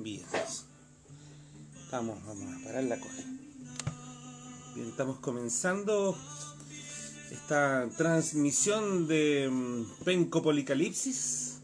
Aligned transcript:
Bien. 0.00 0.22
Estamos, 1.82 2.24
vamos 2.24 2.54
a 2.54 2.64
parar 2.64 2.84
la 2.84 3.00
coge. 3.00 3.24
Bien, 4.76 4.88
estamos 4.88 5.18
comenzando 5.18 6.16
esta 7.32 7.88
transmisión 7.96 9.08
de 9.08 9.48
mm, 9.50 10.04
Penco 10.04 10.40
Policalipsis. 10.40 11.58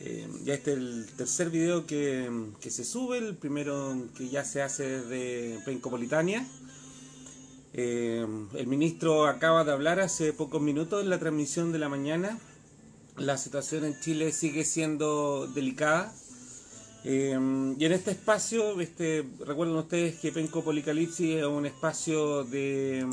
Eh, 0.00 0.28
ya 0.44 0.54
este 0.54 0.72
es 0.72 0.78
el 0.78 1.06
tercer 1.16 1.50
video 1.50 1.86
que, 1.86 2.28
que, 2.60 2.70
se 2.72 2.84
sube, 2.84 3.18
el 3.18 3.36
primero 3.36 3.96
que 4.16 4.28
ya 4.28 4.44
se 4.44 4.62
hace 4.62 5.02
de 5.02 5.60
Pencopolitania. 5.64 6.44
Eh, 7.74 8.26
el 8.54 8.66
ministro 8.66 9.26
acaba 9.26 9.62
de 9.62 9.70
hablar 9.70 10.00
hace 10.00 10.32
pocos 10.32 10.60
minutos 10.60 11.00
en 11.04 11.10
la 11.10 11.20
transmisión 11.20 11.70
de 11.70 11.78
la 11.78 11.88
mañana. 11.88 12.40
La 13.16 13.38
situación 13.38 13.84
en 13.84 14.00
Chile 14.00 14.32
sigue 14.32 14.64
siendo 14.64 15.46
delicada. 15.46 16.12
Eh, 17.08 17.38
y 17.78 17.84
en 17.84 17.92
este 17.92 18.10
espacio, 18.10 18.80
este, 18.80 19.24
recuerden 19.46 19.76
ustedes 19.76 20.18
que 20.18 20.32
Penco 20.32 20.64
Policalipsis 20.64 21.36
es 21.36 21.44
un 21.44 21.64
espacio 21.64 22.42
de, 22.42 23.06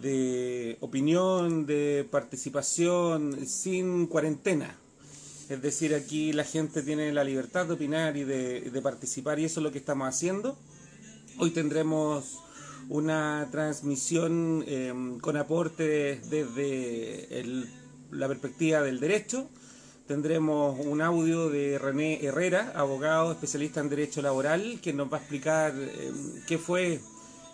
de 0.00 0.78
opinión, 0.80 1.66
de 1.66 2.08
participación 2.10 3.46
sin 3.46 4.06
cuarentena. 4.06 4.74
Es 5.50 5.60
decir, 5.60 5.94
aquí 5.94 6.32
la 6.32 6.44
gente 6.44 6.82
tiene 6.82 7.12
la 7.12 7.24
libertad 7.24 7.66
de 7.66 7.74
opinar 7.74 8.16
y 8.16 8.24
de, 8.24 8.80
participar 8.82 9.38
y 9.38 9.44
eso 9.44 9.60
es 9.60 9.64
lo 9.64 9.70
que 9.70 9.78
estamos 9.78 10.08
haciendo. 10.08 10.56
Hoy 11.36 11.50
tendremos 11.50 12.38
una 12.88 13.48
transmisión 13.50 14.64
eh, 14.66 14.94
con 15.20 15.36
aportes 15.36 16.30
desde 16.30 17.44
la 18.10 18.28
perspectiva 18.28 18.80
del 18.80 18.98
derecho. 18.98 19.50
Tendremos 20.10 20.76
un 20.84 21.02
audio 21.02 21.50
de 21.50 21.78
René 21.78 22.18
Herrera, 22.20 22.72
abogado 22.74 23.30
especialista 23.30 23.78
en 23.78 23.88
derecho 23.88 24.20
laboral, 24.20 24.80
que 24.82 24.92
nos 24.92 25.06
va 25.06 25.18
a 25.18 25.20
explicar 25.20 25.72
eh, 25.76 26.10
qué 26.48 26.58
fue 26.58 26.98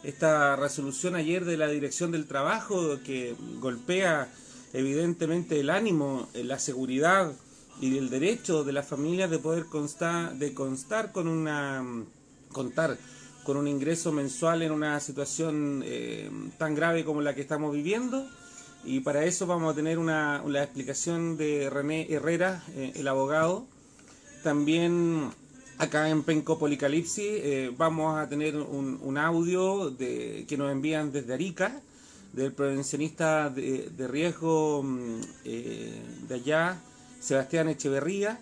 esta 0.02 0.56
resolución 0.56 1.16
ayer 1.16 1.44
de 1.44 1.58
la 1.58 1.68
Dirección 1.68 2.12
del 2.12 2.24
Trabajo 2.24 2.98
que 3.04 3.36
golpea 3.60 4.32
evidentemente 4.72 5.60
el 5.60 5.68
ánimo, 5.68 6.30
la 6.32 6.58
seguridad 6.58 7.30
y 7.78 7.98
el 7.98 8.08
derecho 8.08 8.64
de 8.64 8.72
las 8.72 8.86
familias 8.86 9.30
de 9.30 9.38
poder 9.38 9.66
constar, 9.66 10.32
de 10.36 10.54
constar 10.54 11.12
con 11.12 11.28
una 11.28 11.84
contar 12.52 12.96
con 13.44 13.58
un 13.58 13.68
ingreso 13.68 14.12
mensual 14.12 14.62
en 14.62 14.72
una 14.72 14.98
situación 15.00 15.82
eh, 15.84 16.30
tan 16.56 16.74
grave 16.74 17.04
como 17.04 17.20
la 17.20 17.34
que 17.34 17.42
estamos 17.42 17.74
viviendo. 17.74 18.26
Y 18.86 19.00
para 19.00 19.24
eso 19.24 19.48
vamos 19.48 19.72
a 19.72 19.74
tener 19.74 19.98
una, 19.98 20.42
explicación 20.62 21.36
de 21.36 21.68
René 21.68 22.06
Herrera, 22.08 22.62
eh, 22.76 22.92
el 22.94 23.08
abogado. 23.08 23.66
También 24.44 25.32
acá 25.78 26.08
en 26.08 26.22
Penco 26.22 26.56
Policalipsis 26.56 27.24
eh, 27.26 27.72
vamos 27.76 28.16
a 28.16 28.28
tener 28.28 28.56
un, 28.56 29.18
audio 29.18 29.90
de, 29.90 30.44
que 30.48 30.56
nos 30.56 30.70
envían 30.70 31.10
desde 31.10 31.34
Arica, 31.34 31.80
del 32.32 32.52
prevencionista 32.52 33.50
de, 33.50 33.90
riesgo 34.08 34.84
eh, 35.44 36.00
de 36.28 36.34
allá, 36.34 36.80
Sebastián 37.20 37.68
Echeverría 37.68 38.38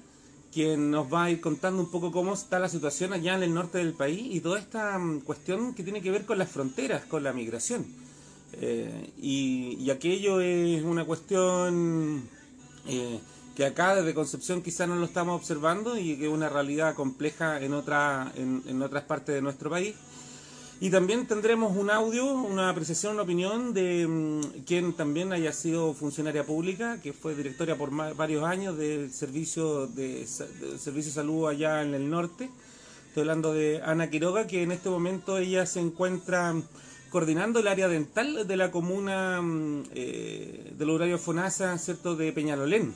quien 0.53 0.93
nos 0.93 1.13
va 1.13 1.25
a 1.25 1.31
ir 1.31 1.41
contando 1.41 1.83
un 1.83 1.91
poco 1.91 2.13
cómo 2.13 2.33
está 2.33 2.61
la 2.61 2.69
situación 2.69 3.13
allá 3.13 3.35
en 3.35 3.43
el 3.43 3.53
norte 3.53 3.79
del 3.79 3.93
país 3.93 4.23
y 4.31 4.41
toda 4.41 4.61
esta 4.61 4.97
um, 4.97 5.21
cuestión 5.21 5.75
que 5.75 5.83
tiene 5.83 6.01
que 6.01 6.13
ver 6.13 6.25
con 6.27 6.39
las 6.39 6.49
fronteras, 6.49 7.05
con 7.07 7.25
la 7.25 7.33
migración. 7.33 8.04
Eh, 8.61 9.11
y, 9.19 9.91
aquello 9.91 10.41
es 10.41 10.83
una 10.83 11.05
cuestión 11.05 12.29
eh, 12.87 13.21
que 13.55 13.65
acá 13.65 13.95
desde 13.95 14.15
Concepción 14.15 14.63
quizás 14.63 14.89
no 14.89 14.97
lo 14.97 15.05
estamos 15.05 15.37
observando 15.41 15.99
y 15.99 16.17
que 16.17 16.27
es 16.27 16.33
una 16.33 16.49
realidad 16.49 16.95
compleja 16.95 17.61
en, 17.61 17.75
otra, 17.75 18.33
en, 18.37 18.63
en 18.67 18.83
otras 18.83 19.05
partes 19.05 19.35
de 19.35 19.43
nuestro 19.43 19.71
país. 19.71 19.95
Y 20.81 20.91
también 20.91 21.27
tendremos 21.27 21.77
un 21.77 21.89
audio, 21.89 22.27
una 22.33 22.69
apreciación, 22.69 23.15
una 23.15 23.23
opinión 23.23 23.73
de 23.73 24.07
um, 24.07 24.43
quien 24.65 24.93
también 24.93 25.33
haya 25.33 25.53
sido 25.53 25.95
funcionaria 25.95 26.45
pública, 26.45 27.01
que 27.01 27.13
fue 27.13 27.35
directora 27.35 27.77
por 27.77 27.91
varios 28.15 28.45
años 28.45 28.77
del 28.77 29.13
servicio 29.13 29.87
de, 29.87 30.21
de, 30.21 30.27
servicio 30.27 31.11
de 31.11 31.15
salud 31.15 31.49
allá 31.49 31.83
en 31.83 31.95
el 31.95 32.11
norte. 32.11 32.51
Estoy 33.07 33.21
hablando 33.23 33.55
de 33.55 33.81
Ana 33.85 34.11
Quiroga, 34.11 34.49
que 34.49 34.63
en 34.63 34.73
este 34.73 34.91
momento 34.91 35.39
ella 35.39 35.65
se 35.65 35.79
encuentra 35.79 36.55
coordinando 37.15 37.61
el 37.61 37.69
área 37.69 37.87
dental 37.87 38.45
de 38.45 38.57
la 38.57 38.73
comuna 38.73 39.39
um, 39.39 39.85
eh, 39.95 40.73
del 40.77 40.91
horario 40.91 41.17
FONASA, 41.17 41.79
¿cierto?, 41.79 42.17
de 42.17 42.33
Peñalolén, 42.33 42.93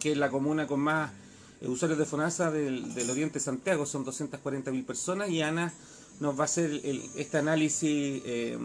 que 0.00 0.10
es 0.10 0.18
la 0.18 0.28
comuna 0.28 0.66
con 0.66 0.80
más 0.80 1.12
eh, 1.60 1.68
usuarios 1.68 2.00
de 2.00 2.04
FONASA 2.04 2.50
del, 2.50 3.08
Oriente 3.08 3.38
Santiago, 3.38 3.86
son 3.86 4.04
240.000 4.04 4.84
personas, 4.84 5.30
y 5.30 5.40
Ana 5.40 5.72
nos 6.18 6.36
va 6.36 6.40
a 6.40 6.44
hacer 6.46 6.68
el, 6.82 7.00
este 7.14 7.38
análisis 7.38 8.22
eh, 8.26 8.58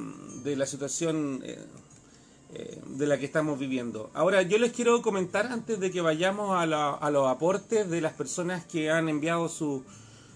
de 0.44 0.56
la 0.56 0.66
situación 0.66 1.44
de 1.44 3.06
la 3.06 3.20
que 3.20 3.26
estamos 3.26 3.60
viviendo. 3.60 4.10
Ahora, 4.16 4.42
yo 4.42 4.58
les 4.58 4.72
quiero 4.72 5.04
comentar 5.04 5.46
antes 5.46 5.80
de 5.80 5.92
que 5.92 6.02
vayamos 6.02 6.60
a, 6.60 6.66
la, 6.66 6.90
a 6.90 7.12
los 7.12 7.28
aportes 7.28 7.88
de 7.92 8.02
las 8.02 8.14
personas 8.14 8.66
que 8.66 8.90
han 8.90 9.08
enviado 9.08 9.50
su, 9.50 9.84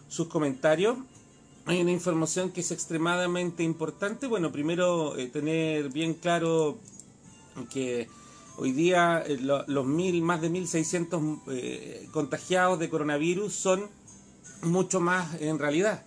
sus 0.09 0.27
comentarios. 0.27 0.99
Hay 1.65 1.81
una 1.81 1.91
información 1.91 2.51
que 2.51 2.59
es 2.61 2.71
extremadamente 2.71 3.63
importante. 3.63 4.27
Bueno, 4.27 4.51
primero 4.51 5.17
eh, 5.17 5.27
tener 5.27 5.89
bien 5.89 6.13
claro 6.13 6.77
que 7.71 8.09
hoy 8.57 8.73
día 8.73 9.23
lo, 9.39 9.63
los 9.67 9.85
mil, 9.85 10.21
más 10.21 10.41
de 10.41 10.51
1.600 10.51 12.11
contagiados 12.11 12.79
de 12.79 12.89
coronavirus 12.89 13.53
son 13.53 13.87
mucho 14.61 14.99
más 14.99 15.41
en 15.41 15.57
realidad. 15.57 16.03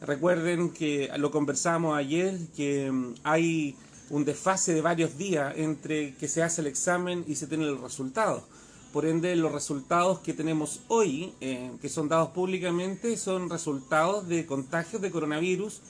Recuerden 0.00 0.70
que 0.70 1.10
lo 1.16 1.30
conversamos 1.30 1.96
ayer, 1.96 2.38
que 2.56 2.92
hay 3.24 3.76
un 4.10 4.24
desfase 4.24 4.74
de 4.74 4.82
varios 4.82 5.16
días 5.16 5.54
entre 5.56 6.14
que 6.14 6.28
se 6.28 6.42
hace 6.42 6.60
el 6.60 6.66
examen 6.66 7.24
y 7.26 7.36
se 7.36 7.46
tiene 7.46 7.64
el 7.64 7.80
resultado. 7.80 8.44
Por 8.92 9.06
ende, 9.06 9.34
los 9.36 9.52
resultados 9.52 10.20
que 10.20 10.34
tenemos 10.34 10.80
hoy, 10.88 11.32
eh, 11.40 11.70
que 11.80 11.88
son 11.88 12.08
dados 12.08 12.30
públicamente, 12.30 13.16
son 13.16 13.48
resultados 13.48 14.28
de 14.28 14.44
contagios 14.46 15.00
de 15.00 15.10
coronavirus 15.10 15.80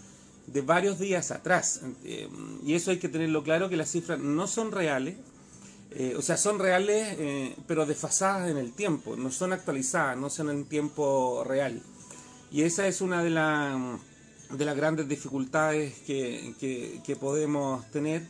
de 0.47 0.61
varios 0.61 0.99
días 0.99 1.31
atrás. 1.31 1.83
Eh, 2.05 2.29
y 2.65 2.75
eso 2.75 2.91
hay 2.91 2.99
que 2.99 3.09
tenerlo 3.09 3.43
claro, 3.43 3.69
que 3.69 3.77
las 3.77 3.91
cifras 3.91 4.19
no 4.21 4.47
son 4.47 4.73
reales, 4.73 5.17
eh, 5.95 6.15
o 6.17 6.23
sea, 6.23 6.37
son 6.39 6.59
reales, 6.59 7.17
eh, 7.19 7.55
pero 7.67 7.85
desfasadas 7.85 8.51
en 8.51 8.57
el 8.57 8.73
tiempo, 8.73 9.15
no 9.17 9.31
son 9.31 9.53
actualizadas, 9.53 10.17
no 10.17 10.31
son 10.31 10.49
en 10.49 10.65
tiempo 10.65 11.45
real. 11.45 11.83
Y 12.51 12.63
esa 12.63 12.87
es 12.87 13.01
una 13.01 13.23
de, 13.23 13.31
la, 13.31 13.99
de 14.51 14.65
las 14.65 14.77
grandes 14.77 15.09
dificultades 15.09 15.95
que, 16.07 16.55
que, 16.59 17.01
que 17.05 17.17
podemos 17.17 17.91
tener. 17.91 18.27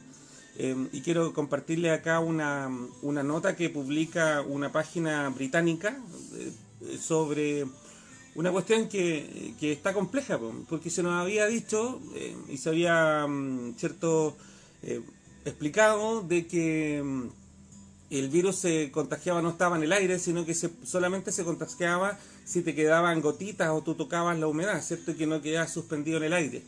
Eh, 0.59 0.89
y 0.93 1.01
quiero 1.01 1.33
compartirle 1.33 1.91
acá 1.91 2.21
una, 2.21 2.71
una, 3.01 3.23
nota 3.23 3.57
que 3.57 3.71
publica 3.71 4.43
una 4.43 4.71
página 4.71 5.31
británica 5.31 5.99
eh, 6.35 6.99
sobre 6.99 7.65
una 8.35 8.53
cuestión 8.53 8.89
que, 8.89 9.55
que, 9.59 9.73
está 9.73 9.95
compleja, 9.95 10.39
porque 10.69 10.91
se 10.91 11.03
nos 11.03 11.15
había 11.15 11.47
dicho 11.47 12.01
eh, 12.15 12.37
y 12.49 12.59
se 12.59 12.69
había, 12.69 13.27
mm, 13.27 13.77
cierto, 13.77 14.37
explicado 15.45 16.23
de 16.23 16.47
que 16.47 17.03
mm, 17.03 17.29
el 18.11 18.29
virus 18.29 18.57
se 18.57 18.91
contagiaba, 18.91 19.41
no 19.41 19.51
estaba 19.51 19.77
en 19.77 19.85
el 19.85 19.93
aire, 19.93 20.19
sino 20.19 20.45
que 20.45 20.55
se, 20.55 20.71
solamente 20.85 21.33
se 21.33 21.45
contagiaba 21.45 22.19
si 22.45 22.61
te 22.61 22.75
quedaban 22.75 23.23
gotitas 23.23 23.71
o 23.71 23.83
tú 23.83 23.95
tocabas 23.95 24.39
la 24.39 24.49
humedad, 24.49 24.83
¿cierto? 24.83 25.17
Que 25.17 25.27
no 25.27 25.41
quedaba 25.41 25.67
suspendido 25.67 26.19
en 26.19 26.25
el 26.25 26.33
aire. 26.35 26.63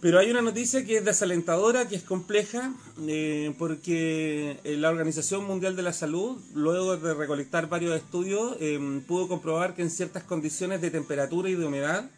Pero 0.00 0.18
hay 0.18 0.30
una 0.30 0.40
noticia 0.40 0.82
que 0.86 0.96
es 0.96 1.04
desalentadora, 1.04 1.86
que 1.86 1.96
es 1.96 2.02
compleja, 2.02 2.72
eh, 3.06 3.54
porque 3.58 4.58
la 4.64 4.88
Organización 4.88 5.44
Mundial 5.44 5.76
de 5.76 5.82
la 5.82 5.92
Salud, 5.92 6.38
luego 6.54 6.96
de 6.96 7.12
recolectar 7.12 7.68
varios 7.68 7.94
estudios, 7.94 8.56
eh, 8.60 9.02
pudo 9.06 9.28
comprobar 9.28 9.74
que 9.74 9.82
en 9.82 9.90
ciertas 9.90 10.22
condiciones 10.22 10.80
de 10.80 10.90
temperatura 10.90 11.50
y 11.50 11.54
de 11.54 11.66
humedad, 11.66 12.10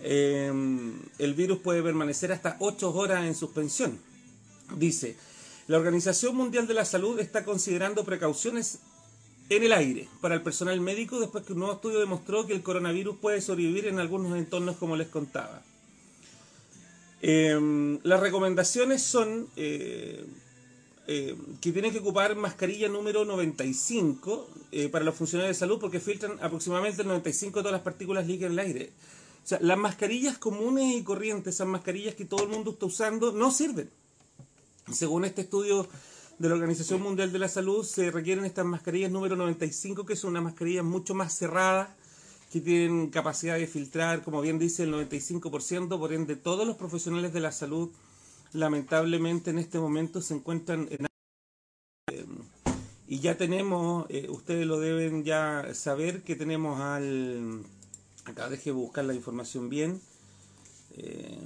eh, 0.00 0.52
el 1.18 1.34
virus 1.34 1.58
puede 1.58 1.82
permanecer 1.82 2.30
hasta 2.30 2.56
8 2.60 2.94
horas 2.94 3.24
en 3.24 3.34
suspensión. 3.34 3.98
Dice, 4.76 5.16
la 5.66 5.78
Organización 5.78 6.36
Mundial 6.36 6.68
de 6.68 6.74
la 6.74 6.84
Salud 6.84 7.18
está 7.18 7.44
considerando 7.44 8.04
precauciones 8.04 8.78
en 9.48 9.64
el 9.64 9.72
aire 9.72 10.08
para 10.20 10.36
el 10.36 10.42
personal 10.42 10.80
médico 10.80 11.18
después 11.18 11.44
que 11.44 11.54
un 11.54 11.60
nuevo 11.60 11.74
estudio 11.74 11.98
demostró 11.98 12.46
que 12.46 12.52
el 12.52 12.62
coronavirus 12.62 13.16
puede 13.16 13.40
sobrevivir 13.40 13.86
en 13.86 13.98
algunos 13.98 14.36
entornos 14.38 14.76
como 14.76 14.94
les 14.94 15.08
contaba. 15.08 15.62
Eh, 17.20 17.98
las 18.02 18.20
recomendaciones 18.20 19.02
son 19.02 19.48
eh, 19.56 20.24
eh, 21.10 21.34
que 21.62 21.72
tienen 21.72 21.90
que 21.90 22.00
ocupar 22.00 22.36
mascarilla 22.36 22.86
número 22.86 23.24
95 23.24 24.46
eh, 24.72 24.90
para 24.90 25.06
los 25.06 25.14
funcionarios 25.14 25.56
de 25.56 25.58
salud 25.58 25.78
porque 25.80 26.00
filtran 26.00 26.32
aproximadamente 26.42 27.00
el 27.00 27.08
95 27.08 27.58
de 27.58 27.62
todas 27.62 27.72
las 27.72 27.80
partículas 27.80 28.26
líquidas 28.26 28.52
en 28.52 28.58
el 28.58 28.66
aire. 28.66 28.92
O 29.42 29.48
sea, 29.48 29.58
las 29.62 29.78
mascarillas 29.78 30.36
comunes 30.36 30.94
y 30.94 31.02
corrientes, 31.02 31.54
esas 31.54 31.66
mascarillas 31.66 32.14
que 32.14 32.26
todo 32.26 32.42
el 32.42 32.50
mundo 32.50 32.72
está 32.72 32.84
usando, 32.84 33.32
no 33.32 33.50
sirven. 33.50 33.88
Según 34.92 35.24
este 35.24 35.40
estudio 35.40 35.88
de 36.38 36.48
la 36.50 36.54
Organización 36.56 37.00
Mundial 37.00 37.32
de 37.32 37.38
la 37.38 37.48
Salud, 37.48 37.86
se 37.86 38.10
requieren 38.10 38.44
estas 38.44 38.66
mascarillas 38.66 39.10
número 39.10 39.34
95, 39.34 40.04
que 40.04 40.14
son 40.14 40.32
unas 40.32 40.42
mascarillas 40.42 40.84
mucho 40.84 41.14
más 41.14 41.34
cerradas, 41.34 41.88
que 42.50 42.60
tienen 42.60 43.10
capacidad 43.10 43.58
de 43.58 43.66
filtrar, 43.66 44.22
como 44.22 44.40
bien 44.40 44.58
dice, 44.58 44.84
el 44.84 44.92
95%, 44.92 45.98
por 45.98 46.12
ende 46.12 46.36
todos 46.36 46.66
los 46.66 46.76
profesionales 46.76 47.32
de 47.32 47.40
la 47.40 47.52
salud 47.52 47.90
lamentablemente 48.52 49.50
en 49.50 49.58
este 49.58 49.78
momento 49.78 50.20
se 50.22 50.34
encuentran 50.34 50.88
en... 50.90 51.06
y 53.06 53.20
ya 53.20 53.36
tenemos, 53.36 54.06
eh, 54.08 54.26
ustedes 54.30 54.66
lo 54.66 54.80
deben 54.80 55.24
ya 55.24 55.68
saber, 55.74 56.22
que 56.22 56.36
tenemos 56.36 56.80
al... 56.80 57.62
Acá 58.24 58.48
deje 58.50 58.70
buscar 58.70 59.04
la 59.06 59.14
información 59.14 59.70
bien. 59.70 60.00
Eh, 60.98 61.38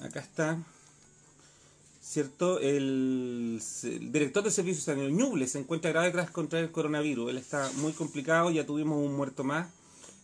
acá 0.00 0.20
está. 0.20 0.62
¿Cierto? 2.00 2.60
El, 2.60 3.60
director 4.12 4.44
de 4.44 4.52
servicios 4.52 4.84
sanitarios, 4.84 5.18
Ñuble, 5.18 5.48
se 5.48 5.58
encuentra 5.58 5.90
grave 5.90 6.12
tras 6.12 6.30
contraer 6.30 6.66
el 6.66 6.70
coronavirus. 6.70 7.30
Él 7.30 7.38
está 7.38 7.70
muy 7.78 7.92
complicado, 7.92 8.50
ya 8.50 8.64
tuvimos 8.64 9.04
un 9.04 9.16
muerto 9.16 9.42
más 9.42 9.66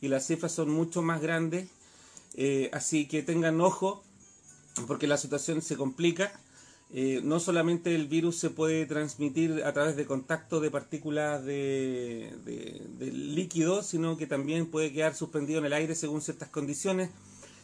y 0.05 0.09
las 0.09 0.27
cifras 0.27 0.53
son 0.53 0.69
mucho 0.69 1.01
más 1.01 1.23
grandes. 1.23 1.67
Eh, 2.37 2.69
así 2.75 3.07
que 3.07 3.23
tengan 3.23 3.61
ojo, 3.63 4.05
porque 4.87 5.07
la 5.07 5.17
situación 5.17 5.63
se 5.63 5.77
complica. 5.77 6.39
Eh, 6.93 7.23
no 7.25 7.41
solamente 7.41 7.95
el 7.95 8.07
virus 8.07 8.37
se 8.37 8.51
puede 8.51 8.85
transmitir 8.85 9.63
a 9.65 9.73
través 9.73 9.97
de 9.97 10.05
contacto 10.05 10.61
de 10.61 10.71
partículas 10.71 11.43
de, 11.45 12.33
líquido, 13.01 13.83
sino 13.83 14.19
que 14.19 14.27
también 14.27 14.67
puede 14.67 14.93
quedar 14.93 15.15
suspendido 15.15 15.61
en 15.61 15.65
el 15.65 15.73
aire 15.73 15.95
según 15.95 16.21
ciertas 16.21 16.51
condiciones 16.51 17.09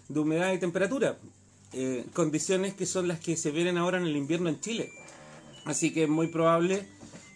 de 0.09 0.19
humedad 0.19 0.53
y 0.55 0.59
temperatura. 0.59 1.19
Eh, 1.75 2.07
condiciones 2.15 2.73
que 2.73 2.87
son 2.87 3.07
las 3.07 3.21
que 3.21 3.37
se 3.37 3.51
vienen 3.51 3.77
ahora 3.77 3.99
en 3.99 4.07
el 4.07 4.17
invierno 4.17 4.49
en 4.49 4.61
Chile. 4.61 4.91
Así 5.67 5.93
que 5.93 6.05
es 6.05 6.09
muy 6.09 6.29
probable 6.29 6.87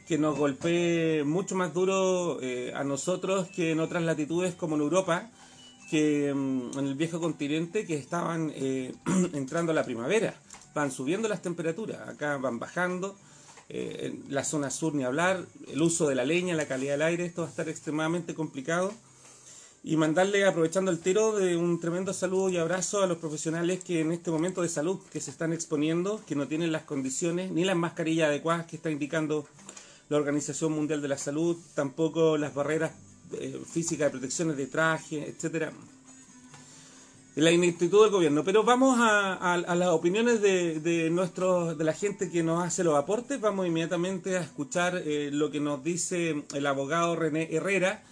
que 0.07 0.19
nos 0.19 0.37
golpee 0.37 1.25
mucho 1.25 1.55
más 1.55 1.73
duro 1.73 2.41
eh, 2.43 2.73
a 2.75 2.85
nosotros 2.85 3.49
que 3.49 3.73
en 3.73 3.81
otras 3.81 4.03
latitudes 4.03 4.55
como 4.55 4.77
en 4.77 4.83
Europa, 4.83 5.31
que 5.91 6.33
mm, 6.35 6.79
en 6.79 6.87
el 6.87 6.95
viejo 6.95 7.21
continente 7.21 7.87
que 7.87 7.97
estaban 7.97 8.53
entrando 9.33 9.73
a 9.73 9.75
la 9.75 9.85
primavera 9.85 10.35
van 10.75 10.91
subiendo 10.91 11.29
las 11.29 11.41
temperaturas, 11.41 12.09
acá 12.09 12.37
van 12.37 12.59
bajando, 12.59 13.17
eh, 13.69 14.11
en 14.27 14.35
la 14.35 14.45
zona 14.45 14.71
sur 14.71 14.95
ni 14.95 15.05
hablar, 15.05 15.47
el 15.69 15.81
uso 15.81 16.09
de 16.09 16.15
la 16.15 16.25
leña, 16.25 16.55
la 16.55 16.67
calidad 16.67 16.95
del 16.95 17.03
aire, 17.03 17.25
esto 17.25 17.43
va 17.43 17.47
a 17.47 17.51
estar 17.51 17.69
extremadamente 17.69 18.35
complicado. 18.35 18.93
Y 19.87 19.97
mandarle, 19.97 20.47
aprovechando 20.47 20.91
el 20.91 20.99
tiro, 20.99 21.33
de 21.37 21.57
un 21.57 21.79
tremendo 21.79 22.15
saludo 22.15 22.49
y 22.49 22.57
abrazo 22.57 23.03
a 23.03 23.07
los 23.07 23.19
profesionales 23.19 23.85
que 23.85 24.01
en 24.01 24.13
este 24.13 24.31
momento 24.31 24.63
de 24.63 24.69
salud, 24.69 24.99
que 25.13 25.21
se 25.21 25.31
están 25.31 25.53
exponiendo, 25.53 26.23
que 26.27 26.35
no 26.35 26.49
tienen 26.49 26.73
las 26.73 26.85
condiciones 26.85 27.51
ni 27.51 27.65
las 27.65 27.77
mascarillas 27.77 28.29
adecuadas 28.29 28.67
que 28.67 28.77
está 28.77 28.91
indicando 28.91 29.47
la 30.09 30.17
Organización 30.17 30.73
Mundial 30.73 31.03
de 31.03 31.09
la 31.09 31.19
Salud, 31.19 31.57
tampoco 31.75 32.37
las 32.37 32.55
barreras 32.55 32.93
eh, 33.33 33.61
físicas 33.71 34.07
de 34.07 34.11
protecciones 34.11 34.57
de 34.57 34.67
traje, 34.67 35.29
etcétera 35.29 35.73
la 37.37 37.51
ineptitud 37.51 38.03
del 38.03 38.13
gobierno. 38.13 38.45
Pero 38.45 38.63
vamos 38.63 38.97
a, 39.01 39.57
las 39.57 39.89
opiniones 39.89 40.41
de, 40.41 40.81
de, 40.81 41.11
de 41.11 41.85
la 41.85 41.93
gente 41.93 42.31
que 42.31 42.43
nos 42.43 42.65
hace 42.65 42.85
los 42.85 42.97
aportes. 42.97 43.41
Vamos 43.41 43.67
inmediatamente 43.67 44.37
a 44.37 44.43
escuchar 44.43 45.03
eh, 45.05 45.31
lo 45.33 45.51
que 45.51 45.61
nos 45.61 45.83
dice 45.83 46.45
el 46.55 46.67
abogado 46.67 47.17
René 47.17 47.49
Herrera 47.51 48.03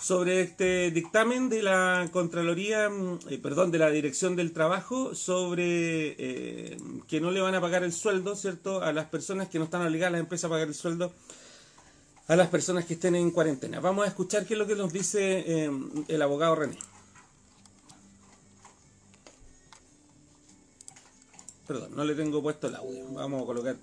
sobre 0.00 0.40
este 0.40 0.90
dictamen 0.90 1.48
de 1.48 1.62
la 1.62 2.08
Contraloría, 2.10 2.90
eh, 3.28 3.38
perdón, 3.38 3.70
de 3.70 3.78
la 3.78 3.90
Dirección 3.90 4.34
del 4.34 4.52
Trabajo 4.52 5.14
sobre 5.14 6.16
eh, 6.18 6.76
que 7.06 7.20
no 7.20 7.30
le 7.30 7.40
van 7.40 7.54
a 7.54 7.60
pagar 7.60 7.84
el 7.84 7.92
sueldo, 7.92 8.34
¿cierto?, 8.34 8.82
a 8.82 8.92
las 8.92 9.06
personas 9.06 9.48
que 9.48 9.58
no 9.58 9.64
están 9.64 9.82
obligadas 9.82 10.08
a 10.08 10.12
las 10.12 10.20
empresas 10.20 10.46
a 10.46 10.48
pagar 10.48 10.68
el 10.68 10.74
sueldo 10.74 11.12
a 12.28 12.36
las 12.36 12.48
personas 12.48 12.84
que 12.84 12.94
estén 12.94 13.16
en 13.16 13.30
cuarentena. 13.30 13.80
Vamos 13.80 14.04
a 14.04 14.08
escuchar 14.08 14.46
qué 14.46 14.54
es 14.54 14.58
lo 14.58 14.66
que 14.66 14.76
nos 14.76 14.92
dice 14.92 15.68
el 16.06 16.22
abogado 16.22 16.54
René. 16.54 16.78
Perdón, 21.66 21.90
no 21.94 22.04
le 22.04 22.14
tengo 22.14 22.40
puesto 22.40 22.68
el 22.68 22.76
audio. 22.76 23.04
Vamos 23.12 23.42
a 23.42 23.46
colocar. 23.46 23.76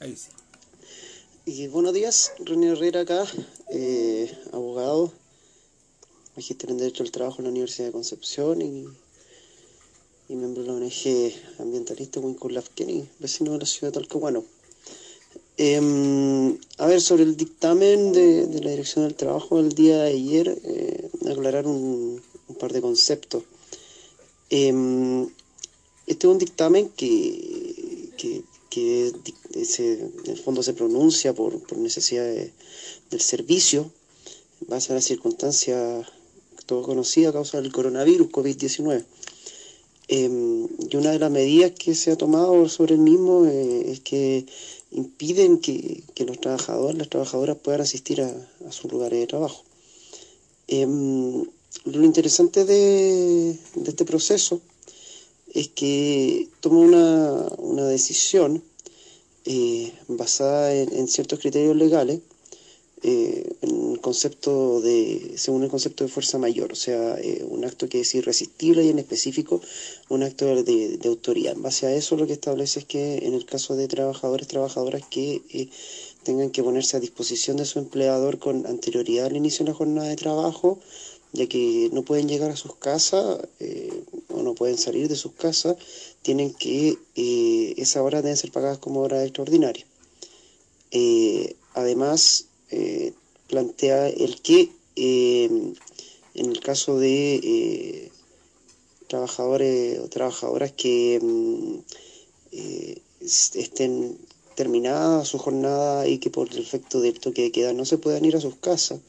Ahí 0.00 0.16
sí. 0.16 0.30
Y 1.46 1.66
buenos 1.68 1.92
días, 1.92 2.32
René 2.44 2.72
Herrera 2.72 3.00
acá, 3.00 3.24
eh, 3.70 4.30
abogado, 4.52 5.12
magíster 6.36 6.70
en 6.70 6.78
Derecho 6.78 7.02
al 7.02 7.10
Trabajo 7.10 7.38
en 7.38 7.44
la 7.44 7.50
Universidad 7.50 7.86
de 7.86 7.92
Concepción 7.92 8.62
y, 8.62 8.86
miembro 10.28 10.62
de 10.62 10.68
la 10.68 10.74
ONG 10.74 11.32
ambientalista 11.58 12.20
Wincor 12.20 12.62
Kenny, 12.74 13.08
vecino 13.18 13.52
de 13.52 13.58
la 13.58 13.66
ciudad 13.66 13.92
de 13.92 13.98
Talcahuano. 13.98 14.44
Em, 15.56 16.56
a 16.78 16.86
ver, 16.86 17.00
sobre 17.00 17.24
el 17.24 17.36
dictamen 17.36 18.12
de, 18.12 18.46
la 18.62 18.70
Dirección 18.70 19.04
del 19.04 19.16
Trabajo 19.16 19.60
del 19.60 19.72
día 19.74 19.98
de 19.98 20.10
ayer, 20.10 20.60
eh, 20.64 21.10
aclarar 21.28 21.66
un, 21.66 22.22
par 22.60 22.72
de 22.72 22.80
conceptos. 22.80 23.42
Em, 24.50 25.28
este 26.06 26.26
es 26.26 26.30
un 26.32 26.38
dictamen 26.38 26.90
que, 26.90 28.10
que, 28.16 28.42
en 28.72 30.12
el 30.26 30.38
fondo 30.38 30.62
se 30.62 30.74
pronuncia 30.74 31.34
por, 31.34 31.76
necesidad 31.76 32.24
del 33.10 33.20
servicio, 33.20 33.90
base 34.68 34.92
a 34.92 34.94
las 34.94 35.04
circunstancias 35.04 36.06
todo 36.70 36.82
conocida 36.82 37.30
a 37.30 37.32
causa 37.32 37.60
del 37.60 37.72
coronavirus 37.72 38.28
COVID-19. 38.30 39.04
Em, 40.06 40.68
y 40.88 40.96
una 40.96 41.10
de 41.10 41.18
las 41.18 41.30
medidas 41.30 41.72
que 41.72 41.96
se 41.96 42.12
ha 42.12 42.16
tomado 42.16 42.68
sobre 42.68 42.94
el 42.94 43.00
mismo 43.00 43.44
eh, 43.46 43.90
es 43.92 44.00
que 44.00 44.46
impiden 44.92 45.58
que, 45.58 46.04
los 46.28 46.38
trabajadores, 46.40 46.96
las 46.96 47.08
trabajadoras 47.08 47.56
puedan 47.56 47.80
asistir 47.80 48.22
a, 48.22 48.32
sus 48.70 48.90
lugares 48.92 49.18
de 49.18 49.26
trabajo. 49.26 49.64
Em, 50.68 51.44
lo 51.96 52.04
interesante 52.04 52.64
de, 52.64 53.58
de, 53.74 53.90
este 53.90 54.04
proceso 54.04 54.60
es 55.52 55.68
que 55.68 56.48
toma 56.60 56.78
una, 56.78 57.48
una 57.58 57.86
decisión 57.86 58.62
eh, 59.44 59.92
basada 60.06 60.72
en, 60.72 61.08
ciertos 61.08 61.40
criterios 61.40 61.74
legales, 61.74 62.20
eh, 63.02 63.56
en 63.62 63.96
concepto 63.96 64.80
de, 64.80 65.32
según 65.36 65.62
el 65.62 65.70
concepto 65.70 66.04
de 66.04 66.10
fuerza 66.10 66.38
mayor, 66.38 66.72
o 66.72 66.76
sea, 66.76 67.18
eh, 67.18 67.44
un 67.48 67.64
acto 67.64 67.88
que 67.88 68.00
es 68.00 68.14
irresistible 68.14 68.84
y 68.84 68.88
en 68.88 68.98
específico 68.98 69.60
un 70.08 70.22
acto 70.22 70.46
de, 70.46 70.96
de, 70.98 71.08
autoridad. 71.08 71.54
En 71.54 71.62
base 71.62 71.86
a 71.86 71.94
eso 71.94 72.16
lo 72.16 72.26
que 72.26 72.34
establece 72.34 72.80
es 72.80 72.84
que 72.84 73.26
en 73.26 73.34
el 73.34 73.44
caso 73.46 73.76
de 73.76 73.88
trabajadores, 73.88 74.48
trabajadoras 74.48 75.02
que 75.10 75.42
tengan 76.22 76.50
que 76.50 76.62
ponerse 76.62 76.96
a 76.96 77.00
disposición 77.00 77.56
de 77.56 77.64
su 77.64 77.78
empleador 77.78 78.38
con 78.38 78.66
anterioridad 78.66 79.26
al 79.26 79.36
inicio 79.36 79.64
de 79.64 79.72
la 79.72 79.76
jornada 79.76 80.08
de 80.08 80.16
trabajo, 80.16 80.78
ya 81.32 81.46
que 81.46 81.90
no 81.92 82.02
pueden 82.02 82.28
llegar 82.28 82.50
a 82.50 82.56
sus 82.56 82.74
casas 82.76 83.38
eh, 83.60 84.02
o 84.28 84.42
no 84.42 84.54
pueden 84.54 84.78
salir 84.78 85.08
de 85.08 85.16
sus 85.16 85.32
casas, 85.32 85.76
tienen 86.22 86.52
que, 86.52 86.98
eh, 87.14 87.74
esas 87.76 88.02
horas 88.02 88.22
deben 88.22 88.36
ser 88.36 88.50
pagadas 88.52 88.78
como 88.78 89.00
horas 89.00 89.24
extraordinarias. 89.24 89.86
Eh, 90.90 91.54
además, 91.74 92.46
eh, 92.70 93.12
plantea 93.48 94.08
el 94.08 94.40
que 94.42 94.70
en 94.96 95.76
el 96.34 96.60
caso 96.60 96.98
de 96.98 98.10
trabajadores 99.08 99.98
o 100.00 100.08
trabajadoras 100.08 100.72
que 100.72 101.18
mm, 101.22 101.78
estén 103.20 104.18
terminada 104.56 105.24
su 105.24 105.38
jornada 105.38 106.06
y 106.06 106.18
que 106.18 106.30
por 106.30 106.50
el 106.50 106.58
efecto 106.58 107.00
del 107.00 107.18
toque 107.18 107.42
de 107.42 107.52
queda 107.52 107.72
no 107.72 107.84
se 107.84 107.98
puedan 107.98 108.24
ir 108.24 108.36
a 108.36 108.40
sus 108.40 108.56
casas, 108.56 109.00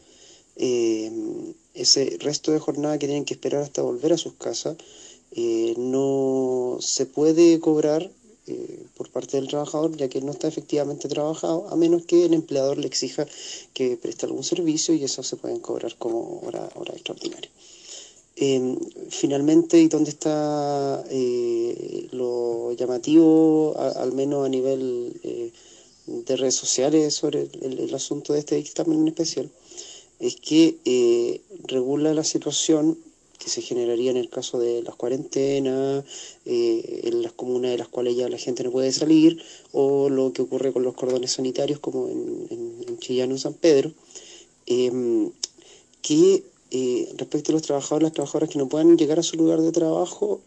ese 0.56 2.18
resto 2.20 2.52
de 2.52 2.60
jornada 2.60 3.00
que 3.00 3.08
tienen 3.08 3.26
que 3.26 3.34
esperar 3.34 3.64
hasta 3.64 3.82
volver 3.82 4.14
a 4.14 4.18
sus 4.18 4.34
casas 4.34 4.78
eh, 5.32 5.76
no 5.78 6.78
se 6.82 7.06
puede 7.06 7.60
cobrar 7.62 8.12
eh, 8.48 8.86
por 8.96 9.10
parte 9.10 9.38
del 9.38 9.48
trabajador 9.48 9.96
ya 9.98 10.10
que 10.10 10.22
no 10.22 10.32
está 10.32 10.48
efectivamente 10.48 11.08
trabajado 11.08 11.68
a 11.70 11.76
menos 11.76 12.06
que 12.06 12.26
el 12.26 12.34
empleador 12.34 12.78
le 12.78 12.88
exija 12.88 13.26
que 13.74 13.98
preste 13.98 14.26
algún 14.26 14.44
servicio 14.44 14.94
y 14.94 15.04
eso 15.04 15.24
se 15.24 15.38
pueden 15.38 15.60
cobrar 15.60 15.96
como 15.98 16.42
hora, 16.46 16.70
hora 16.76 16.94
extraordinaria. 16.94 17.50
Em, 18.36 18.78
finalmente, 19.10 19.80
¿y 19.80 19.88
dónde 19.88 20.10
está 20.10 21.04
eh, 21.10 22.08
lo 22.12 22.72
llamativo, 22.74 23.76
al 23.78 24.14
menos 24.14 24.46
a 24.46 24.50
nivel 24.50 25.14
de 26.08 26.36
redes 26.36 26.56
sociales, 26.56 27.14
sobre 27.14 27.50
el, 27.62 27.80
el, 27.80 27.94
asunto 27.94 28.34
de 28.34 28.40
este 28.40 28.56
dictamen 28.56 29.02
en 29.02 29.08
especial? 29.10 29.52
es 30.22 30.36
que 30.36 30.78
eh, 30.86 31.42
regula 31.64 32.14
la 32.14 32.24
situación 32.24 32.98
que 33.42 33.50
se 33.50 33.62
generaría 33.62 34.12
en 34.12 34.18
el 34.18 34.30
caso 34.30 34.60
de 34.60 34.84
las 34.84 34.96
cuarentenas, 34.96 36.04
eh, 36.46 37.02
en 37.06 37.24
las 37.24 37.32
comunas 37.32 37.72
de 37.72 37.78
las 37.80 37.88
cuales 37.88 38.16
ya 38.16 38.30
la 38.30 38.38
gente 38.38 38.64
no 38.64 38.72
puede 38.72 38.92
salir, 38.92 39.42
o 39.72 40.10
lo 40.10 40.32
que 40.32 40.44
ocurre 40.44 40.72
con 40.72 40.84
los 40.84 40.94
cordones 40.94 41.32
sanitarios 41.32 41.80
como 41.80 42.08
en, 42.08 42.48
en, 42.88 43.00
Chillano, 43.00 43.38
San 43.38 43.56
Pedro, 43.56 43.92
em, 44.68 45.32
que 46.04 46.44
eh, 46.70 47.10
respecto 47.18 47.52
a 47.52 47.54
los 47.54 47.64
trabajadores, 47.64 48.04
las 48.04 48.14
trabajadoras 48.14 48.50
que 48.50 48.60
no 48.60 48.70
puedan 48.70 48.96
llegar 48.96 49.18
a 49.18 49.24
su 49.24 49.38
lugar 49.38 49.62
de 49.62 49.72
trabajo, 49.72 50.42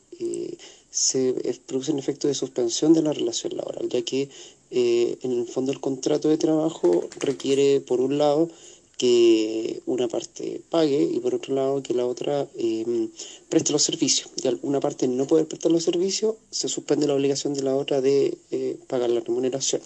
se 0.90 1.34
produce 1.66 1.90
un 1.90 1.98
efecto 1.98 2.28
de 2.28 2.34
suspensión 2.34 2.92
de 2.92 3.02
la 3.02 3.12
relación 3.12 3.56
laboral, 3.56 3.88
ya 3.88 4.02
que 4.02 4.28
en 4.70 5.32
el 5.32 5.46
fondo 5.48 5.72
el 5.72 5.80
contrato 5.80 6.28
de 6.28 6.38
trabajo 6.38 7.08
requiere, 7.18 7.80
por 7.80 8.00
un 8.00 8.16
lado, 8.18 8.48
que 8.96 9.82
una 9.86 10.08
parte 10.08 10.60
pague 10.70 11.02
y 11.02 11.18
por 11.20 11.34
otro 11.34 11.54
lado 11.54 11.82
que 11.82 11.94
la 11.94 12.06
otra 12.06 12.48
em, 12.56 13.10
preste 13.48 13.72
los 13.72 13.82
servicios. 13.82 14.30
De 14.42 14.56
una 14.62 14.80
parte 14.80 15.08
no 15.08 15.26
puede 15.26 15.44
prestar 15.44 15.72
los 15.72 15.84
servicios, 15.84 16.36
se 16.50 16.68
suspende 16.68 17.06
la 17.06 17.14
obligación 17.14 17.54
de 17.54 17.62
la 17.62 17.74
otra 17.76 18.00
de 18.00 18.36
eh, 18.50 18.76
pagar 18.86 19.10
la 19.10 19.20
remuneración. 19.20 19.82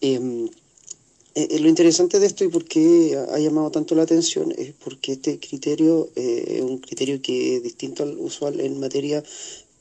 Em, 0.00 0.46
eh, 1.34 1.48
eh, 1.50 1.58
lo 1.58 1.68
interesante 1.68 2.18
de 2.18 2.26
esto 2.26 2.44
y 2.44 2.48
por 2.48 2.64
qué 2.64 3.18
ha 3.32 3.38
llamado 3.38 3.70
tanto 3.70 3.94
la 3.94 4.02
atención 4.02 4.52
es 4.56 4.72
porque 4.72 5.12
este 5.12 5.38
criterio 5.38 6.08
es 6.14 6.62
un 6.62 6.78
criterio 6.78 7.20
que 7.20 7.56
es 7.56 7.62
distinto 7.62 8.02
al 8.02 8.16
usual 8.18 8.60
en 8.60 8.80
materia 8.80 9.22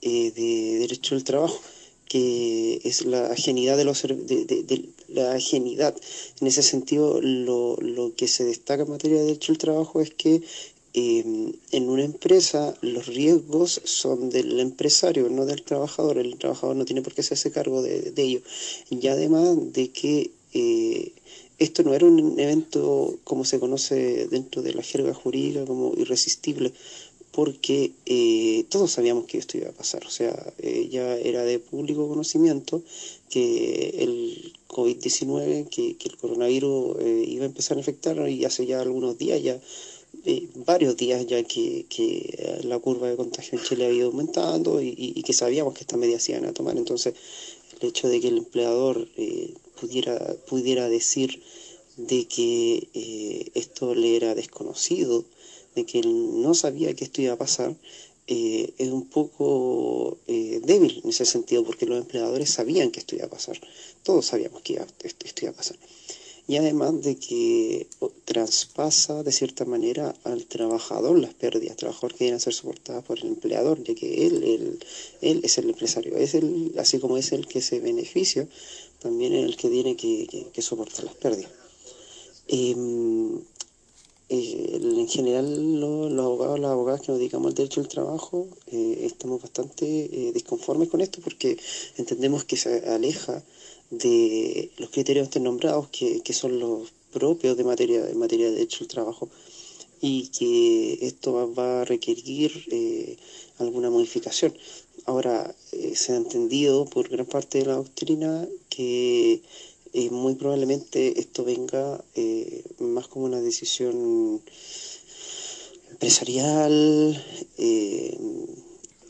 de 0.01 0.77
derecho 0.79 1.15
del 1.15 1.23
trabajo 1.23 1.59
que 2.07 2.81
es 2.83 3.05
la 3.05 3.27
ajenidad 3.27 3.77
de 3.77 3.83
los 3.83 4.03
de, 4.03 4.85
la 5.07 5.33
ajenidad. 5.33 5.95
En 6.41 6.47
ese 6.47 6.63
sentido, 6.63 7.19
lo, 7.21 7.77
lo, 7.77 8.15
que 8.15 8.27
se 8.27 8.43
destaca 8.43 8.83
en 8.83 8.89
materia 8.89 9.17
de 9.17 9.25
derecho 9.25 9.51
del 9.51 9.59
trabajo 9.59 10.01
es 10.01 10.11
que 10.11 10.41
em, 10.93 11.53
en 11.71 11.89
una 11.89 12.03
empresa 12.03 12.75
los 12.81 13.07
riesgos 13.07 13.81
son 13.83 14.29
del 14.29 14.59
empresario, 14.59 15.29
no 15.29 15.45
del 15.45 15.63
trabajador. 15.63 16.17
El 16.17 16.37
trabajador 16.37 16.75
no 16.75 16.85
tiene 16.85 17.01
por 17.01 17.13
qué 17.13 17.21
hacerse 17.21 17.51
cargo 17.51 17.81
de, 17.81 18.13
ello. 18.15 18.41
Y 18.89 19.07
además 19.07 19.73
de 19.73 19.91
que 19.91 20.31
eh, 20.53 21.11
esto 21.57 21.83
no 21.83 21.93
era 21.93 22.05
un 22.05 22.39
evento 22.39 23.17
como 23.23 23.45
se 23.45 23.59
conoce 23.59 24.27
dentro 24.27 24.61
de 24.61 24.73
la 24.73 24.83
jerga 24.83 25.13
jurídica 25.13 25.65
como 25.65 25.93
irresistible, 25.97 26.73
porque 27.31 27.91
eh, 28.05 28.65
todos 28.69 28.91
sabíamos 28.91 29.25
que 29.25 29.37
esto 29.37 29.57
iba 29.57 29.69
a 29.69 29.73
pasar, 29.73 30.05
o 30.05 30.09
sea, 30.09 30.53
eh, 30.57 30.87
ya 30.89 31.15
era 31.17 31.43
de 31.43 31.59
público 31.59 32.07
conocimiento 32.07 32.81
que 33.29 33.89
el 33.99 34.54
COVID-19, 34.67 35.69
que, 35.69 35.95
el 36.03 36.17
coronavirus 36.17 36.97
eh, 36.99 37.25
iba 37.27 37.43
a 37.43 37.47
empezar 37.47 37.77
a 37.77 37.81
afectar 37.81 38.29
y 38.29 38.45
hace 38.45 38.65
ya 38.65 38.81
algunos 38.81 39.17
días, 39.17 39.41
ya 39.41 39.59
varios 40.65 40.95
días 40.95 41.25
ya 41.27 41.43
que, 41.43 41.85
la 42.63 42.79
curva 42.79 43.09
de 43.09 43.15
contagio 43.15 43.59
en 43.59 43.65
Chile 43.65 43.85
ha 43.85 43.91
ido 43.91 44.07
aumentando 44.07 44.81
y, 44.81 45.21
que 45.23 45.33
sabíamos 45.33 45.73
que 45.73 45.81
estas 45.81 45.99
medidas 45.99 46.23
se 46.23 46.31
iban 46.31 46.45
a 46.45 46.53
tomar, 46.53 46.77
entonces 46.77 47.13
el 47.79 47.89
hecho 47.89 48.07
de 48.07 48.21
que 48.21 48.29
el 48.29 48.37
empleador 48.37 49.07
pudiera, 49.79 50.17
pudiera 50.47 50.87
decir 50.89 51.41
de 51.97 52.25
que 52.25 53.51
esto 53.53 53.93
le 53.93 54.15
era 54.15 54.35
desconocido, 54.35 55.25
de 55.75 55.85
que 55.85 55.99
él 55.99 56.41
no 56.41 56.53
sabía 56.53 56.93
que 56.95 57.03
esto 57.03 57.21
iba 57.21 57.33
a 57.33 57.37
pasar, 57.37 57.75
eh, 58.27 58.73
es 58.79 58.89
un 58.89 59.07
poco 59.07 60.17
eh, 60.25 60.59
débil 60.63 61.01
en 61.03 61.09
ese 61.09 61.25
sentido, 61.25 61.63
porque 61.63 61.85
los 61.85 61.99
empleadores 61.99 62.49
sabían 62.49 62.89
que 62.89 62.99
esto 62.99 63.15
iba 63.15 63.25
a 63.25 63.29
pasar. 63.29 63.59
Todos 64.05 64.27
sabíamos 64.27 64.61
que 64.61 64.79
esto, 65.01 65.41
iba 65.41 65.51
a 65.51 65.55
pasar. 65.55 65.77
Y 66.47 66.57
además 66.57 67.01
de 67.01 67.15
que 67.15 67.87
traspasa 68.23 69.23
de 69.23 69.31
cierta 69.31 69.65
manera 69.65 70.13
al 70.23 70.45
trabajador 70.45 71.17
las 71.17 71.33
pérdidas, 71.33 71.75
trabajador 71.75 72.13
que 72.13 72.31
a 72.31 72.39
ser 72.39 72.53
soportadas 72.53 73.03
por 73.03 73.17
el 73.17 73.25
empleador, 73.25 73.83
ya 73.83 73.95
que 73.95 74.27
él, 74.27 74.77
él, 75.21 75.39
es 75.43 75.57
el 75.57 75.69
empresario, 75.71 76.15
es 76.17 76.35
el, 76.35 76.75
así 76.77 76.99
como 76.99 77.17
es 77.17 77.31
el 77.31 77.47
que 77.47 77.61
se 77.61 77.79
beneficia, 77.79 78.47
también 78.99 79.33
es 79.33 79.43
el 79.43 79.57
que 79.57 79.69
tiene 79.69 79.95
que, 79.95 80.61
soportar 80.61 81.05
las 81.05 81.15
pérdidas. 81.15 81.51
Em, 82.47 83.39
eh, 84.29 84.79
en 84.81 85.07
general 85.07 85.79
los, 85.79 86.11
abogados, 86.19 86.59
las 86.59 86.71
abogadas 86.71 87.01
que 87.01 87.11
nos 87.11 87.19
dedicamos 87.19 87.47
al 87.47 87.53
derecho 87.55 87.79
del 87.81 87.89
trabajo 87.89 88.47
eh, 88.67 89.01
estamos 89.03 89.39
bastante 89.39 89.85
eh, 89.85 90.31
disconformes 90.31 90.89
con 90.89 91.01
esto 91.01 91.21
porque 91.23 91.57
entendemos 91.97 92.43
que 92.43 92.57
se 92.57 92.87
aleja 92.89 93.43
de 93.89 94.71
los 94.77 94.89
criterios 94.89 95.27
antes 95.27 95.41
nombrados 95.41 95.89
que, 95.89 96.21
que 96.21 96.33
son 96.33 96.59
los 96.59 96.91
propios 97.11 97.55
de 97.57 97.63
materia, 97.63 98.09
en 98.09 98.17
materia 98.17 98.47
de 98.47 98.53
derecho 98.53 98.79
del 98.79 98.87
trabajo 98.89 99.29
y 100.01 100.27
que 100.29 100.99
esto 101.01 101.53
va, 101.55 101.81
a 101.81 101.85
requerir 101.85 103.17
alguna 103.57 103.89
modificación. 103.89 104.53
Ahora, 105.05 105.55
se 105.93 106.13
ha 106.13 106.17
entendido 106.17 106.85
por 106.85 107.09
gran 107.09 107.25
parte 107.25 107.59
de 107.59 107.65
la 107.65 107.75
doctrina 107.75 108.47
que 108.69 109.41
eh, 109.97 110.09
muy 110.09 110.35
probablemente 110.35 111.21
esto 111.21 111.45
venga 111.45 112.03
eh, 112.15 112.65
más 112.79 113.07
como 113.07 113.23
una 113.23 113.39
decisión 113.39 114.41
empresarial, 115.89 117.23
eh, 117.57 118.17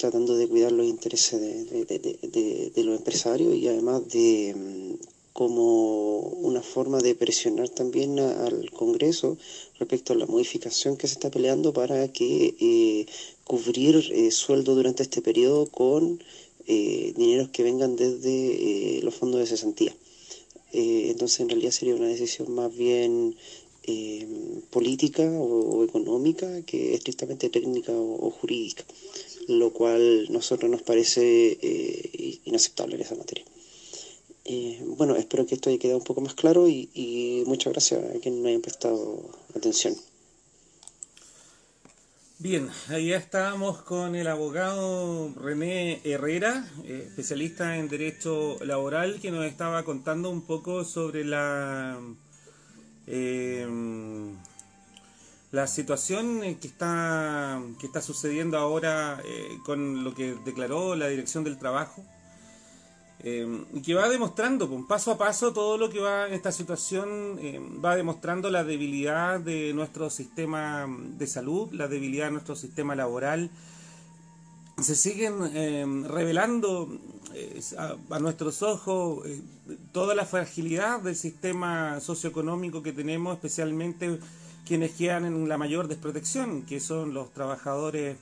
tratando 0.05 0.35
de 0.37 0.47
cuidar 0.47 0.71
los 0.71 0.85
intereses 0.85 1.39
de, 1.41 2.83
los 2.83 2.97
empresarios 2.97 3.55
y 3.55 3.67
además 3.67 4.07
de 4.09 4.53
mm, 4.55 4.93
como 5.33 6.19
una 6.19 6.61
forma 6.61 6.99
de 6.99 7.15
presionar 7.15 7.69
también 7.69 8.19
al 8.19 8.71
Congreso 8.71 9.37
respecto 9.79 10.13
a 10.13 10.15
la 10.15 10.25
modificación 10.27 10.95
que 10.95 11.07
se 11.07 11.13
está 11.13 11.29
peleando 11.29 11.73
para 11.73 12.07
que 12.07 13.05
cubrir 13.43 14.31
sueldo 14.31 14.75
durante 14.75 15.03
este 15.03 15.21
periodo 15.21 15.65
con 15.65 16.23
dineros 16.65 17.49
que 17.49 17.63
vengan 17.63 17.95
desde 17.97 19.01
los 19.03 19.13
fondos 19.13 19.41
de 19.41 19.47
cesantía. 19.47 19.93
Eh, 20.77 21.11
entonces 21.11 21.39
en 21.39 21.47
realidad 21.47 21.71
sería 21.71 21.95
una 21.95 22.07
decisión 22.07 22.53
más 22.53 22.75
bien 22.75 23.37
eh, 23.83 24.27
política 24.71 25.23
o, 25.23 25.85
económica 25.85 26.47
que 26.63 26.95
estrictamente 26.95 27.49
técnica 27.49 27.93
o, 27.93 28.29
jurídica, 28.29 28.83
lo 29.47 29.71
cual 29.71 30.31
nosotros 30.31 30.69
nos 30.69 30.81
parece 30.81 31.57
eh, 31.61 32.39
inaceptable 32.45 32.95
en 32.95 33.01
esa 33.01 33.15
materia. 33.15 33.45
bueno, 34.97 35.15
espero 35.15 35.45
que 35.45 35.55
esto 35.55 35.69
haya 35.69 35.79
quedado 35.79 35.99
un 35.99 36.03
poco 36.03 36.21
más 36.21 36.33
claro 36.33 36.67
y, 36.67 37.43
muchas 37.45 37.73
gracias 37.73 38.03
a 38.03 38.19
quienes 38.19 38.41
me 38.41 38.49
hayan 38.49 38.61
prestado 38.61 39.29
atención. 39.55 39.95
Bien, 42.37 42.69
ahí 42.89 43.13
estábamos 43.13 43.81
con 43.81 44.13
el 44.13 44.27
abogado 44.27 45.33
René 45.41 46.01
Herrera, 46.03 46.69
eh, 46.83 47.05
especialista 47.07 47.77
en 47.77 47.87
derecho 47.87 48.57
laboral, 48.63 49.21
que 49.21 49.31
nos 49.31 49.45
estaba 49.45 49.83
contando 49.83 50.29
un 50.29 50.41
poco 50.41 50.83
sobre 50.83 51.23
la 51.23 51.97
eh, 53.07 53.65
la 55.55 55.67
situación 55.67 56.41
que 56.59 56.67
está 56.67 57.61
que 57.79 57.87
está 57.87 58.01
sucediendo 58.01 58.57
ahora 58.57 59.21
eh, 59.23 59.57
con 59.65 60.03
lo 60.03 60.13
que 60.13 60.35
declaró 60.45 60.95
la 60.95 61.07
Dirección 61.07 61.43
del 61.43 61.57
Trabajo 61.57 62.03
eh, 63.27 63.65
que 63.83 63.95
va 63.95 64.07
demostrando, 64.07 64.69
pues, 64.69 64.83
paso 64.87 65.11
a 65.11 65.17
paso, 65.17 65.51
todo 65.51 65.79
lo 65.79 65.89
que 65.89 65.99
va 65.99 66.27
en 66.27 66.35
esta 66.35 66.51
situación 66.51 67.39
eh, 67.39 67.59
va 67.83 67.95
demostrando 67.95 68.51
la 68.51 68.63
debilidad 68.63 69.39
de 69.39 69.73
nuestro 69.73 70.11
sistema 70.11 70.85
de 71.17 71.25
salud, 71.25 71.73
la 71.73 71.87
debilidad 71.87 72.25
de 72.25 72.33
nuestro 72.33 72.55
sistema 72.55 72.93
laboral. 72.93 73.49
Se 74.79 74.93
siguen 74.93 75.39
eh, 75.55 75.85
revelando 76.07 76.99
a, 78.11 78.19
nuestros 78.19 78.61
ojos 78.61 79.25
toda 79.91 80.13
la 80.13 80.25
fragilidad 80.25 80.99
del 80.99 81.15
sistema 81.15 81.99
socioeconómico 82.01 82.83
que 82.83 82.93
tenemos, 82.93 83.33
especialmente 83.33 84.19
quienes 84.65 84.91
quedan 84.91 85.25
en 85.25 85.47
la 85.47 85.57
mayor 85.57 85.87
desprotección, 85.87 86.63
que 86.63 86.79
son 86.79 87.13
los 87.13 87.31
trabajadores 87.31 88.17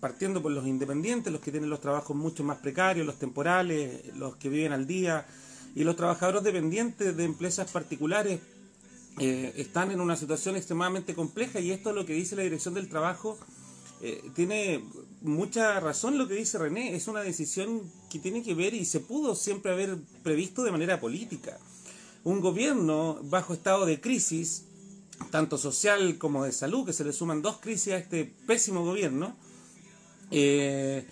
partiendo 0.00 0.40
por 0.40 0.52
los 0.52 0.66
independientes, 0.66 1.32
los 1.32 1.42
que 1.42 1.50
tienen 1.50 1.68
los 1.68 1.80
trabajos 1.80 2.16
mucho 2.16 2.42
más 2.42 2.58
precarios, 2.58 3.06
los 3.06 3.18
temporales, 3.18 4.16
los 4.16 4.36
que 4.36 4.48
viven 4.48 4.72
al 4.72 4.86
día, 4.86 5.26
y 5.74 5.84
los 5.84 5.96
trabajadores 5.96 6.42
dependientes 6.42 7.16
de 7.16 7.24
empresas 7.24 7.70
particulares 7.70 8.40
eh, 9.18 9.52
están 9.56 9.90
en 9.90 10.00
una 10.00 10.16
situación 10.16 10.56
extremadamente 10.56 11.14
compleja 11.14 11.60
y 11.60 11.70
esto 11.70 11.90
es 11.90 11.96
lo 11.96 12.06
que 12.06 12.14
dice 12.14 12.36
la 12.36 12.42
Dirección 12.42 12.74
del 12.74 12.88
Trabajo. 12.88 13.38
Eh, 14.02 14.30
tiene 14.34 14.82
mucha 15.20 15.78
razón 15.78 16.16
lo 16.16 16.26
que 16.26 16.34
dice 16.34 16.58
René, 16.58 16.96
es 16.96 17.06
una 17.06 17.20
decisión 17.20 17.82
que 18.08 18.18
tiene 18.18 18.42
que 18.42 18.54
ver 18.54 18.72
y 18.72 18.86
se 18.86 19.00
pudo 19.00 19.34
siempre 19.34 19.72
haber 19.72 19.98
previsto 20.22 20.62
de 20.62 20.72
manera 20.72 21.00
política. 21.00 21.58
Un 22.24 22.40
gobierno 22.40 23.18
bajo 23.24 23.52
estado 23.52 23.86
de 23.86 24.00
crisis, 24.00 24.64
tanto 25.30 25.58
social 25.58 26.18
como 26.18 26.44
de 26.44 26.52
salud, 26.52 26.86
que 26.86 26.92
se 26.92 27.04
le 27.04 27.12
suman 27.12 27.42
dos 27.42 27.58
crisis 27.58 27.92
a 27.92 27.98
este 27.98 28.32
pésimo 28.46 28.84
gobierno, 28.84 29.36
eh, 30.30 31.04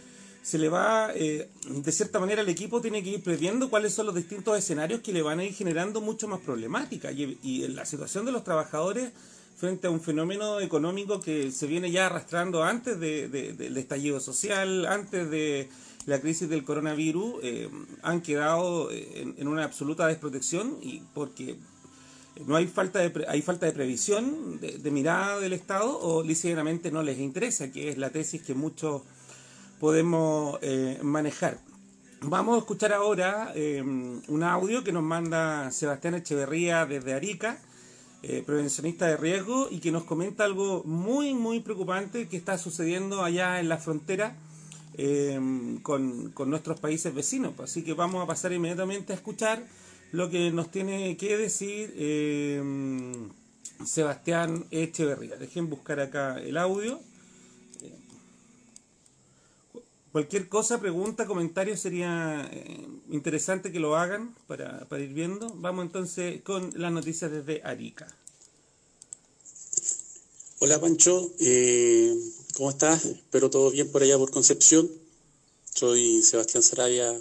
se 0.42 0.58
le 0.58 0.68
va, 0.70 1.12
eh, 1.14 1.50
de 1.68 1.92
cierta 1.92 2.18
manera 2.18 2.40
el 2.40 2.48
equipo 2.48 2.80
tiene 2.80 3.02
que 3.02 3.10
ir 3.10 3.22
previendo 3.22 3.68
cuáles 3.68 3.92
son 3.92 4.06
los 4.06 4.14
distintos 4.14 4.56
escenarios 4.56 5.00
que 5.00 5.12
le 5.12 5.20
van 5.20 5.40
a 5.40 5.44
ir 5.44 5.52
generando 5.52 6.00
mucho 6.00 6.26
más 6.26 6.40
problemática. 6.40 7.12
Y, 7.12 7.68
la 7.68 7.84
situación 7.84 8.24
de 8.24 8.32
los 8.32 8.44
trabajadores 8.44 9.12
frente 9.56 9.88
a 9.88 9.90
un 9.90 10.00
fenómeno 10.00 10.60
económico 10.60 11.20
que 11.20 11.50
se 11.50 11.66
viene 11.66 11.90
ya 11.90 12.06
arrastrando 12.06 12.62
antes 12.62 12.98
del 12.98 13.76
estallido 13.76 14.20
social, 14.20 14.86
antes 14.86 15.28
de 15.30 15.68
la 16.06 16.20
crisis 16.20 16.48
del 16.48 16.64
coronavirus, 16.64 17.34
eh, 17.42 17.68
han 18.02 18.22
quedado 18.22 18.90
en, 18.90 19.46
una 19.46 19.64
absoluta 19.64 20.06
desprotección 20.06 20.78
y 20.80 21.02
porque 21.12 21.56
no 22.46 22.56
hay 22.56 22.66
falta 22.66 23.00
de 23.00 23.26
hay 23.28 23.42
falta 23.42 23.66
de 23.66 23.72
previsión 23.72 24.60
de, 24.60 24.90
mirada 24.90 25.40
del 25.40 25.52
Estado 25.52 25.98
o 25.98 26.22
ligeramente 26.22 26.90
no 26.90 27.02
les 27.02 27.18
interesa 27.18 27.70
que 27.70 27.88
es 27.88 27.98
la 27.98 28.10
tesis 28.10 28.42
que 28.42 28.54
muchos 28.54 29.02
podemos 29.80 30.58
eh, 30.62 30.98
manejar 31.02 31.58
vamos 32.20 32.56
a 32.56 32.58
escuchar 32.58 32.92
ahora 32.92 33.52
eh, 33.54 33.82
un 33.82 34.42
audio 34.42 34.84
que 34.84 34.92
nos 34.92 35.02
manda 35.02 35.70
Sebastián 35.70 36.14
Echeverría 36.14 36.86
desde 36.86 37.14
Arica 37.14 37.58
eh, 38.20 38.42
prevencionista 38.44 39.06
de 39.06 39.16
riesgo 39.16 39.68
y 39.70 39.78
que 39.78 39.92
nos 39.92 40.02
comenta 40.02 40.42
algo 40.42 40.82
muy, 40.82 41.34
muy 41.34 41.60
preocupante 41.60 42.26
que 42.26 42.36
está 42.36 42.58
sucediendo 42.58 43.22
allá 43.22 43.60
en 43.60 43.68
la 43.68 43.76
frontera 43.76 44.34
em, 44.94 45.80
con, 45.82 46.34
nuestros 46.46 46.80
países 46.80 47.14
vecinos. 47.14 47.54
Así 47.60 47.84
que 47.84 47.92
vamos 47.92 48.20
a 48.20 48.26
pasar 48.26 48.52
inmediatamente 48.52 49.12
a 49.12 49.16
escuchar 49.16 49.64
lo 50.12 50.30
que 50.30 50.50
nos 50.50 50.70
tiene 50.70 51.16
que 51.16 51.36
decir 51.36 51.94
em, 51.96 53.30
Sebastián 53.84 54.66
Echeverría. 54.70 55.36
Dejen 55.36 55.68
buscar 55.68 56.00
acá 56.00 56.40
el 56.40 56.56
audio. 56.56 57.00
Cualquier 60.12 60.48
cosa, 60.48 60.80
pregunta, 60.80 61.26
comentario 61.26 61.76
sería 61.76 62.48
eh, 62.50 62.88
interesante 63.10 63.70
que 63.70 63.78
lo 63.78 63.96
hagan 63.96 64.34
para, 64.46 64.86
ir 64.98 65.12
viendo. 65.12 65.52
Vamos 65.56 65.84
entonces 65.84 66.40
con 66.42 66.72
las 66.76 66.90
noticias 66.90 67.30
desde 67.30 67.62
Arica. 67.62 68.08
Hola 70.60 70.80
Pancho, 70.80 71.30
eh, 71.38 72.16
¿cómo 72.56 72.70
estás? 72.70 73.04
Espero 73.04 73.48
todo 73.48 73.70
bien 73.70 73.92
por 73.92 74.02
allá 74.02 74.18
por 74.18 74.30
Concepción. 74.30 74.90
Soy 75.72 76.22
Sebastián 76.22 76.64
Sarabia 76.64 77.14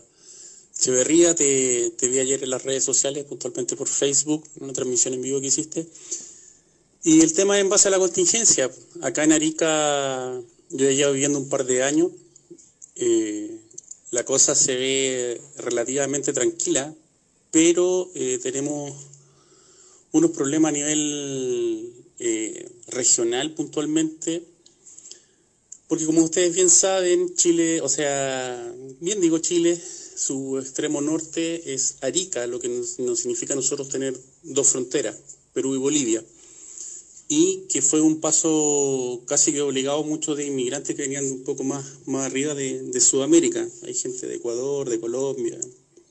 Echeverría, 0.79 1.35
te, 1.35 1.91
te 1.97 2.07
vi 2.07 2.19
ayer 2.19 2.43
en 2.43 2.51
las 2.51 2.63
redes 2.63 2.83
sociales, 2.83 3.25
puntualmente 3.25 3.75
por 3.75 3.87
Facebook, 3.87 4.43
en 4.57 4.65
una 4.65 4.73
transmisión 4.73 5.13
en 5.13 5.21
vivo 5.21 5.41
que 5.41 5.47
hiciste. 5.47 5.87
Y 7.03 7.21
el 7.21 7.33
tema 7.33 7.57
es 7.57 7.61
en 7.61 7.69
base 7.69 7.87
a 7.87 7.91
la 7.91 7.99
contingencia. 7.99 8.69
Acá 9.01 9.23
en 9.23 9.31
Arica 9.31 10.39
yo 10.69 10.87
he 10.87 10.95
llevado 10.95 11.13
viviendo 11.13 11.39
un 11.39 11.49
par 11.49 11.65
de 11.65 11.83
años 11.83 12.11
eh, 12.99 13.61
la 14.09 14.25
cosa 14.25 14.55
se 14.55 14.75
ve 14.75 15.41
relativamente 15.57 16.33
tranquila, 16.33 16.95
pero 17.51 18.09
eh, 18.15 18.39
tenemos 18.41 18.95
unos 20.11 20.31
problemas 20.31 20.69
a 20.69 20.73
nivel 20.73 21.93
eh, 22.17 22.69
regional 22.87 23.53
puntualmente, 23.53 24.43
porque 25.87 26.05
como 26.05 26.23
ustedes 26.23 26.55
bien 26.55 26.69
saben, 26.69 27.35
Chile, 27.35 27.81
o 27.81 27.89
sea, 27.89 28.73
bien 28.99 29.21
digo 29.21 29.37
Chile, 29.37 29.79
su 30.17 30.59
extremo 30.59 30.99
norte 30.99 31.73
es 31.73 31.95
Arica, 32.01 32.45
lo 32.47 32.59
que 32.59 32.67
nos 32.67 33.19
significa 33.19 33.53
a 33.53 33.55
nosotros 33.55 33.87
tener 33.87 34.19
dos 34.43 34.67
fronteras, 34.67 35.15
Perú 35.53 35.75
y 35.75 35.77
Bolivia 35.77 36.23
y 37.27 37.65
que 37.69 37.81
fue 37.81 38.01
un 38.01 38.21
paso 38.21 39.23
casi 39.27 39.51
que 39.51 39.61
obligado 39.61 40.03
muchos 40.03 40.37
de 40.37 40.45
inmigrantes 40.45 40.95
que 40.95 41.01
venían 41.01 41.25
un 41.25 41.43
poco 41.43 41.63
más, 41.63 41.85
más 42.05 42.25
arriba 42.25 42.55
de, 42.55 43.01
Sudamérica. 43.01 43.67
Hay 43.83 43.93
gente 43.93 44.27
de 44.27 44.35
Ecuador, 44.35 44.89
de 44.89 44.99
Colombia, 44.99 45.59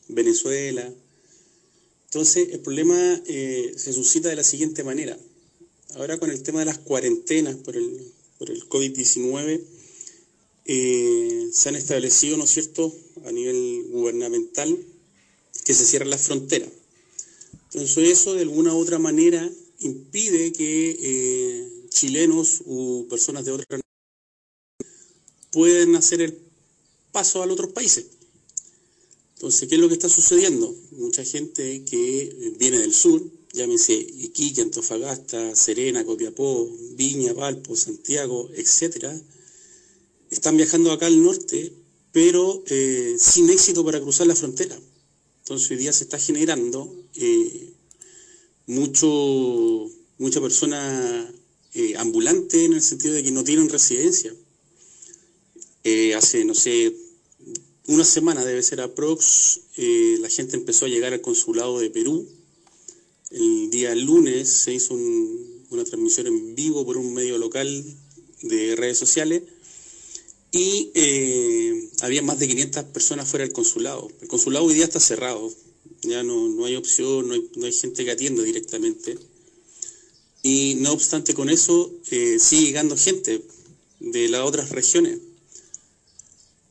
Venezuela. 0.08 0.92
Entonces 2.06 2.48
el 2.52 2.60
problema 2.60 3.22
eh, 3.26 3.72
se 3.76 3.92
suscita 3.92 4.28
de 4.28 4.36
la 4.36 4.44
siguiente 4.44 4.84
manera. 4.84 5.18
Ahora 5.94 6.18
con 6.18 6.30
el 6.30 6.42
tema 6.42 6.60
de 6.60 6.66
las 6.66 6.78
cuarentenas 6.78 7.56
por 7.56 7.76
el, 7.76 8.12
por 8.38 8.50
el 8.50 8.68
COVID-19, 8.68 9.62
eh, 10.66 11.48
se 11.52 11.68
han 11.68 11.76
establecido, 11.76 12.36
¿no 12.36 12.44
es 12.44 12.50
cierto?, 12.50 12.94
a 13.24 13.32
nivel 13.32 13.86
gubernamental, 13.90 14.76
que 15.64 15.74
se 15.74 15.86
cierran 15.86 16.10
las 16.10 16.22
fronteras. 16.22 16.70
Entonces 17.72 18.10
eso 18.10 18.34
de 18.34 18.42
alguna 18.42 18.74
u 18.74 18.78
otra 18.78 18.98
manera 18.98 19.50
impide 19.80 20.52
que 20.52 20.96
eh, 20.98 21.86
chilenos 21.88 22.62
u 22.64 23.06
personas 23.08 23.44
de 23.44 23.52
otras 23.52 23.80
puedan 25.50 25.96
hacer 25.96 26.20
el 26.20 26.38
paso 27.12 27.42
a 27.42 27.46
otros 27.46 27.72
países. 27.72 28.06
Entonces, 29.34 29.68
¿qué 29.68 29.74
es 29.74 29.80
lo 29.80 29.88
que 29.88 29.94
está 29.94 30.08
sucediendo? 30.08 30.74
Mucha 30.92 31.24
gente 31.24 31.84
que 31.84 32.54
viene 32.58 32.78
del 32.78 32.94
sur, 32.94 33.22
llámese 33.52 33.94
Iquique, 33.94 34.62
Antofagasta, 34.62 35.54
Serena, 35.54 36.04
Copiapó, 36.04 36.70
Viña, 36.92 37.32
Valpo, 37.34 37.76
Santiago, 37.76 38.50
etcétera, 38.54 39.14
están 40.30 40.56
viajando 40.56 40.90
acá 40.92 41.06
al 41.06 41.22
norte, 41.22 41.72
pero 42.16 42.62
eh, 42.68 43.16
sin 43.18 43.50
éxito 43.50 43.84
para 43.84 44.00
cruzar 44.00 44.26
la 44.26 44.34
frontera. 44.34 44.74
Entonces 45.40 45.70
hoy 45.70 45.76
día 45.76 45.92
se 45.92 46.04
está 46.04 46.18
generando 46.18 46.90
eh, 47.14 47.74
mucho, 48.66 49.90
mucha 50.16 50.40
persona 50.40 51.30
eh, 51.74 51.94
ambulante 51.98 52.64
en 52.64 52.72
el 52.72 52.80
sentido 52.80 53.12
de 53.12 53.22
que 53.22 53.32
no 53.32 53.44
tienen 53.44 53.68
residencia. 53.68 54.34
Eh, 55.84 56.14
hace, 56.14 56.46
no 56.46 56.54
sé, 56.54 56.96
una 57.86 58.04
semana 58.04 58.46
debe 58.46 58.62
ser 58.62 58.80
aprox, 58.80 59.60
la 59.76 60.30
gente 60.30 60.56
empezó 60.56 60.86
a 60.86 60.88
llegar 60.88 61.12
al 61.12 61.20
consulado 61.20 61.80
de 61.80 61.90
Perú. 61.90 62.26
El 63.30 63.68
día 63.70 63.94
lunes 63.94 64.48
se 64.48 64.72
hizo 64.72 64.94
una 64.94 65.84
transmisión 65.84 66.28
en 66.28 66.54
vivo 66.54 66.86
por 66.86 66.96
un 66.96 67.12
medio 67.12 67.36
local 67.36 67.84
de 68.40 68.74
redes 68.74 68.96
sociales 68.96 69.42
y 70.52 70.90
había 72.00 72.22
más 72.22 72.38
de 72.38 72.48
500 72.48 72.84
personas 72.84 73.28
fuera 73.28 73.44
del 73.44 73.52
consulado. 73.52 74.10
El 74.20 74.28
consulado 74.28 74.64
hoy 74.64 74.74
día 74.74 74.84
está 74.84 75.00
cerrado, 75.00 75.52
ya 76.02 76.22
no, 76.22 76.48
no 76.48 76.64
hay 76.64 76.76
opción, 76.76 77.28
no 77.28 77.34
hay, 77.34 77.50
no 77.56 77.66
hay, 77.66 77.72
gente 77.72 78.04
que 78.04 78.10
atienda 78.10 78.42
directamente. 78.42 79.18
Y 80.42 80.76
no 80.76 80.92
obstante 80.92 81.34
con 81.34 81.50
eso, 81.50 81.92
eh, 82.10 82.38
sigue 82.38 82.66
llegando 82.66 82.96
gente 82.96 83.42
de 84.00 84.28
las 84.28 84.42
otras 84.42 84.70
regiones. 84.70 85.18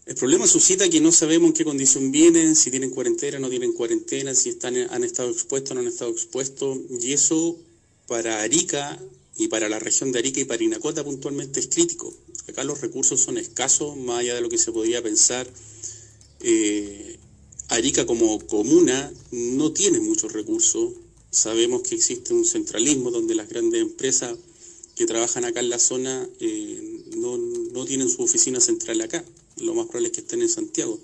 El 0.06 0.16
problema 0.16 0.46
suscita 0.46 0.88
que 0.88 1.02
no 1.02 1.12
sabemos 1.12 1.48
en 1.48 1.54
qué 1.54 1.66
condición 1.66 2.12
vienen, 2.12 2.56
si 2.56 2.70
tienen 2.70 2.92
cuarentena, 2.92 3.40
no 3.40 3.50
tienen 3.50 3.74
cuarentena, 3.74 4.36
si 4.36 4.50
están, 4.50 4.78
han 4.78 5.04
estado 5.04 5.32
expuestos, 5.32 5.74
no 5.74 5.82
han 5.82 5.88
estado 5.88 6.12
expuestos. 6.12 6.78
Y 7.02 7.14
eso 7.14 7.58
para 8.08 8.42
Arica 8.42 9.00
y 9.38 9.48
para 9.48 9.68
la 9.70 9.80
región 9.80 10.12
de 10.12 10.20
Arica 10.20 10.40
y 10.40 10.46
para 10.46 10.64
Inacota 10.64 11.04
puntualmente 11.04 11.60
es 11.60 11.68
crítico. 11.68 12.14
Acá 12.48 12.64
los 12.64 12.82
recursos 12.82 13.20
son 13.20 13.38
escasos, 13.38 13.98
más 13.98 14.20
allá 14.20 14.36
de 14.36 14.42
lo 14.42 14.50
que 14.50 14.58
se 14.58 14.72
podía 14.72 15.04
pensar. 15.04 15.48
Eh, 16.40 17.18
Arica 17.70 18.06
como 18.06 18.40
comuna 18.48 19.12
no 19.32 19.74
tiene 19.74 20.00
muchos 20.00 20.32
recursos. 20.32 20.94
Sabemos 21.32 21.82
que 21.82 21.96
existe 21.96 22.34
un 22.34 22.46
centralismo 22.46 23.12
donde 23.12 23.36
las 23.36 23.50
grandes 23.50 23.82
empresas 23.82 24.38
que 24.96 25.06
trabajan 25.06 25.44
acá 25.44 25.60
en 25.60 25.70
la 25.70 25.80
zona 25.80 26.30
eh, 26.40 27.04
no, 27.18 27.86
tienen 27.86 28.10
su 28.10 28.24
oficina 28.24 28.62
central 28.62 29.02
acá. 29.02 29.26
Lo 29.58 29.74
más 29.74 29.88
probable 29.88 30.08
es 30.08 30.14
que 30.14 30.22
estén 30.22 30.42
en 30.42 30.50
Santiago. 30.50 30.98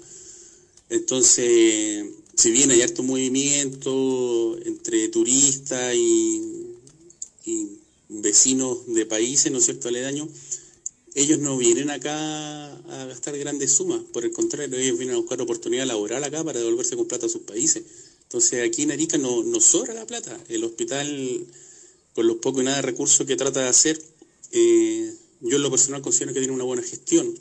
Entonces, 0.90 2.06
si 2.36 2.52
bien 2.52 2.72
hay 2.72 2.82
harto 2.82 3.04
movimiento 3.04 4.58
entre 4.64 5.10
turistas 5.10 5.96
y 5.96 6.62
vecinos 8.12 8.86
de 8.88 9.06
países, 9.06 9.52
¿no 9.52 9.60
es 9.60 9.66
cierto?, 9.66 9.88
aledaños, 9.88 10.30
ellos 11.14 11.40
no 11.40 11.58
vienen 11.58 11.90
acá 11.90 12.74
a 12.74 13.06
gastar 13.06 13.38
grandes 13.38 13.74
sumas, 13.74 14.02
por 14.14 14.24
el 14.24 14.32
contrario, 14.32 14.78
ellos 14.78 14.98
vienen 14.98 15.16
a 15.16 15.20
buscar 15.20 15.42
oportunidad 15.42 15.86
laboral 15.86 16.24
acá 16.24 16.44
para 16.44 16.60
devolverse 16.60 16.96
con 16.96 17.08
plata 17.08 17.26
a 17.26 17.30
sus 17.30 17.42
países. 17.42 17.84
Entonces 18.24 18.66
aquí 18.66 18.84
en 18.84 18.92
Arica 18.92 19.18
no, 19.18 19.44
no 19.44 19.60
sobra 19.60 19.94
la 19.94 20.08
plata. 20.08 20.38
El 20.48 20.64
hospital, 20.64 21.46
con 22.14 22.28
los 22.28 22.38
pocos 22.38 22.62
y 22.62 22.66
nada 22.66 22.78
de 22.78 22.84
recursos 22.84 23.28
que 23.28 23.36
trata 23.36 23.62
de 23.62 23.68
hacer, 23.68 24.02
eh, 24.54 25.14
yo 25.42 25.58
en 25.58 25.62
lo 25.64 25.70
personal 25.70 26.02
considero 26.02 26.34
que 26.34 26.40
tiene 26.40 26.54
una 26.54 26.64
buena 26.64 26.82
gestión. 26.82 27.38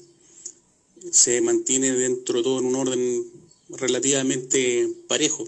Se 1.12 1.40
mantiene 1.42 1.92
dentro 1.92 2.42
todo 2.42 2.58
en 2.58 2.66
un 2.66 2.74
orden 2.74 3.24
relativamente 3.68 4.88
parejo. 5.06 5.46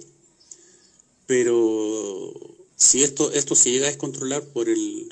Pero 1.27 2.33
si 2.83 3.05
esto, 3.05 3.31
esto 3.33 3.55
se 3.55 3.71
llega 3.71 3.87
a 3.87 3.91
descontrolar 3.91 4.43
por 4.43 4.69
el 4.69 5.09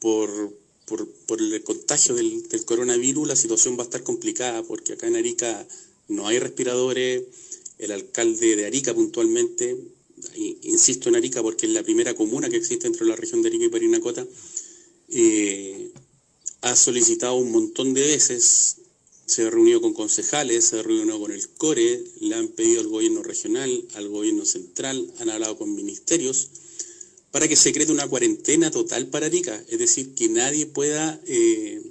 por, 0.00 0.54
por, 0.84 1.08
por 1.26 1.40
el 1.40 1.62
contagio 1.62 2.14
del, 2.14 2.46
coronavirus, 2.66 3.26
la 3.26 3.36
situación 3.36 3.78
va 3.78 3.84
a 3.84 3.84
estar 3.84 4.02
complicada 4.02 4.62
porque 4.62 4.92
acá 4.92 5.06
en 5.06 5.16
Arica 5.16 5.66
no 6.08 6.28
hay 6.28 6.38
respiradores, 6.38 7.22
el 7.78 7.90
alcalde 7.90 8.56
de 8.56 8.66
Arica 8.66 8.92
puntualmente, 8.92 9.78
insisto 10.62 11.08
en 11.08 11.16
Arica 11.16 11.42
porque 11.42 11.64
es 11.64 11.72
la 11.72 11.82
primera 11.82 12.14
comuna 12.14 12.50
que 12.50 12.56
existe 12.56 12.84
dentro 12.84 13.06
de 13.06 13.12
la 13.12 13.16
región 13.16 13.40
de 13.40 13.48
Arica 13.48 13.64
y 13.64 13.70
Parinacota, 13.70 14.26
eh, 15.08 15.90
ha 16.60 16.76
solicitado 16.76 17.36
un 17.36 17.50
montón 17.50 17.94
de 17.94 18.02
veces, 18.02 18.76
se 19.24 19.46
ha 19.46 19.50
reunido 19.50 19.80
con 19.80 19.94
concejales, 19.94 20.66
se 20.66 20.80
ha 20.80 20.82
reunido 20.82 21.18
con 21.18 21.32
el 21.32 21.48
CORE, 21.48 22.04
le 22.20 22.34
han 22.34 22.48
pedido 22.48 22.82
al 22.82 22.88
gobierno 22.88 23.22
regional, 23.22 23.84
al 23.94 24.08
gobierno 24.08 24.44
central, 24.44 25.10
han 25.18 25.30
hablado 25.30 25.56
con 25.56 25.74
ministerios, 25.74 26.50
para 27.34 27.48
que 27.48 27.56
se 27.56 27.72
cree 27.72 27.90
una 27.90 28.06
cuarentena 28.06 28.70
total 28.70 29.08
para 29.08 29.26
Arica, 29.26 29.60
es 29.68 29.76
decir, 29.76 30.14
que 30.14 30.28
nadie 30.28 30.66
pueda 30.66 31.20
eh, 31.26 31.82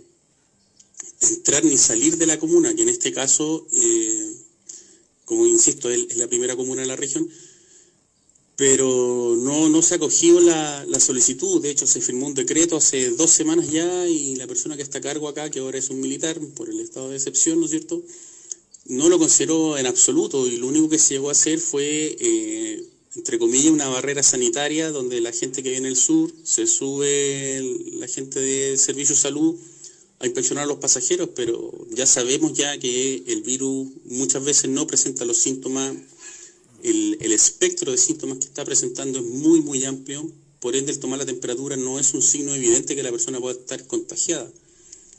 entrar 1.20 1.66
ni 1.66 1.76
salir 1.78 2.18
de 2.18 2.26
la 2.26 2.40
comuna, 2.40 2.74
que 2.74 2.84
en 2.84 2.88
este 2.88 3.12
caso, 3.12 3.68
eh, 3.74 4.38
como 5.26 5.46
insisto, 5.46 5.90
es 5.90 6.16
la 6.16 6.30
primera 6.30 6.56
comuna 6.56 6.84
de 6.84 6.88
la 6.88 6.96
región, 6.96 7.28
pero 8.56 9.36
no, 9.38 9.68
no 9.68 9.82
se 9.82 9.96
ha 9.96 9.98
acogido 9.98 10.40
la, 10.40 10.86
la, 10.86 11.02
solicitud, 11.02 11.62
de 11.62 11.72
hecho 11.72 11.88
se 11.88 12.00
firmó 12.00 12.28
un 12.28 12.36
decreto 12.36 12.78
hace 12.78 13.10
dos 13.10 13.30
semanas 13.30 13.70
ya 13.70 14.08
y 14.08 14.38
la 14.38 14.48
persona 14.48 14.78
que 14.78 14.84
está 14.84 15.00
a 15.00 15.02
cargo 15.02 15.28
acá, 15.28 15.50
que 15.50 15.60
ahora 15.60 15.78
es 15.78 15.90
un 15.90 16.00
militar 16.00 16.40
por 16.56 16.70
el 16.70 16.80
estado 16.80 17.10
de 17.10 17.18
excepción, 17.18 17.60
¿no 17.60 17.66
es 17.66 17.72
cierto?, 17.72 18.02
no 18.86 19.10
lo 19.10 19.20
consideró 19.20 19.78
en 19.78 19.88
absoluto 19.88 20.48
y 20.48 20.56
lo 20.56 20.68
único 20.68 20.88
que 20.88 21.00
se 21.00 21.16
llegó 21.16 21.28
a 21.28 21.34
hacer 21.34 21.60
fue... 21.60 22.16
Eh, 22.18 22.93
entre 23.16 23.38
comillas, 23.38 23.72
una 23.72 23.88
barrera 23.90 24.24
sanitaria 24.24 24.90
donde 24.90 25.22
la 25.22 25.32
gente 25.32 25.62
que 25.62 25.70
viene 25.70 25.88
del 25.88 25.98
sur 25.98 26.32
se 26.44 26.66
sube 26.66 27.62
la 27.94 28.08
gente 28.08 28.40
de 28.40 28.78
servicio 28.78 29.16
de 29.16 29.22
salud 29.22 29.56
a 30.20 30.26
inspeccionar 30.26 30.64
a 30.64 30.68
los 30.68 30.78
pasajeros, 30.78 31.30
pero 31.36 31.72
ya 31.92 32.06
sabemos 32.06 32.54
ya 32.54 32.78
que 32.80 33.24
el 33.28 33.44
virus 33.44 33.90
muchas 34.06 34.44
veces 34.44 34.70
no 34.70 34.88
presenta 34.88 35.26
los 35.26 35.38
síntomas, 35.38 35.94
el, 36.82 37.18
el 37.20 37.32
espectro 37.32 37.92
de 37.92 37.98
síntomas 37.98 38.40
que 38.40 38.46
está 38.46 38.66
presentando 38.66 39.20
es 39.20 39.26
muy, 39.26 39.62
muy 39.62 39.86
amplio, 39.86 40.32
por 40.60 40.76
ende 40.76 40.92
el 40.94 41.00
tomar 41.00 41.20
la 41.20 41.26
temperatura 41.26 41.76
no 41.76 42.00
es 42.00 42.14
un 42.14 42.22
signo 42.22 42.56
evidente 42.56 42.96
que 42.96 43.04
la 43.04 43.12
persona 43.12 43.40
pueda 43.40 43.60
estar 43.60 43.86
contagiada. 43.86 44.50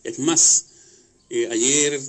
Es 0.02 0.18
más, 0.18 0.66
eh, 1.28 1.48
ayer 1.50 2.00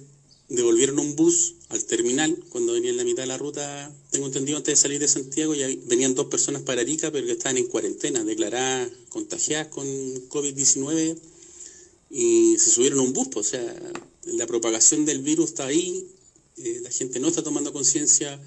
devolvieron 0.50 1.00
un 1.00 1.16
bus 1.16 1.56
al 1.70 1.84
terminal 1.86 2.38
cuando 2.50 2.74
venía 2.74 2.92
en 2.92 2.98
la 2.98 3.04
mitad 3.04 3.24
de 3.24 3.28
la 3.28 3.38
ruta, 3.38 3.92
tengo 4.12 4.28
entendido 4.28 4.58
antes 4.58 4.74
de 4.74 4.82
salir 4.82 5.00
de 5.00 5.08
Santiago, 5.08 5.56
y 5.56 5.76
venían 5.88 6.14
dos 6.14 6.28
personas 6.28 6.62
para 6.62 6.82
Arica, 6.82 7.12
pero 7.12 7.26
que 7.26 7.34
estaban 7.34 7.58
en 7.58 7.68
cuarentena, 7.68 8.24
declaradas 8.24 8.90
contagiadas 9.10 9.68
con 9.68 9.86
COVID-19 10.30 11.18
y 12.10 12.58
se 12.58 12.70
subieron 12.70 13.00
a 13.00 13.02
un 13.02 13.14
bus. 13.14 13.28
Pues, 13.32 13.48
o 13.48 13.50
sea, 13.52 13.94
la 14.26 14.48
propagación 14.48 15.06
del 15.06 15.20
virus 15.20 15.50
está 15.50 15.66
ahí, 15.66 16.08
eh, 16.58 16.80
la 16.82 16.92
gente 16.92 17.20
no 17.20 17.28
está 17.28 17.44
tomando 17.44 17.74
conciencia. 17.74 18.40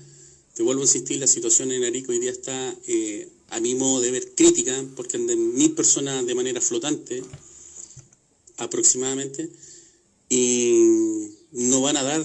Te 0.55 0.63
vuelvo 0.63 0.83
a 0.83 0.85
insistir, 0.85 1.19
la 1.19 1.27
situación 1.27 1.71
en 1.73 1.85
Arica 1.85 2.11
hoy 2.11 2.19
día 2.19 2.31
está, 2.31 2.77
eh, 2.87 3.29
a 3.51 3.61
mi 3.61 3.75
modo 3.75 4.01
de 4.01 4.11
ver, 4.11 4.35
crítica, 4.35 4.85
porque 4.97 5.17
andan 5.17 5.55
mil 5.55 5.73
personas 5.73 6.27
de 6.27 6.35
manera 6.35 6.61
flotante, 6.61 7.23
aproximadamente, 8.57 9.51
y 10.29 11.31
no 11.53 11.81
van 11.81 11.97
a 11.97 12.03
dar 12.03 12.25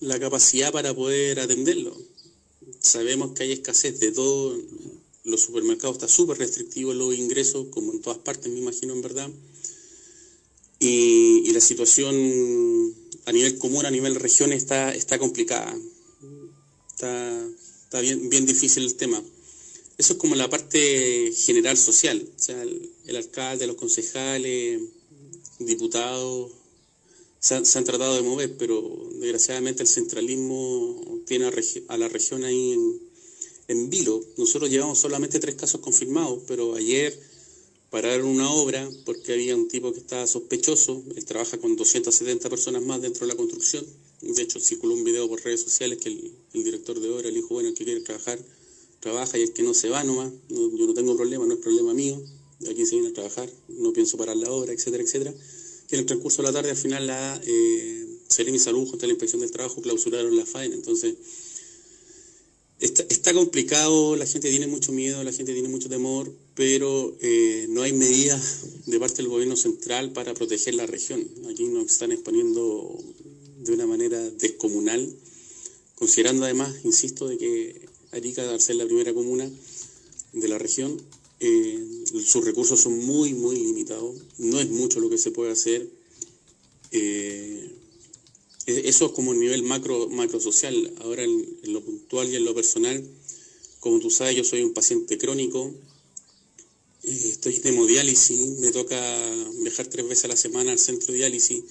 la 0.00 0.18
capacidad 0.18 0.72
para 0.72 0.94
poder 0.94 1.40
atenderlo. 1.40 1.96
Sabemos 2.80 3.32
que 3.32 3.44
hay 3.44 3.52
escasez 3.52 3.98
de 4.00 4.12
todo, 4.12 4.56
los 5.24 5.42
supermercados 5.42 5.96
están 5.96 6.08
súper 6.08 6.38
restrictivos 6.38 6.94
los 6.94 7.14
ingresos, 7.14 7.66
como 7.70 7.92
en 7.92 8.00
todas 8.00 8.18
partes, 8.18 8.50
me 8.52 8.58
imagino, 8.58 8.92
en 8.92 9.02
verdad. 9.02 9.30
Y, 10.78 11.52
la 11.52 11.60
situación 11.60 12.14
a 13.24 13.32
nivel 13.32 13.56
común, 13.56 13.86
a 13.86 13.90
nivel 13.90 14.14
región, 14.16 14.52
está, 14.52 14.94
está 14.94 15.18
complicada. 15.18 15.74
Está, 16.90 17.48
está 17.84 18.00
bien, 18.00 18.28
bien 18.28 18.44
difícil 18.44 18.84
el 18.84 18.94
tema. 18.96 19.22
Eso 19.96 20.12
es 20.12 20.18
como 20.18 20.34
la 20.34 20.50
parte 20.50 21.32
general 21.32 21.78
social, 21.78 22.28
o 22.36 22.38
sea, 22.38 22.62
el 22.62 23.16
alcalde, 23.16 23.66
los 23.66 23.76
concejales, 23.76 24.82
diputados, 25.58 26.52
se 27.38 27.54
han, 27.54 27.84
tratado 27.84 28.16
de 28.16 28.22
mover, 28.22 28.56
pero 28.56 29.08
desgraciadamente 29.20 29.82
el 29.82 29.88
centralismo 29.88 31.22
tiene 31.26 31.46
a, 31.46 31.96
la 31.96 32.08
región 32.08 32.44
ahí 32.44 32.76
en, 33.68 33.90
vilo. 33.90 34.20
Nosotros 34.36 34.70
llevamos 34.70 34.98
solamente 34.98 35.38
tres 35.38 35.54
casos 35.54 35.80
confirmados, 35.80 36.42
pero 36.46 36.74
ayer 36.74 37.18
pararon 37.90 38.26
una 38.26 38.50
obra 38.50 38.88
porque 39.04 39.32
había 39.32 39.54
un 39.54 39.68
tipo 39.68 39.92
que 39.92 40.00
estaba 40.00 40.26
sospechoso. 40.26 41.04
Él 41.14 41.24
trabaja 41.24 41.58
con 41.58 41.76
270 41.76 42.48
personas 42.48 42.82
más 42.82 43.00
dentro 43.00 43.26
de 43.26 43.32
la 43.32 43.36
construcción. 43.36 43.86
De 44.22 44.42
hecho, 44.42 44.58
circuló 44.58 44.94
un 44.94 45.04
video 45.04 45.28
por 45.28 45.42
redes 45.44 45.62
sociales 45.62 45.98
que 45.98 46.08
el, 46.08 46.32
director 46.52 46.98
de 46.98 47.08
obra 47.10 47.28
le 47.28 47.34
dijo, 47.34 47.48
bueno, 47.50 47.68
el 47.68 47.74
que 47.74 47.84
quiere 47.84 48.00
trabajar, 48.00 48.38
trabaja 49.00 49.38
y 49.38 49.42
el 49.42 49.52
que 49.52 49.62
no 49.62 49.74
se 49.74 49.88
va 49.88 50.02
nomás. 50.02 50.32
yo 50.48 50.86
no 50.86 50.94
tengo 50.94 51.16
problema, 51.16 51.46
no 51.46 51.54
es 51.54 51.60
problema 51.60 51.92
mío. 51.94 52.20
Aquí 52.68 52.86
se 52.86 52.96
viene 52.96 53.10
a 53.10 53.12
trabajar, 53.12 53.50
no 53.68 53.92
pienso 53.92 54.16
parar 54.16 54.36
la 54.36 54.50
obra, 54.50 54.72
etcétera, 54.72 55.02
etcétera 55.04 55.34
que 55.88 55.96
en 55.96 56.00
el 56.00 56.06
transcurso 56.06 56.42
de 56.42 56.48
la 56.48 56.52
tarde 56.52 56.70
al 56.70 56.76
final 56.76 57.06
la 57.06 57.40
eh, 57.44 58.06
Seremi 58.28 58.58
Salud 58.58 58.88
junto 58.88 59.04
a 59.04 59.08
la 59.08 59.12
Inspección 59.12 59.40
del 59.40 59.50
Trabajo 59.50 59.80
clausuraron 59.80 60.36
la 60.36 60.46
faena. 60.46 60.74
Entonces, 60.74 61.14
está, 62.80 63.04
está, 63.08 63.32
complicado, 63.32 64.16
la 64.16 64.26
gente 64.26 64.50
tiene 64.50 64.66
mucho 64.66 64.92
miedo, 64.92 65.22
la 65.22 65.32
gente 65.32 65.52
tiene 65.52 65.68
mucho 65.68 65.88
temor, 65.88 66.32
pero 66.54 67.16
eh, 67.20 67.66
no 67.70 67.82
hay 67.82 67.92
medidas 67.92 68.86
de 68.86 68.98
parte 68.98 69.18
del 69.18 69.28
gobierno 69.28 69.56
central 69.56 70.12
para 70.12 70.34
proteger 70.34 70.74
la 70.74 70.86
región. 70.86 71.26
Aquí 71.50 71.64
nos 71.64 71.92
están 71.92 72.12
exponiendo 72.12 72.98
de 73.58 73.72
una 73.72 73.86
manera 73.86 74.20
descomunal, 74.30 75.14
considerando 75.94 76.44
además, 76.44 76.74
insisto, 76.84 77.28
de 77.28 77.38
que 77.38 77.88
Arica, 78.12 78.48
al 78.50 78.60
ser 78.60 78.76
la 78.76 78.86
primera 78.86 79.14
comuna 79.14 79.50
de 80.32 80.48
la 80.48 80.58
región, 80.58 81.00
eh, 81.38 82.04
sus 82.24 82.44
recursos 82.44 82.80
son 82.80 82.98
muy, 83.04 83.34
muy 83.34 83.56
limitados, 83.56 84.16
no 84.38 84.58
es 84.58 84.70
mucho 84.70 85.00
lo 85.00 85.10
que 85.10 85.18
se 85.18 85.30
puede 85.30 85.52
hacer. 85.52 85.88
Eh, 86.92 87.70
e-, 88.66 88.88
eso 88.88 89.06
es 89.06 89.12
como 89.12 89.32
el 89.32 89.38
nivel 89.38 89.62
macro, 89.62 90.08
macro 90.08 90.40
social. 90.40 90.94
Ahora 91.00 91.24
en, 91.24 91.58
lo 91.64 91.82
puntual 91.82 92.30
y 92.30 92.36
en 92.36 92.44
lo 92.44 92.54
personal, 92.54 93.04
como 93.80 94.00
tú 94.00 94.10
sabes, 94.10 94.36
yo 94.36 94.44
soy 94.44 94.62
un 94.62 94.72
paciente 94.72 95.18
crónico, 95.18 95.74
eh, 97.02 97.28
estoy 97.30 97.56
en 97.56 97.66
hemodiálisis, 97.66 98.58
me 98.60 98.70
toca 98.70 98.98
viajar 99.62 99.86
tres 99.88 100.08
veces 100.08 100.24
a 100.24 100.28
la 100.28 100.36
semana 100.36 100.72
al 100.72 100.78
centro 100.78 101.12
de 101.12 101.18
diálisis. 101.18 101.62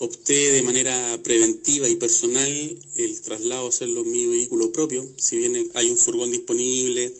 Opté 0.00 0.52
de 0.52 0.62
manera 0.62 1.20
preventiva 1.24 1.88
y 1.88 1.96
personal 1.96 2.78
el 2.94 3.20
traslado 3.20 3.66
a 3.66 3.68
hacerlo 3.68 4.02
en 4.02 4.12
mi 4.12 4.26
vehículo 4.26 4.70
propio, 4.70 5.08
si 5.16 5.36
bien 5.36 5.70
hay 5.74 5.90
un 5.90 5.96
furgón 5.96 6.30
disponible, 6.30 7.12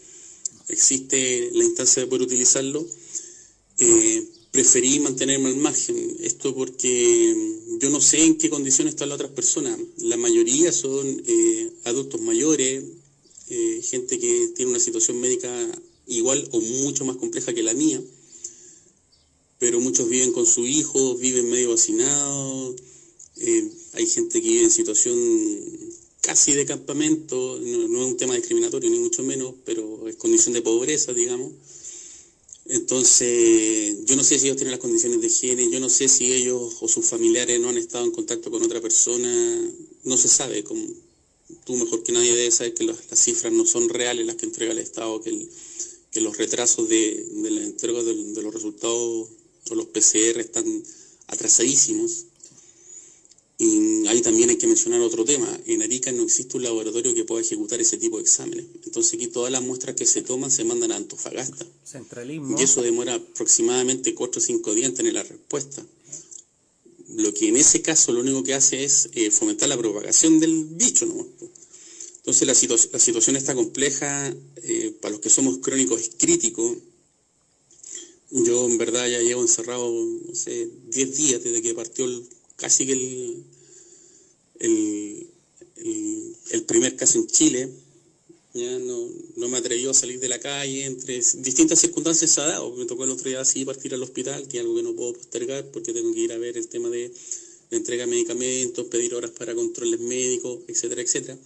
existe 0.68 1.50
la 1.52 1.64
instancia 1.64 2.02
de 2.02 2.08
poder 2.08 2.22
utilizarlo, 2.22 2.86
eh, 3.78 4.26
preferí 4.50 5.00
mantenerme 5.00 5.48
al 5.48 5.56
margen. 5.56 6.16
Esto 6.20 6.54
porque 6.54 7.34
yo 7.80 7.90
no 7.90 8.00
sé 8.00 8.24
en 8.24 8.36
qué 8.38 8.50
condiciones 8.50 8.94
están 8.94 9.08
las 9.08 9.16
otras 9.16 9.32
personas. 9.32 9.78
La 9.98 10.16
mayoría 10.16 10.72
son 10.72 11.22
eh, 11.26 11.70
adultos 11.84 12.20
mayores, 12.20 12.84
eh, 13.50 13.80
gente 13.82 14.18
que 14.18 14.52
tiene 14.54 14.70
una 14.70 14.80
situación 14.80 15.20
médica 15.20 15.50
igual 16.06 16.46
o 16.52 16.60
mucho 16.60 17.04
más 17.04 17.16
compleja 17.16 17.52
que 17.52 17.62
la 17.62 17.74
mía, 17.74 18.00
pero 19.58 19.80
muchos 19.80 20.08
viven 20.08 20.32
con 20.32 20.46
su 20.46 20.66
hijo, 20.66 21.16
viven 21.16 21.50
medio 21.50 21.74
hacinados, 21.74 22.76
hay 23.92 24.06
gente 24.06 24.40
que 24.40 24.48
vive 24.48 24.64
en 24.64 24.70
situación 24.70 25.16
casi 26.28 26.52
de 26.52 26.66
campamento, 26.66 27.58
no, 27.58 28.02
es 28.02 28.06
un 28.06 28.18
tema 28.18 28.34
discriminatorio 28.34 28.90
ni 28.90 28.98
mucho 28.98 29.22
menos, 29.22 29.54
pero 29.64 30.06
es 30.06 30.16
condición 30.16 30.52
de 30.52 30.60
pobreza, 30.60 31.14
digamos. 31.14 31.52
Entonces, 32.66 34.04
yo 34.04 34.14
no 34.14 34.22
sé 34.22 34.38
si 34.38 34.44
ellos 34.44 34.58
tienen 34.58 34.72
las 34.72 34.80
condiciones 34.80 35.22
de 35.22 35.26
higiene, 35.26 35.70
yo 35.70 35.80
no 35.80 35.88
sé 35.88 36.06
si 36.06 36.30
ellos 36.34 36.76
o 36.82 36.86
sus 36.86 37.06
familiares 37.06 37.58
no 37.58 37.70
han 37.70 37.78
estado 37.78 38.04
en 38.04 38.10
contacto 38.10 38.50
con 38.50 38.62
otra 38.62 38.82
persona, 38.82 39.72
no 40.04 40.16
se 40.18 40.28
sabe. 40.28 40.62
Como, 40.64 40.86
tú 41.64 41.76
mejor 41.76 42.02
que 42.02 42.12
nadie 42.12 42.36
debes 42.36 42.56
saber 42.56 42.74
que 42.74 42.84
las, 42.84 42.98
cifras 43.14 43.50
no 43.50 43.64
son 43.64 43.88
reales 43.88 44.26
las 44.26 44.36
que 44.36 44.44
entrega 44.44 44.72
el 44.72 44.80
Estado, 44.80 45.22
que, 45.22 45.48
los 46.20 46.36
retrasos 46.36 46.90
de, 46.90 47.26
la 47.42 47.62
entrega 47.62 48.02
de, 48.02 48.14
de 48.34 48.42
los 48.42 48.52
resultados 48.52 49.28
o 49.70 49.74
los 49.74 49.86
PCR 49.86 50.40
están 50.40 50.84
atrasadísimos. 51.28 52.26
Y 53.60 54.06
ahí 54.06 54.22
también 54.22 54.50
hay 54.50 54.56
que 54.56 54.68
mencionar 54.68 55.00
otro 55.00 55.24
tema. 55.24 55.48
En 55.66 55.82
Arica 55.82 56.12
no 56.12 56.22
existe 56.22 56.56
un 56.56 56.62
laboratorio 56.62 57.12
que 57.12 57.24
pueda 57.24 57.42
ejecutar 57.42 57.80
ese 57.80 57.96
tipo 57.96 58.18
de 58.18 58.22
exámenes. 58.22 58.64
Entonces 58.84 59.14
aquí 59.14 59.26
todas 59.26 59.50
las 59.50 59.62
muestras 59.62 59.96
que 59.96 60.06
se 60.06 60.22
toman 60.22 60.52
se 60.52 60.62
mandan 60.62 60.92
a 60.92 60.96
Antofagasta. 60.96 61.66
Centralismo. 61.84 62.56
Y 62.56 62.62
eso 62.62 62.82
demora 62.82 63.14
aproximadamente 63.14 64.14
4 64.14 64.38
o 64.38 64.44
5 64.44 64.74
días 64.74 64.90
en 64.90 64.94
tener 64.94 65.12
la 65.12 65.24
respuesta. 65.24 65.84
Lo 67.16 67.34
que 67.34 67.48
en 67.48 67.56
ese 67.56 67.82
caso 67.82 68.12
lo 68.12 68.20
único 68.20 68.44
que 68.44 68.54
hace 68.54 68.84
es 68.84 69.08
eh, 69.14 69.32
fomentar 69.32 69.68
la 69.68 69.76
propagación 69.76 70.38
del 70.38 70.64
bicho. 70.64 71.06
¿no? 71.06 71.26
Entonces 72.18 72.46
la, 72.46 72.78
la 72.92 72.98
situación 73.00 73.34
está 73.34 73.56
compleja. 73.56 74.32
Eh, 74.62 74.94
para 75.00 75.12
los 75.12 75.20
que 75.20 75.30
somos 75.30 75.58
crónicos 75.58 76.00
es 76.00 76.10
crítico. 76.16 76.76
Yo 78.30 78.66
en 78.66 78.78
verdad 78.78 79.08
ya 79.08 79.18
llevo 79.20 79.42
encerrado, 79.42 79.90
no 79.90 80.34
sé, 80.34 80.68
10 80.90 81.16
días 81.16 81.42
desde 81.42 81.60
que 81.60 81.74
partió 81.74 82.04
el 82.04 82.28
casi 82.58 82.86
que 82.86 82.92
el, 82.92 83.44
el, 86.50 86.62
primer 86.64 86.96
caso 86.96 87.18
en 87.18 87.26
Chile. 87.26 87.70
Ya 88.54 88.78
no, 88.78 89.08
no 89.36 89.48
me 89.48 89.58
atrevió 89.58 89.90
a 89.90 89.94
salir 89.94 90.18
de 90.20 90.28
la 90.28 90.40
calle, 90.40 90.84
entre 90.84 91.16
distintas 91.16 91.80
circunstancias 91.80 92.30
se 92.30 92.40
ha 92.40 92.46
dado. 92.46 92.74
Me 92.74 92.86
tocó 92.86 93.04
el 93.04 93.10
otro 93.10 93.28
día 93.28 93.40
así 93.40 93.64
partir 93.64 93.94
al 93.94 94.02
hospital, 94.02 94.48
que 94.48 94.56
es 94.56 94.62
algo 94.62 94.74
que 94.74 94.82
no 94.82 94.96
puedo 94.96 95.12
postergar 95.12 95.70
porque 95.70 95.92
tengo 95.92 96.12
que 96.12 96.20
ir 96.20 96.32
a 96.32 96.38
ver 96.38 96.56
el 96.56 96.66
tema 96.66 96.88
de, 96.88 97.12
entrega 97.70 98.04
de 98.04 98.10
medicamentos, 98.10 98.86
pedir 98.86 99.14
horas 99.14 99.30
para 99.30 99.54
controles 99.54 100.00
médicos, 100.00 100.60
etcétera, 100.66 101.02
etcétera 101.02 101.38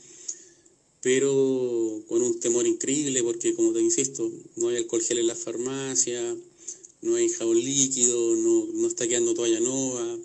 pero 1.02 2.00
con 2.08 2.22
un 2.22 2.38
temor 2.38 2.64
increíble 2.66 3.22
porque, 3.24 3.54
como 3.54 3.72
te 3.72 3.80
insisto, 3.80 4.30
no 4.54 4.68
hay 4.68 4.76
alcohol 4.76 5.02
gel 5.02 5.18
en 5.18 5.26
la 5.26 5.34
farmacia, 5.34 6.36
no 7.02 7.16
hay 7.16 7.28
jabón 7.28 7.58
líquido, 7.58 8.36
no, 8.36 8.68
no 8.72 8.86
está 8.86 9.08
quedando 9.08 9.34
toalla 9.34 9.58
nueva, 9.58 10.16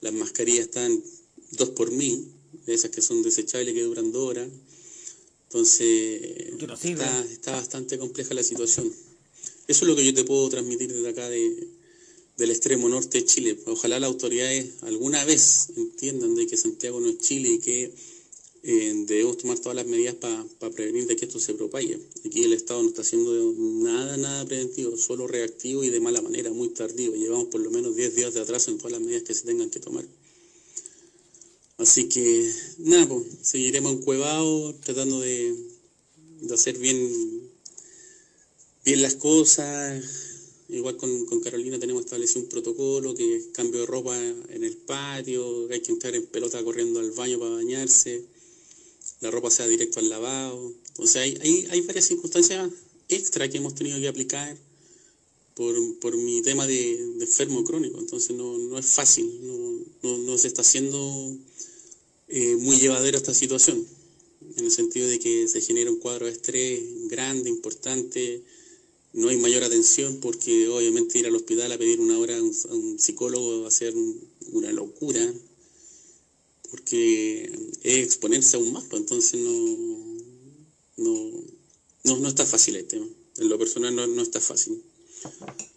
las 0.00 0.12
mascarillas 0.12 0.66
están 0.66 1.02
dos 1.52 1.70
por 1.70 1.90
mil, 1.90 2.28
esas 2.66 2.90
que 2.90 3.02
son 3.02 3.22
desechables 3.22 3.74
que 3.74 3.82
duran 3.82 4.12
dos 4.12 4.28
horas. 4.28 4.48
Entonces, 5.48 6.20
está, 7.30 7.52
bastante 7.52 7.98
compleja 7.98 8.34
la 8.34 8.42
situación. 8.42 8.92
Eso 9.68 9.84
es 9.84 9.88
lo 9.88 9.96
que 9.96 10.04
yo 10.04 10.12
te 10.14 10.24
puedo 10.24 10.48
transmitir 10.48 10.92
desde 10.92 11.08
acá 11.08 11.28
de, 11.28 11.68
del 12.36 12.50
extremo 12.50 12.88
norte 12.88 13.18
de 13.18 13.24
Chile. 13.24 13.58
Ojalá 13.66 13.98
las 13.98 14.08
autoridades 14.08 14.70
alguna 14.82 15.24
vez 15.24 15.68
entiendan 15.76 16.34
de 16.34 16.46
que 16.46 16.56
Santiago 16.56 17.00
no 17.00 17.08
es 17.08 17.18
Chile 17.18 17.52
y 17.52 17.58
que 17.58 17.92
eh, 18.68 19.04
debemos 19.06 19.38
tomar 19.38 19.60
todas 19.60 19.76
las 19.76 19.86
medidas 19.86 20.16
para 20.16 20.44
prevenir 20.74 21.06
de 21.06 21.14
que 21.14 21.26
esto 21.26 21.38
se 21.38 21.54
propague. 21.54 22.00
Aquí 22.24 22.42
el 22.42 22.52
Estado 22.52 22.82
no 22.82 22.88
está 22.88 23.02
haciendo 23.02 23.32
nada, 23.56 24.16
nada 24.16 24.44
preventivo, 24.44 24.96
solo 24.96 25.28
reactivo 25.28 25.84
y 25.84 25.90
de 25.90 26.00
mala 26.00 26.20
manera, 26.20 26.50
muy 26.50 26.70
tardío. 26.70 27.14
Llevamos 27.14 27.46
por 27.46 27.60
lo 27.60 27.70
menos 27.70 27.94
10 27.94 28.16
días 28.16 28.34
de 28.34 28.40
atraso 28.40 28.72
en 28.72 28.78
todas 28.78 28.90
las 28.90 29.00
medidas 29.00 29.22
que 29.22 29.34
se 29.34 29.46
tengan 29.46 29.70
que 29.70 29.78
tomar. 29.78 30.04
Así 31.78 32.08
que, 32.08 32.52
nada, 32.78 33.06
pues, 33.06 33.24
seguiremos 33.42 33.92
encuevados, 33.92 34.80
tratando 34.80 35.20
de, 35.20 35.54
hacer 36.52 36.76
bien, 36.76 37.48
bien 38.84 39.00
las 39.00 39.14
cosas. 39.14 40.04
Igual 40.70 40.96
con, 40.96 41.26
con, 41.26 41.38
Carolina 41.40 41.78
tenemos 41.78 42.04
establecido 42.04 42.40
un 42.40 42.48
protocolo 42.48 43.14
que 43.14 43.36
es 43.36 43.44
cambio 43.52 43.82
de 43.82 43.86
ropa 43.86 44.20
en 44.20 44.64
el 44.64 44.76
patio, 44.76 45.68
hay 45.70 45.78
que 45.82 45.92
entrar 45.92 46.16
en 46.16 46.26
pelota 46.26 46.64
corriendo 46.64 46.98
al 46.98 47.12
baño 47.12 47.38
para 47.38 47.52
bañarse, 47.52 48.24
la 49.20 49.30
ropa 49.30 49.50
sea 49.50 49.66
directo 49.66 50.00
al 50.00 50.08
lavado. 50.08 50.72
Sea, 51.04 51.22
hay, 51.22 51.38
hay, 51.40 51.66
hay 51.70 51.80
varias 51.82 52.06
circunstancias 52.06 52.70
extra 53.08 53.48
que 53.48 53.58
hemos 53.58 53.74
tenido 53.74 53.98
que 53.98 54.08
aplicar 54.08 54.56
por, 55.56 55.74
por 56.00 56.16
mi 56.16 56.42
tema 56.42 56.66
de, 56.66 56.92
enfermo 57.20 57.64
crónico. 57.64 57.98
Entonces 57.98 58.36
no, 58.36 58.58
no 58.58 58.78
es 58.78 58.86
fácil, 58.86 59.26
no, 59.42 60.18
no, 60.18 60.38
se 60.38 60.48
está 60.48 60.62
haciendo 60.62 61.36
eh, 62.28 62.56
muy 62.56 62.76
llevadera 62.76 63.16
esta 63.16 63.34
situación, 63.34 63.84
en 64.56 64.64
el 64.64 64.70
sentido 64.70 65.08
de 65.08 65.18
que 65.18 65.48
se 65.48 65.60
genera 65.62 65.90
un 65.90 65.98
cuadro 65.98 66.26
de 66.26 66.32
estrés 66.32 66.82
grande, 67.08 67.48
importante, 67.48 68.42
no 69.14 69.28
hay 69.28 69.38
mayor 69.38 69.64
atención 69.64 70.18
porque 70.20 70.68
obviamente 70.68 71.18
ir 71.18 71.26
al 71.26 71.34
hospital 71.34 71.72
a 71.72 71.78
pedir 71.78 72.00
una 72.00 72.18
hora 72.18 72.36
a 72.36 72.42
un, 72.42 72.98
psicólogo 72.98 73.62
va 73.62 73.68
a 73.68 73.70
ser 73.70 73.94
una 74.52 74.72
locura, 74.72 75.32
porque 76.70 77.50
es 77.82 78.04
exponerse 78.04 78.56
aún 78.56 78.72
más, 78.72 78.84
pues 78.84 79.00
entonces 79.00 79.40
no, 79.40 79.76
no, 80.96 82.18
no, 82.18 82.28
está 82.28 82.46
fácil 82.46 82.76
el 82.76 82.86
tema, 82.86 83.06
en 83.38 83.48
lo 83.48 83.58
personal 83.58 83.94
no, 83.94 84.06
no 84.06 84.22
está 84.22 84.40
fácil. 84.40 84.82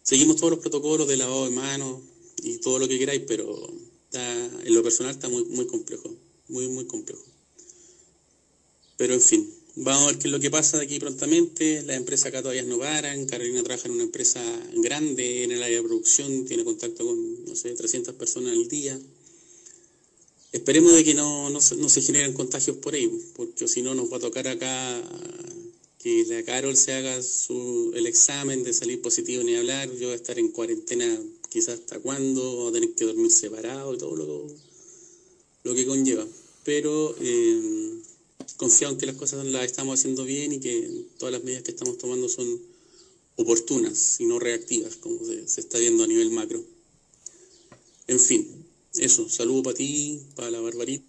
Seguimos 0.04 0.38
todos 0.38 0.52
los 0.52 0.60
protocolos 0.60 1.08
de 1.08 1.18
lavado 1.18 1.46
de 1.46 1.52
manos 1.52 2.02
y 2.44 2.58
todo 2.58 2.80
lo 2.80 2.88
que 2.88 3.00
queráis, 3.00 3.24
pero 3.28 3.72
en 4.14 4.74
lo 4.74 4.84
personal 4.84 5.12
está 5.12 5.30
muy, 5.30 5.46
muy 5.46 5.68
complejo 5.68 6.16
muy, 6.50 6.68
muy 6.68 6.86
complejo. 6.86 7.24
Pero 8.98 9.14
en 9.14 9.22
fin, 9.22 9.50
vamos 9.76 10.04
a 10.04 10.08
ver 10.08 10.18
qué 10.18 10.28
es 10.28 10.32
lo 10.32 10.40
que 10.40 10.52
pasa 10.52 10.78
de 10.78 10.84
aquí 10.84 11.00
prontamente. 11.00 11.84
Las 11.84 11.96
empresas 11.96 12.28
acá 12.28 12.42
todavía 12.42 12.64
no 12.64 12.80
paran. 12.80 13.26
Carolina 13.26 13.64
trabaja 13.64 13.88
en 13.88 13.94
una 13.94 14.04
empresa 14.04 14.42
grande 14.76 15.46
en 15.46 15.52
el 15.52 15.64
área 15.64 15.78
de 15.78 15.84
producción, 15.84 16.46
tiene 16.46 16.66
contacto 16.66 17.06
con, 17.06 17.46
no 17.46 17.56
sé, 17.56 17.74
300 17.74 18.16
personas 18.16 18.54
al 18.54 18.68
día. 18.68 19.00
Esperemos 20.52 20.94
de 20.94 21.04
que 21.04 21.14
no, 21.14 21.50
no, 21.50 21.62
se, 21.62 22.02
generen 22.02 22.34
contagios 22.34 22.78
por 22.78 22.96
ahí, 22.96 23.10
porque 23.36 23.68
si 23.68 23.82
no 23.82 23.94
nos 23.94 24.12
va 24.12 24.18
a 24.18 24.22
tocar 24.22 24.48
acá 24.48 25.02
que 26.00 26.26
la 26.28 26.44
Carol 26.44 26.76
se 26.76 26.94
haga 26.94 27.22
su, 27.22 27.92
el 27.96 28.08
examen 28.08 28.64
de 28.64 28.74
salir 28.74 29.02
positivo 29.02 29.44
ni 29.44 29.56
hablar. 29.56 29.92
Yo 29.92 30.08
voy 30.08 30.14
a 30.14 30.16
estar 30.16 30.40
en 30.40 30.50
cuarentena 30.50 31.22
quizás 31.50 31.80
hasta 31.80 32.00
cuándo, 32.00 32.56
voy 32.56 32.70
a 32.70 32.74
tener 32.74 32.96
que 32.96 33.06
dormir 33.06 33.32
separado 33.32 33.94
y 33.94 33.98
todo 33.98 34.16
lo, 34.16 34.48
lo 35.64 35.76
que 35.76 35.86
conlleva 35.86 36.26
pero 36.70 37.16
eh, 37.20 38.02
confiado 38.58 38.94
en 38.94 39.00
que 39.00 39.08
las 39.08 39.16
cosas 39.16 39.44
las 39.46 39.66
estamos 39.66 40.00
haciendo 40.00 40.24
bien 40.24 40.54
y 40.54 40.60
que 40.60 41.06
todas 41.18 41.32
las 41.32 41.44
medidas 41.44 41.64
que 41.64 41.72
estamos 41.72 41.98
tomando 41.98 42.30
son 42.30 42.62
oportunas 43.38 44.20
y 44.20 44.26
no 44.26 44.38
reactivas, 44.38 44.98
como 44.98 45.18
se, 45.26 45.42
está 45.60 45.80
viendo 45.80 46.04
a 46.04 46.08
nivel 46.08 46.30
macro. 46.30 46.64
En 48.06 48.20
fin, 48.20 48.59
eso, 49.00 49.30
saludo 49.30 49.64
para 49.64 49.76
ti, 49.76 50.22
para 50.36 50.52
la 50.52 50.60
Barbarita. 50.60 51.06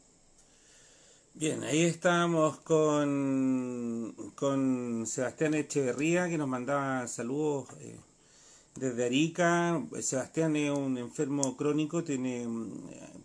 Bien, 1.35 1.63
ahí 1.65 1.83
estamos 1.83 2.59
con, 2.59 4.15
con 4.35 5.07
Sebastián 5.07 5.55
Echeverría, 5.55 6.29
que 6.29 6.37
nos 6.37 6.49
mandaba 6.49 7.07
saludos 7.09 7.69
eh, 7.81 7.97
desde 8.77 9.07
Arica. 9.07 9.83
Sebastián 10.01 10.57
es 10.57 10.71
un 10.71 10.99
enfermo 10.99 11.57
crónico, 11.57 12.05
tiene, 12.05 12.47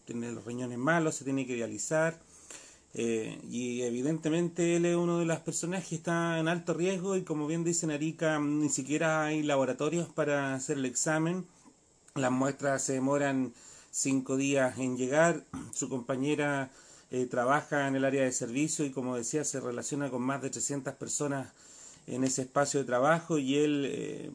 tiene 0.05 0.31
los 0.31 0.45
riñones 0.45 0.77
malos, 0.77 1.15
se 1.15 1.25
tiene 1.25 1.45
que 1.45 1.55
dializar. 1.55 2.19
Eh, 2.93 3.37
y 3.51 3.81
evidentemente 3.81 4.77
él 4.77 4.85
es 4.85 4.95
uno 4.95 5.19
de 5.19 5.25
las 5.25 5.41
personas 5.41 5.85
que 5.85 5.95
está 5.95 6.39
en 6.39 6.47
alto 6.47 6.73
riesgo 6.73 7.17
y 7.17 7.23
como 7.23 7.45
bien 7.45 7.65
dice 7.65 7.91
Arica, 7.91 8.39
ni 8.39 8.69
siquiera 8.69 9.25
hay 9.25 9.43
laboratorios 9.43 10.07
para 10.07 10.53
hacer 10.55 10.77
el 10.77 10.85
examen. 10.85 11.45
Las 12.15 12.31
muestras 12.31 12.83
se 12.83 12.93
demoran 12.93 13.53
cinco 13.95 14.35
días 14.35 14.77
en 14.77 14.97
llegar. 14.97 15.45
Su 15.73 15.87
compañera 15.87 16.69
eh, 17.11 17.25
trabaja 17.25 17.87
en 17.87 17.95
el 17.95 18.03
área 18.03 18.23
de 18.23 18.31
servicio 18.31 18.85
y 18.85 18.91
como 18.91 19.15
decía 19.15 19.43
se 19.45 19.59
relaciona 19.61 20.09
con 20.09 20.21
más 20.21 20.41
de 20.41 20.49
300 20.49 20.93
personas 20.95 21.53
en 22.07 22.23
ese 22.23 22.43
espacio 22.43 22.81
de 22.81 22.85
trabajo 22.85 23.39
y 23.39 23.55
él, 23.55 23.85
eh, 23.87 24.31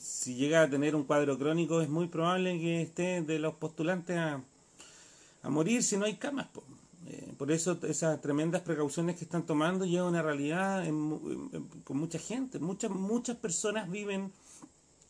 si 0.00 0.34
llega 0.36 0.62
a 0.62 0.70
tener 0.70 0.94
un 0.94 1.04
cuadro 1.04 1.36
crónico, 1.36 1.82
es 1.82 1.90
muy 1.90 2.06
probable 2.06 2.58
que 2.58 2.80
esté 2.80 3.20
de 3.20 3.38
los 3.38 3.54
postulantes 3.54 4.16
a, 4.16 4.42
a 5.42 5.50
morir 5.50 5.82
si 5.82 5.96
no 5.96 6.06
hay 6.06 6.14
camas. 6.14 6.46
Eh, 7.06 7.34
por 7.36 7.50
eso 7.50 7.76
esas 7.82 8.20
tremendas 8.20 8.62
precauciones 8.62 9.16
que 9.16 9.24
están 9.24 9.44
tomando 9.44 9.84
llevan 9.84 10.10
una 10.10 10.22
realidad 10.22 10.84
con 11.84 11.96
mucha 11.98 12.18
gente. 12.18 12.60
Muchas, 12.60 12.90
muchas 12.90 13.36
personas 13.36 13.90
viven 13.90 14.32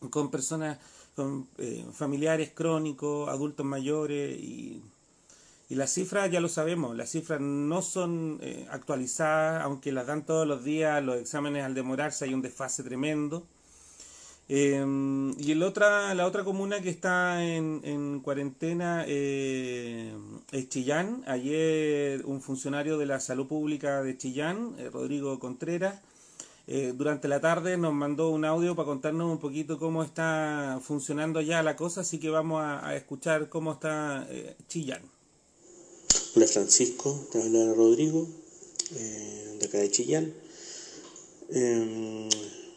con 0.09 0.31
personas, 0.31 0.79
con 1.15 1.47
eh, 1.57 1.85
familiares 1.93 2.51
crónicos, 2.53 3.29
adultos 3.29 3.65
mayores 3.65 4.37
y 4.39 4.81
y 5.71 5.75
las 5.75 5.93
cifras 5.93 6.29
ya 6.29 6.41
lo 6.41 6.49
sabemos, 6.49 6.97
las 6.97 7.11
cifras 7.11 7.39
no 7.39 7.81
son 7.81 8.39
eh, 8.41 8.67
actualizadas, 8.71 9.63
aunque 9.63 9.93
las 9.93 10.05
dan 10.05 10.25
todos 10.25 10.45
los 10.45 10.65
días, 10.65 11.01
los 11.01 11.15
exámenes 11.15 11.63
al 11.63 11.73
demorarse 11.73 12.25
hay 12.25 12.33
un 12.33 12.41
desfase 12.41 12.83
tremendo. 12.83 13.47
Em, 14.49 15.31
y 15.39 15.53
el 15.53 15.63
otra, 15.63 16.13
la 16.13 16.27
otra 16.27 16.43
comuna 16.43 16.81
que 16.81 16.89
está 16.89 17.41
en, 17.41 17.79
en 17.85 18.19
cuarentena 18.19 19.05
eh, 19.07 20.13
es 20.51 20.67
Chillán. 20.67 21.23
Ayer 21.25 22.25
un 22.25 22.41
funcionario 22.41 22.97
de 22.97 23.05
la 23.05 23.21
salud 23.21 23.47
pública 23.47 24.03
de 24.03 24.17
Chillán, 24.17 24.75
eh, 24.77 24.89
Rodrigo 24.91 25.39
Contreras, 25.39 26.01
durante 26.95 27.27
la 27.27 27.41
tarde 27.41 27.77
nos 27.77 27.93
mandó 27.93 28.29
un 28.29 28.45
audio 28.45 28.75
para 28.75 28.85
contarnos 28.85 29.31
un 29.31 29.39
poquito 29.39 29.77
cómo 29.77 30.03
está 30.03 30.79
funcionando 30.81 31.41
ya 31.41 31.61
la 31.63 31.75
cosa, 31.75 32.01
así 32.01 32.17
que 32.19 32.29
vamos 32.29 32.61
a, 32.63 32.95
escuchar 32.95 33.49
cómo 33.49 33.73
está 33.73 34.27
Chillán. 34.67 35.01
Hola 36.33 36.47
Francisco, 36.47 37.27
te 37.29 37.41
habla 37.41 37.73
Rodrigo, 37.73 38.25
eh, 38.95 39.57
de 39.59 39.65
acá 39.65 39.79
de 39.79 39.91
Chillán. 39.91 40.33
Em, 41.49 42.29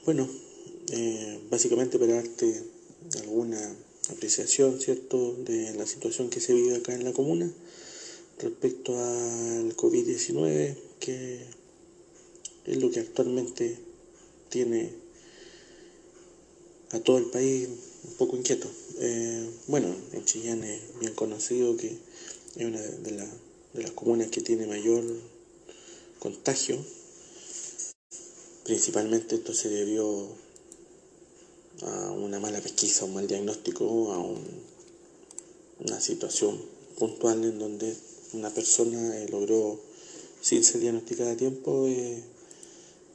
bueno, 0.04 0.28
eh, 0.90 1.40
básicamente 1.50 1.96
para 2.00 2.14
darte 2.14 2.64
alguna 3.20 3.61
apreciación, 4.11 4.80
¿cierto?, 4.80 5.37
de 5.44 5.72
la 5.74 5.87
situación 5.87 6.30
que 6.30 6.40
se 6.40 6.52
vive 6.52 6.74
acá 6.74 6.94
en 6.94 7.04
la 7.04 7.12
comuna 7.12 7.48
respecto 8.40 8.98
al 8.98 9.76
COVID-19, 9.76 10.76
que 10.98 11.46
es 12.66 12.83
lo 12.83 12.90
que 12.90 13.00
actualmente 13.00 13.78
tiene 14.54 14.88
a 16.92 17.00
todo 17.00 17.18
el 17.18 17.24
país 17.24 17.68
un 18.04 18.14
poco 18.14 18.36
inquieto. 18.36 18.68
Eh, 19.00 19.50
bueno, 19.66 19.92
en 20.12 20.24
Chillán 20.24 20.62
es 20.62 20.80
bien 21.00 21.12
conocido 21.14 21.76
que 21.76 21.88
es 21.88 22.64
una 22.64 22.80
de, 22.80 23.28
de 23.72 23.82
las 23.82 23.90
comunas 23.90 24.28
que 24.28 24.42
tiene 24.42 24.68
mayor 24.68 25.02
contagio. 26.20 26.78
Principalmente 28.62 29.34
esto 29.34 29.52
se 29.52 29.70
debió 29.70 30.28
a 31.82 32.12
una 32.12 32.38
mala 32.38 32.60
pesquisa, 32.60 33.06
un 33.06 33.14
mal 33.14 33.26
diagnóstico, 33.26 34.12
a 34.12 34.20
una 35.80 36.00
situación 36.00 36.62
puntual 36.96 37.42
en 37.42 37.58
donde 37.58 37.92
una 38.34 38.50
persona 38.50 39.18
eh, 39.18 39.28
logró, 39.30 39.80
sin 40.40 40.62
ser 40.62 40.80
diagnosticada 40.80 41.32
a 41.32 41.36
tiempo, 41.36 41.88
eh, 41.88 42.33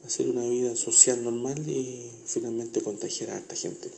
hacer 0.04 0.28
una 0.28 0.48
vida 0.48 0.74
social 0.76 1.22
normal 1.22 1.58
y 1.68 2.10
finalmente 2.26 2.80
contagiar 2.80 3.30
a 3.30 3.38
esta 3.38 3.56
gente. 3.56 3.90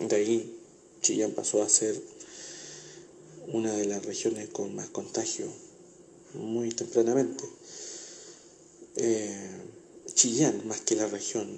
De 0.00 0.16
ahí 0.16 0.56
Chillán 1.02 1.32
pasó 1.32 1.62
a 1.62 1.68
ser 1.68 2.00
una 3.48 3.72
de 3.74 3.86
las 3.86 4.04
regiones 4.04 4.48
con 4.48 4.74
más 4.74 4.88
contagio 4.88 5.46
muy 6.34 6.70
tempranamente. 6.70 7.44
Eh, 8.96 9.50
Chillán, 10.14 10.66
más 10.66 10.80
que 10.80 10.96
la 10.96 11.08
región, 11.08 11.48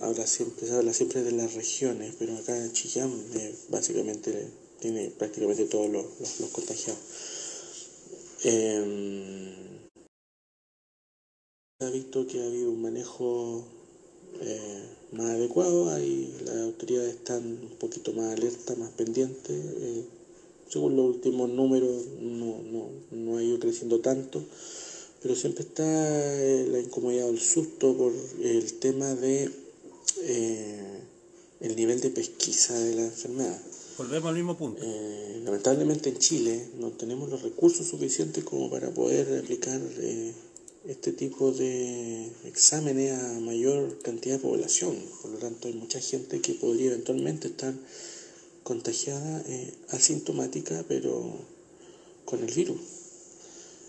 habla 0.00 0.26
siempre, 0.26 0.66
se 0.66 0.74
habla 0.74 0.92
siempre 0.92 1.22
de 1.22 1.32
las 1.32 1.54
regiones, 1.54 2.14
pero 2.18 2.36
acá 2.36 2.56
Chillán 2.72 3.12
eh, 3.34 3.54
básicamente 3.68 4.32
tiene 4.80 5.10
prácticamente 5.10 5.64
todos 5.64 5.90
los, 5.90 6.04
contagiados. 6.52 7.00
Eh, 8.44 9.73
ha 11.84 11.90
visto 11.90 12.26
que 12.26 12.40
ha 12.40 12.46
habido 12.46 12.70
un 12.70 12.82
manejo 12.82 13.64
eh, 14.40 14.82
más 15.12 15.30
adecuado, 15.30 15.90
ahí 15.90 16.34
las 16.44 16.56
autoridades 16.56 17.14
están 17.14 17.44
un 17.44 17.76
poquito 17.78 18.12
más 18.12 18.32
alertas, 18.32 18.76
más 18.76 18.90
pendientes 18.90 20.06
según 20.68 20.96
los 20.96 21.06
últimos 21.06 21.48
números 21.50 22.04
no, 22.20 22.90
no, 23.12 23.36
ha 23.36 23.42
ido 23.42 23.58
creciendo 23.60 24.00
tanto, 24.00 24.42
pero 25.22 25.36
siempre 25.36 25.62
está 25.62 25.84
eh, 25.84 26.66
la 26.68 26.80
incomodidad 26.80 27.28
o 27.28 27.30
el 27.30 27.40
susto 27.40 27.96
por 27.96 28.12
el 28.42 28.72
tema 28.74 29.14
de 29.14 29.50
eh, 30.22 31.00
el 31.60 31.76
nivel 31.76 32.00
de 32.00 32.10
pesquisa 32.10 32.76
de 32.78 32.96
la 32.96 33.04
enfermedad. 33.04 33.60
Volvemos 33.98 34.28
al 34.28 34.34
mismo 34.34 34.56
punto. 34.56 34.80
Eh, 34.82 35.40
lamentablemente 35.44 36.08
en 36.08 36.18
Chile 36.18 36.68
no 36.80 36.90
tenemos 36.90 37.30
los 37.30 37.42
recursos 37.42 37.86
suficientes 37.86 38.42
como 38.42 38.68
para 38.68 38.90
poder 38.90 39.38
aplicar 39.38 39.80
este 40.86 41.12
tipo 41.12 41.52
de 41.52 42.30
exámenes 42.44 43.12
a 43.12 43.40
mayor 43.40 43.98
cantidad 44.02 44.36
de 44.36 44.42
población. 44.42 44.96
Por 45.22 45.30
lo 45.32 45.38
tanto, 45.38 45.68
hay 45.68 45.74
mucha 45.74 46.00
gente 46.00 46.40
que 46.40 46.54
podría 46.54 46.92
eventualmente 46.92 47.48
estar 47.48 47.74
contagiada 48.62 49.44
asintomática, 49.90 50.84
pero 50.88 51.38
con 52.24 52.42
el 52.42 52.52
virus 52.54 52.80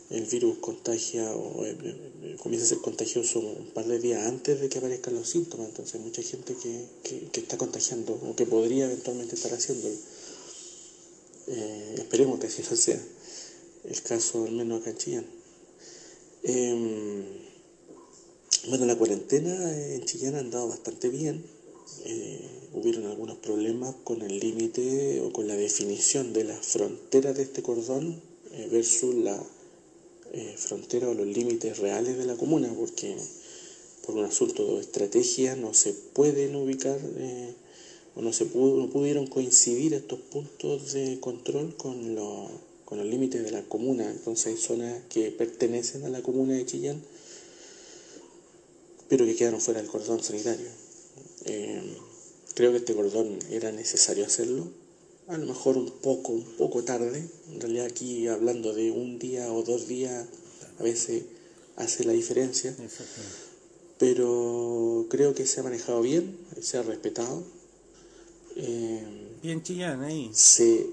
el 0.10 0.26
virus 0.26 0.58
contagia 0.58 1.32
o 1.36 1.66
eh, 1.66 1.76
eh, 1.82 2.36
comienza 2.42 2.66
a 2.66 2.70
ser 2.70 2.78
contagioso 2.80 3.40
un 3.40 3.72
par 3.74 3.86
de 3.88 4.00
días 4.00 4.26
antes 4.28 4.62
de 4.62 4.70
que 4.70 4.78
aparezcan 4.78 5.16
los 5.16 5.28
síntomas. 5.30 5.70
Entonces 5.70 5.96
hay 5.96 6.02
mucha 6.02 6.22
gente 6.22 6.56
que, 6.56 7.30
que, 7.32 7.40
está 7.40 7.58
contagiando 7.58 8.14
o 8.14 8.36
que 8.36 8.46
podría 8.46 8.86
eventualmente 8.86 9.36
estar 9.36 9.54
haciéndolo. 9.54 9.96
Eh, 11.48 11.96
esperemos 11.98 12.40
que 12.40 12.48
así 12.48 12.64
no 12.70 12.78
sea 12.78 13.02
el 13.84 14.02
caso, 14.04 14.46
al 14.46 14.52
menos 14.52 14.82
acá 14.82 14.96
en. 15.08 15.45
Em, 16.46 17.24
bueno, 18.70 18.86
la 18.86 18.96
cuarentena 18.96 19.54
en 19.94 20.06
Chillán 20.06 20.36
ha 20.36 20.40
andado 20.40 20.70
bastante 20.70 21.10
bien. 21.10 21.44
hubieron 22.74 23.06
algunos 23.06 23.38
problemas 23.38 23.96
con 24.04 24.22
el 24.22 24.40
límite 24.40 25.22
o 25.22 25.34
con 25.34 25.48
la 25.48 25.56
definición 25.56 26.34
de 26.34 26.44
la 26.44 26.56
frontera 26.56 27.34
de 27.34 27.44
este 27.44 27.62
cordón 27.64 28.22
versus 28.72 29.16
la 29.16 29.42
eh, 30.38 30.56
frontera 30.58 31.08
o 31.08 31.14
los 31.14 31.28
límites 31.28 31.78
reales 31.78 32.18
de 32.18 32.26
la 32.26 32.36
comuna, 32.36 32.70
porque 32.78 33.16
por 34.06 34.16
un 34.16 34.26
asunto 34.26 34.76
de 34.76 34.82
estrategia 34.82 35.56
no 35.56 35.74
se 35.74 35.94
pueden 35.94 36.58
ubicar 36.58 37.00
eh, 37.18 37.54
o 38.16 38.22
no, 38.22 38.34
se 38.34 38.46
pudo, 38.46 38.78
no 38.78 38.90
pudieron 38.90 39.28
coincidir 39.28 39.94
estos 39.94 40.20
puntos 40.20 40.92
de 40.92 41.22
control 41.22 41.78
con, 41.78 42.16
con 42.86 43.00
los 43.00 43.08
límites 43.08 43.44
de 43.44 43.52
la 43.52 43.64
comuna. 43.64 44.10
Entonces 44.10 44.48
hay 44.48 44.58
zonas 44.58 45.02
que 45.10 45.32
pertenecen 45.32 46.06
a 46.06 46.10
la 46.10 46.22
comuna 46.22 46.54
de 46.54 46.66
Chillán, 46.66 47.02
pero 49.10 49.26
que 49.26 49.36
quedaron 49.36 49.60
fuera 49.60 49.82
del 49.82 49.90
cordón 49.90 50.24
sanitario. 50.24 50.68
Eh, 51.46 51.98
creo 52.54 52.72
que 52.72 52.78
este 52.78 52.96
cordón 52.96 53.40
era 53.52 53.72
necesario 53.72 54.26
hacerlo 54.26 54.68
a 55.28 55.38
lo 55.38 55.46
mejor 55.48 55.78
un 55.78 55.90
poco, 55.90 56.34
un 56.34 56.44
poco 56.44 56.84
tarde. 56.84 57.28
En 57.52 57.62
realidad 57.62 57.86
aquí 57.86 58.28
hablando 58.28 58.74
de 58.74 58.92
un 58.92 59.18
día 59.20 59.52
o 59.52 59.64
dos 59.64 59.88
días 59.88 60.26
a 60.80 60.84
veces 60.84 61.24
hace 61.76 62.04
la 62.04 62.14
diferencia. 62.14 62.76
Pero 63.98 65.08
creo 65.10 65.34
que 65.34 65.48
se 65.48 65.60
ha 65.60 65.64
manejado 65.64 66.02
bien, 66.02 66.38
se 66.62 66.78
ha 66.78 66.84
respetado. 66.84 67.44
Eh, 68.56 69.04
bien 69.42 69.64
chillán 69.64 70.04
ahí. 70.04 70.30
Se 70.34 70.86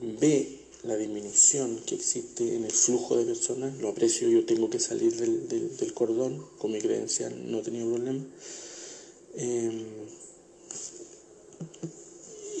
ve 0.00 0.60
la 0.84 0.96
disminución 0.96 1.80
que 1.86 1.94
existe 1.94 2.56
en 2.56 2.64
el 2.64 2.72
flujo 2.72 3.16
de 3.16 3.24
personas, 3.24 3.78
lo 3.78 3.88
aprecio, 3.88 4.28
yo 4.28 4.44
tengo 4.44 4.68
que 4.68 4.80
salir 4.80 5.14
del, 5.16 5.48
del, 5.76 5.94
cordón, 5.94 6.44
con 6.58 6.72
mi 6.72 6.80
credencial 6.80 7.50
no 7.50 7.60
he 7.60 7.62
tenido 7.62 7.88
problema. 7.88 8.24
Eh, 9.36 9.86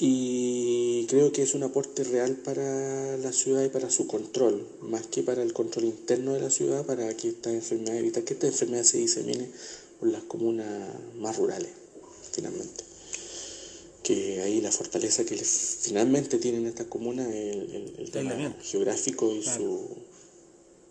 y 0.04 1.06
creo 1.06 1.32
que 1.32 1.42
es 1.42 1.54
un 1.54 1.62
aporte 1.64 2.04
real 2.04 2.36
para 2.36 3.16
la 3.18 3.32
ciudad 3.32 3.64
y 3.64 3.68
para 3.68 3.90
su 3.90 4.06
control, 4.06 4.66
más 4.80 5.06
que 5.06 5.22
para 5.22 5.42
el 5.42 5.52
control 5.52 5.84
interno 5.84 6.34
de 6.34 6.40
la 6.40 6.50
ciudad, 6.50 6.86
para 6.86 7.16
que 7.16 7.28
esta 7.28 7.52
enfermedad, 7.52 7.96
evitar 7.96 8.24
que 8.24 8.34
esta 8.34 8.46
enfermedad 8.46 8.84
se 8.84 8.98
disemine 8.98 9.48
por 10.00 10.08
las 10.08 10.22
comunas 10.22 10.66
más 11.18 11.36
rurales, 11.36 11.70
finalmente. 12.32 12.91
Que 14.02 14.42
ahí 14.42 14.60
la 14.60 14.72
fortaleza 14.72 15.24
que 15.24 15.36
finalmente 15.36 16.38
tienen 16.38 16.66
estas 16.66 16.86
comunas 16.86 17.28
es 17.32 17.54
el, 17.98 18.10
tema 18.10 18.56
geográfico 18.62 19.32
y, 19.32 19.42
su, 19.42 19.96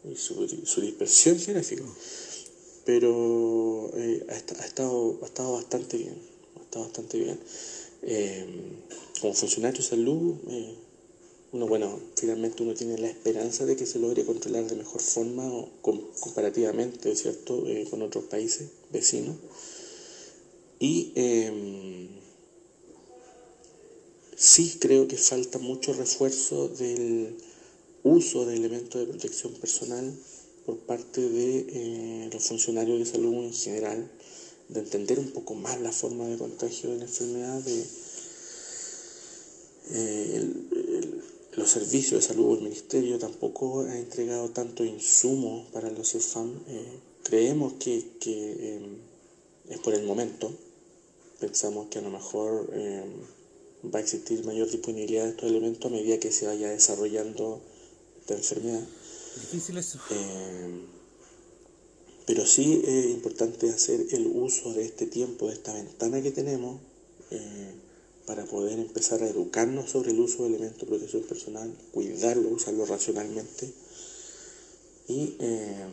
y 0.05 0.15
su, 0.15 0.81
dispersión 0.81 1.37
geográfica. 1.37 1.83
Pero 2.85 3.91
eh, 3.95 4.25
ha, 4.29 4.65
estado, 4.65 5.19
ha 5.21 5.25
estado 5.25 5.53
bastante 5.53 5.97
bien, 5.97 6.15
ha 6.57 6.63
estado 6.63 6.85
bastante 6.85 7.19
bien. 7.19 7.39
Eh, 8.03 8.45
como 9.19 9.33
funcionario 9.33 9.77
de 9.77 9.87
salud, 9.87 10.35
eh, 10.49 10.75
uno, 11.51 11.67
bueno, 11.67 11.99
finalmente 12.15 12.63
uno 12.63 12.73
tiene 12.73 12.97
la 12.97 13.09
esperanza 13.09 13.65
de 13.65 13.75
que 13.75 13.85
se 13.85 13.99
logre 13.99 14.25
controlar 14.25 14.65
de 14.65 14.75
mejor 14.75 15.01
forma 15.01 15.45
o 15.45 15.69
comparativamente, 15.81 17.15
¿cierto?, 17.15 17.67
eh, 17.67 17.85
con 17.89 18.01
otros 18.01 18.23
países 18.25 18.69
vecinos. 18.91 19.35
Y 20.79 21.11
sí 24.41 24.77
creo 24.79 25.07
que 25.07 25.17
falta 25.17 25.59
mucho 25.59 25.93
refuerzo 25.93 26.67
del 26.67 27.37
uso 28.03 28.47
de 28.47 28.55
elementos 28.55 28.99
de 28.99 29.05
protección 29.05 29.53
personal 29.53 30.11
por 30.65 30.79
parte 30.79 31.21
de 31.21 32.27
los 32.33 32.43
funcionarios 32.43 32.97
de 32.97 33.05
salud 33.05 33.45
en 33.45 33.53
general 33.53 34.11
de 34.69 34.79
entender 34.79 35.19
un 35.19 35.29
poco 35.29 35.53
más 35.53 35.79
la 35.79 35.91
forma 35.91 36.25
de 36.27 36.39
contagio 36.39 36.89
de 36.89 36.97
la 36.97 37.03
enfermedad, 37.03 37.61
de 37.61 37.85
eh, 39.91 40.51
los 41.53 41.69
servicios 41.69 42.21
de 42.21 42.27
salud, 42.27 42.57
el 42.57 42.63
ministerio 42.63 43.19
tampoco 43.19 43.81
ha 43.81 43.95
entregado 43.95 44.49
tanto 44.49 44.83
insumo 44.83 45.67
para 45.71 45.91
los 45.91 46.13
CEFAM. 46.13 46.51
Eh, 46.67 46.99
creemos 47.23 47.73
que, 47.73 48.13
que 48.19 48.75
em, 48.75 48.97
es 49.69 49.77
por 49.79 49.93
el 49.93 50.03
momento. 50.03 50.51
Pensamos 51.39 51.87
que 51.89 51.99
a 51.99 52.01
lo 52.01 52.09
mejor 52.09 52.69
em, 52.73 53.11
va 53.83 53.99
a 53.99 54.01
existir 54.01 54.43
mayor 54.45 54.69
disponibilidad 54.69 55.23
de 55.23 55.31
estos 55.31 55.49
elementos 55.49 55.91
a 55.91 55.93
medida 55.93 56.19
que 56.19 56.31
se 56.31 56.47
vaya 56.47 56.69
desarrollando 56.69 57.61
esta 58.19 58.35
enfermedad. 58.35 58.83
Difícil 59.35 59.77
eso. 59.77 59.99
Em, 60.09 60.85
pero 62.25 62.45
sí 62.45 62.81
es 62.85 63.05
importante 63.05 63.69
hacer 63.69 64.05
el 64.11 64.27
uso 64.27 64.73
de 64.73 64.85
este 64.85 65.07
tiempo, 65.07 65.47
de 65.47 65.53
esta 65.53 65.73
ventana 65.73 66.21
que 66.21 66.31
tenemos, 66.31 66.79
eh, 67.31 67.71
para 68.25 68.45
poder 68.45 68.79
empezar 68.79 69.23
a 69.23 69.27
educarnos 69.27 69.89
sobre 69.89 70.11
el 70.11 70.19
uso 70.19 70.43
de 70.43 70.49
elementos 70.49 70.79
de 70.79 70.87
protección 70.87 71.23
personal, 71.23 71.73
cuidarlo, 71.91 72.49
usarlo 72.49 72.85
racionalmente 72.85 73.73
y 75.11 75.35
eh, 75.39 75.87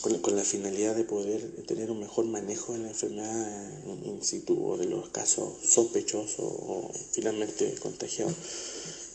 con, 0.00 0.36
la 0.36 0.44
finalidad 0.44 0.94
de 0.94 1.04
poder 1.04 1.40
tener 1.66 1.90
un 1.90 1.98
mejor 1.98 2.26
manejo 2.26 2.74
de 2.74 2.78
la 2.80 2.88
enfermedad 2.88 3.84
in 4.04 4.22
situ 4.22 4.54
o 4.64 4.76
de 4.76 4.86
los 4.86 5.08
casos 5.08 5.54
sospechosos 5.64 6.38
o 6.38 6.90
finalmente 7.10 7.74
contagiados. 7.82 8.34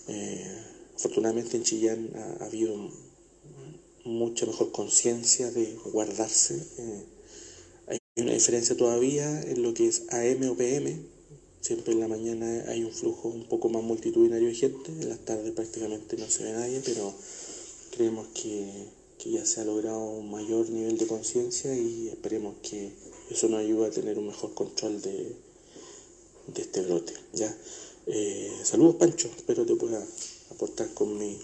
Eh, 0.09 0.45
afortunadamente 0.95 1.55
en 1.55 1.63
Chillán 1.63 2.09
ha 2.15 2.45
habido 2.45 2.75
mucha 4.03 4.45
mejor 4.45 4.71
conciencia 4.71 5.49
de 5.51 5.77
guardarse. 5.93 6.55
Eh, 6.77 7.03
hay 7.87 7.99
una 8.17 8.33
diferencia 8.33 8.75
todavía 8.75 9.41
en 9.41 9.63
lo 9.63 9.73
que 9.73 9.87
es 9.87 10.03
AM 10.09 10.49
o 10.49 10.55
PM. 10.55 11.17
Siempre 11.61 11.93
en 11.93 12.01
la 12.01 12.07
mañana 12.07 12.65
hay 12.67 12.83
un 12.83 12.91
flujo 12.91 13.29
un 13.29 13.47
poco 13.47 13.69
más 13.69 13.83
multitudinario 13.83 14.47
de 14.47 14.55
gente, 14.55 14.91
en 14.91 15.09
las 15.09 15.19
tardes 15.19 15.51
prácticamente 15.51 16.15
no 16.17 16.29
se 16.29 16.43
ve 16.43 16.53
nadie, 16.53 16.81
pero 16.85 17.13
creemos 17.91 18.27
que, 18.27 18.96
ya 19.25 19.45
se 19.45 19.61
ha 19.61 19.65
logrado 19.65 19.99
un 19.99 20.31
mayor 20.31 20.69
nivel 20.69 20.97
de 20.97 21.07
conciencia 21.07 21.75
y 21.75 22.07
esperemos 22.09 22.55
que 22.61 22.93
eso 23.29 23.49
nos 23.49 23.59
ayude 23.59 23.87
a 23.87 23.91
tener 23.91 24.17
un 24.17 24.27
mejor 24.27 24.53
control 24.53 25.01
de, 25.01 25.35
de 26.47 26.61
este 26.61 26.81
brote. 26.81 27.13
¿ya? 27.33 27.55
Eh, 28.05 28.51
saludos 28.63 28.95
Pancho, 28.95 29.29
espero 29.35 29.65
te 29.65 29.75
pueda 29.75 30.01
aportar 30.51 30.93
con 30.93 31.17
mi, 31.17 31.37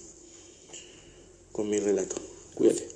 con 1.51 1.69
mi 1.69 1.79
relato. 1.79 2.15
Cuídate. 2.55 2.87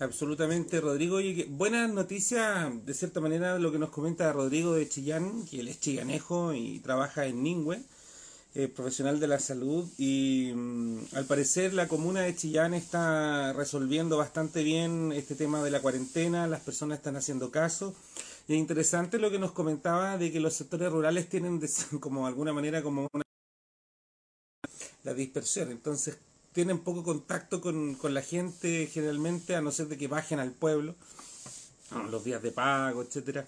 Absolutamente, 0.00 0.80
Rodrigo. 0.80 1.20
Y 1.20 1.42
buena 1.44 1.88
noticia, 1.88 2.72
de 2.86 2.94
cierta 2.94 3.20
manera, 3.20 3.58
lo 3.58 3.72
que 3.72 3.80
nos 3.80 3.90
comenta 3.90 4.32
Rodrigo 4.32 4.72
de 4.74 4.88
Chillán, 4.88 5.44
que 5.44 5.58
él 5.60 5.68
es 5.68 5.80
chillanejo 5.80 6.54
y 6.54 6.78
trabaja 6.78 7.26
en 7.26 7.42
Ningüe, 7.42 7.82
eh, 8.58 8.66
profesional 8.66 9.20
de 9.20 9.28
la 9.28 9.38
salud. 9.38 9.88
Y 9.98 10.52
mm, 10.52 11.14
al 11.14 11.26
parecer 11.26 11.74
la 11.74 11.86
comuna 11.86 12.22
de 12.22 12.34
Chillán 12.34 12.74
está 12.74 13.52
resolviendo 13.52 14.16
bastante 14.16 14.64
bien 14.64 15.12
este 15.12 15.36
tema 15.36 15.62
de 15.62 15.70
la 15.70 15.80
cuarentena, 15.80 16.48
las 16.48 16.62
personas 16.62 16.98
están 16.98 17.14
haciendo 17.14 17.52
caso. 17.52 17.94
Y 18.48 18.54
es 18.54 18.58
interesante 18.58 19.20
lo 19.20 19.30
que 19.30 19.38
nos 19.38 19.52
comentaba 19.52 20.18
de 20.18 20.32
que 20.32 20.40
los 20.40 20.54
sectores 20.54 20.90
rurales 20.90 21.28
tienen, 21.28 21.60
como 22.00 22.26
alguna 22.26 22.52
manera, 22.52 22.82
como 22.82 23.06
una 23.12 23.22
la 25.04 25.14
dispersión. 25.14 25.70
Entonces, 25.70 26.18
tienen 26.52 26.80
poco 26.80 27.04
contacto 27.04 27.60
con, 27.60 27.96
la 28.02 28.22
gente 28.22 28.88
generalmente, 28.92 29.54
a 29.54 29.60
no 29.60 29.70
ser 29.70 29.86
de 29.86 29.96
que 29.96 30.08
bajen 30.08 30.40
al 30.40 30.50
pueblo, 30.50 30.96
los 32.10 32.24
días 32.24 32.42
de 32.42 32.50
pago, 32.50 33.02
etcétera. 33.02 33.46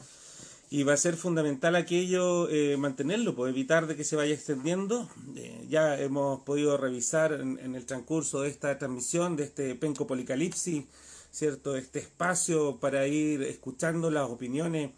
Y 0.72 0.84
va 0.84 0.92
a 0.92 0.96
ser 0.96 1.16
fundamental 1.16 1.74
aquello 1.74 2.48
eh, 2.48 2.76
mantenerlo, 2.76 3.34
pues 3.34 3.50
evitar 3.50 3.88
de 3.88 3.96
que 3.96 4.04
se 4.04 4.14
vaya 4.14 4.32
extendiendo. 4.32 5.08
Eh, 5.34 5.66
ya 5.68 6.00
hemos 6.00 6.42
podido 6.42 6.76
revisar 6.76 7.32
en, 7.32 7.74
el 7.74 7.84
transcurso 7.86 8.42
de 8.42 8.50
esta 8.50 8.78
transmisión, 8.78 9.36
de 9.36 9.44
este 9.44 9.74
penco 9.74 10.06
policalipsis 10.06 10.84
cierto 11.30 11.76
este 11.76 12.00
espacio 12.00 12.78
para 12.78 13.06
ir 13.06 13.42
escuchando 13.42 14.10
las 14.10 14.28
opiniones 14.28 14.90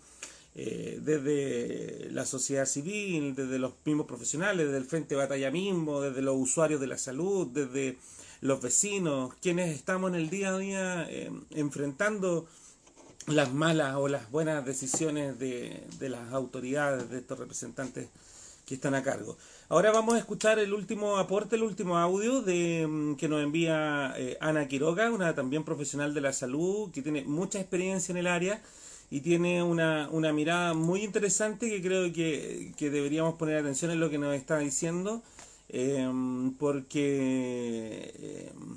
eh, 0.55 0.99
desde 1.03 2.11
la 2.11 2.27
sociedad 2.27 2.67
civil, 2.67 3.35
desde 3.35 3.59
los 3.59 3.73
mismos 3.85 4.07
profesionales, 4.07 4.67
desde 4.67 4.79
el 4.79 4.85
Frente 4.85 5.15
de 5.15 5.21
Batalla 5.21 5.51
mismo, 5.51 6.01
desde 6.01 6.23
los 6.23 6.37
usuarios 6.37 6.81
de 6.81 6.87
la 6.87 6.99
salud, 6.99 7.49
desde 7.49 7.99
los 8.41 8.61
vecinos, 8.61 9.35
quienes 9.41 9.75
estamos 9.75 10.11
en 10.11 10.17
el 10.17 10.31
día 10.31 10.55
a 10.55 10.59
día 10.59 11.07
eh, 11.09 11.31
enfrentando 11.51 12.47
las 13.27 13.53
malas 13.53 13.97
o 13.97 14.09
las 14.09 14.31
buenas 14.31 14.65
decisiones 14.65 15.39
de, 15.39 15.85
de 15.99 16.09
las 16.09 16.33
autoridades, 16.33 17.11
de 17.11 17.19
estos 17.19 17.39
representantes 17.39 18.09
que 18.67 18.75
están 18.75 18.95
a 18.95 19.03
cargo. 19.03 19.37
Ahora 19.69 19.91
vamos 19.91 20.15
a 20.15 20.19
escuchar 20.19 20.59
el 20.59 20.73
último 20.73 21.17
aporte, 21.17 21.57
el 21.57 21.63
último 21.63 21.99
audio 21.99 22.43
de 22.43 22.87
mm, 22.87 23.17
que 23.17 23.29
nos 23.29 23.43
envía 23.43 24.15
eh, 24.17 24.37
Ana 24.41 24.69
Quiroga, 24.69 25.11
una 25.11 25.35
también 25.35 25.65
profesional 25.65 26.15
de 26.15 26.21
la 26.21 26.33
salud 26.33 26.91
que 26.93 27.03
tiene 27.03 27.25
mucha 27.25 27.59
experiencia 27.61 28.13
en 28.13 28.19
el 28.19 28.27
área 28.27 28.63
y 29.11 29.21
tiene 29.21 29.63
una, 29.63 30.09
una 30.11 30.33
mirada 30.33 30.75
muy 30.75 31.03
interesante 31.03 31.69
que 31.69 31.83
creo 31.83 32.13
que, 32.13 32.73
deberíamos 32.79 33.35
poner 33.35 33.57
atención 33.59 33.91
en 33.91 34.01
lo 34.01 34.09
que 34.11 34.19
nos 34.19 34.35
está 34.35 34.59
diciendo, 34.59 35.23
em, 35.69 36.55
porque 36.55 38.51
em, 38.51 38.77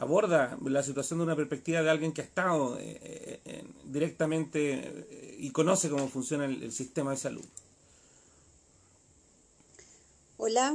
aborda 0.00 0.58
la 0.64 0.82
situación 0.82 1.18
de 1.18 1.24
una 1.24 1.36
perspectiva 1.36 1.82
de 1.82 1.90
alguien 1.90 2.12
que 2.12 2.22
ha 2.22 2.24
estado 2.24 2.78
eh, 2.78 3.40
eh, 3.44 3.64
directamente 3.84 4.80
eh, 4.82 5.36
y 5.38 5.50
conoce 5.50 5.90
cómo 5.90 6.08
funciona 6.08 6.46
el, 6.46 6.72
sistema 6.72 7.10
de 7.10 7.18
salud. 7.18 7.44
Hola, 10.38 10.74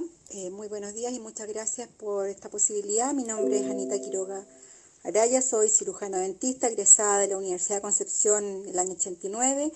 muy 0.51 0.67
buenos 0.67 0.93
días 0.93 1.11
y 1.11 1.19
muchas 1.19 1.47
gracias 1.47 1.89
por 1.97 2.27
esta 2.27 2.49
posibilidad. 2.49 3.15
Mi 3.15 3.23
nombre 3.23 3.57
es 3.57 3.65
Anita 3.67 3.99
Quiroga 3.99 4.45
Araya, 5.03 5.41
soy 5.41 5.69
cirujana 5.69 6.19
dentista, 6.19 6.67
egresada 6.67 7.17
de 7.17 7.29
la 7.29 7.37
Universidad 7.37 7.77
de 7.77 7.81
Concepción 7.81 8.43
en 8.43 8.69
el 8.69 8.77
año 8.77 8.93
89 8.93 9.71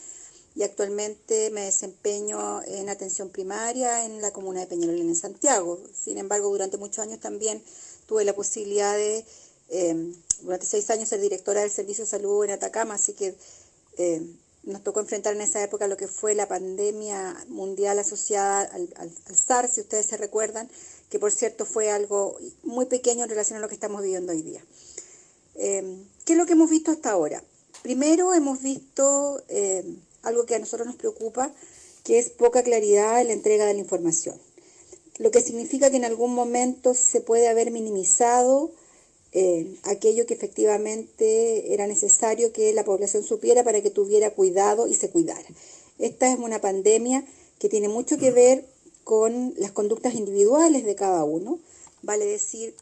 y 0.56 0.62
actualmente 0.62 1.50
me 1.50 1.62
desempeño 1.62 2.62
en 2.64 2.88
atención 2.90 3.30
primaria 3.30 4.06
en 4.06 4.22
la 4.22 4.32
comuna 4.32 4.60
de 4.60 4.68
Peñalolén 4.68 5.10
en 5.10 5.16
Santiago. 5.16 5.80
Sin 5.92 6.20
embargo, 6.20 6.50
durante 6.50 6.78
muchos 6.78 7.00
años 7.00 7.20
también 7.20 7.64
tuve 8.10 8.26
la 8.26 8.34
posibilidad 8.34 8.98
de, 8.98 9.24
eh, 9.70 10.14
durante 10.42 10.66
seis 10.66 10.90
años, 10.90 11.10
ser 11.10 11.22
directora 11.22 11.62
del 11.62 11.70
Servicio 11.70 12.06
de 12.06 12.10
Salud 12.10 12.44
en 12.44 12.50
Atacama, 12.50 12.96
así 12.96 13.14
que 13.14 13.36
eh, 14.00 14.26
nos 14.64 14.84
tocó 14.84 15.00
enfrentar 15.00 15.36
en 15.36 15.42
esa 15.42 15.64
época 15.64 15.88
lo 15.88 15.96
que 15.96 16.08
fue 16.08 16.34
la 16.34 16.48
pandemia 16.48 17.38
mundial 17.50 18.00
asociada 18.00 18.62
al, 18.62 19.12
SARS, 19.32 19.74
si 19.74 19.82
ustedes 19.82 20.08
se 20.08 20.18
recuerdan, 20.18 20.72
que 21.12 21.20
por 21.20 21.32
cierto 21.32 21.68
fue 21.68 21.92
algo 21.92 22.36
muy 22.64 22.88
pequeño 22.88 23.24
en 23.24 23.30
relación 23.30 23.60
a 23.60 23.62
lo 23.62 23.70
que 23.70 23.76
estamos 23.76 24.02
viviendo 24.02 24.32
hoy 24.32 24.42
día. 24.42 24.66
Em, 25.54 26.04
¿Qué 26.26 26.34
es 26.34 26.40
lo 26.40 26.48
que 26.48 26.54
hemos 26.54 26.72
visto 26.72 26.90
hasta 26.90 27.12
ahora? 27.12 27.44
Primero 27.84 28.34
hemos 28.34 28.60
visto 28.64 29.44
algo 30.24 30.46
que 30.48 30.56
a 30.56 30.60
nosotros 30.60 30.88
nos 30.88 30.96
preocupa, 30.96 31.54
que 32.04 32.18
es 32.18 32.32
poca 32.32 32.64
claridad 32.64 33.22
en 33.22 33.28
la 33.28 33.34
entrega 33.34 33.66
de 33.68 33.74
la 33.76 33.80
información, 33.80 34.36
lo 35.20 35.32
que 35.32 35.42
significa 35.42 35.92
que 35.92 35.98
en 35.98 36.06
algún 36.06 36.34
momento 36.34 36.94
se 36.94 37.22
puede 37.22 37.48
haber 37.48 37.72
minimizado 37.72 38.72
em, 39.32 39.78
aquello 39.84 40.26
que 40.26 40.34
efectivamente 40.34 41.74
era 41.74 41.86
necesario 41.86 42.52
que 42.52 42.74
la 42.74 42.84
población 42.84 43.24
supiera 43.24 43.64
para 43.64 43.82
que 43.82 43.92
tuviera 43.92 44.32
cuidado 44.32 44.88
y 44.88 44.96
se 44.96 45.12
cuidara. 45.12 45.48
Esta 46.00 46.32
es 46.32 46.40
una 46.40 46.62
pandemia 46.62 47.26
que 47.60 47.70
tiene 47.70 47.90
mucho 47.90 48.18
que 48.18 48.32
ver 48.32 48.66
con 49.04 49.54
las 49.58 49.72
conductas 49.72 50.16
individuales 50.16 50.86
de 50.86 50.96
cada 50.96 51.24
uno, 51.26 51.60
vale 52.02 52.26
decir, 52.26 52.74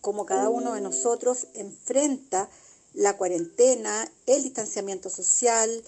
cómo 0.00 0.26
cada 0.26 0.50
uno 0.50 0.74
de 0.74 0.80
nosotros 0.80 1.46
enfrenta 1.54 2.50
la 2.92 3.16
cuarentena, 3.16 4.10
el 4.26 4.42
distanciamiento 4.42 5.08
social, 5.08 5.84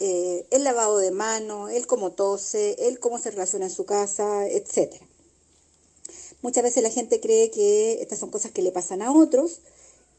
eh, 0.00 0.46
el 0.50 0.64
lavado 0.64 0.98
de 0.98 1.10
manos, 1.10 1.70
el 1.70 1.86
cómo 1.86 2.12
tose, 2.12 2.76
el 2.88 2.98
cómo 2.98 3.18
se 3.18 3.30
relaciona 3.30 3.66
en 3.66 3.70
su 3.70 3.84
casa, 3.84 4.48
etc. 4.48 4.94
Muchas 6.42 6.62
veces 6.62 6.82
la 6.82 6.90
gente 6.90 7.20
cree 7.20 7.50
que 7.50 8.00
estas 8.02 8.18
son 8.18 8.30
cosas 8.30 8.52
que 8.52 8.62
le 8.62 8.72
pasan 8.72 9.02
a 9.02 9.12
otros 9.12 9.60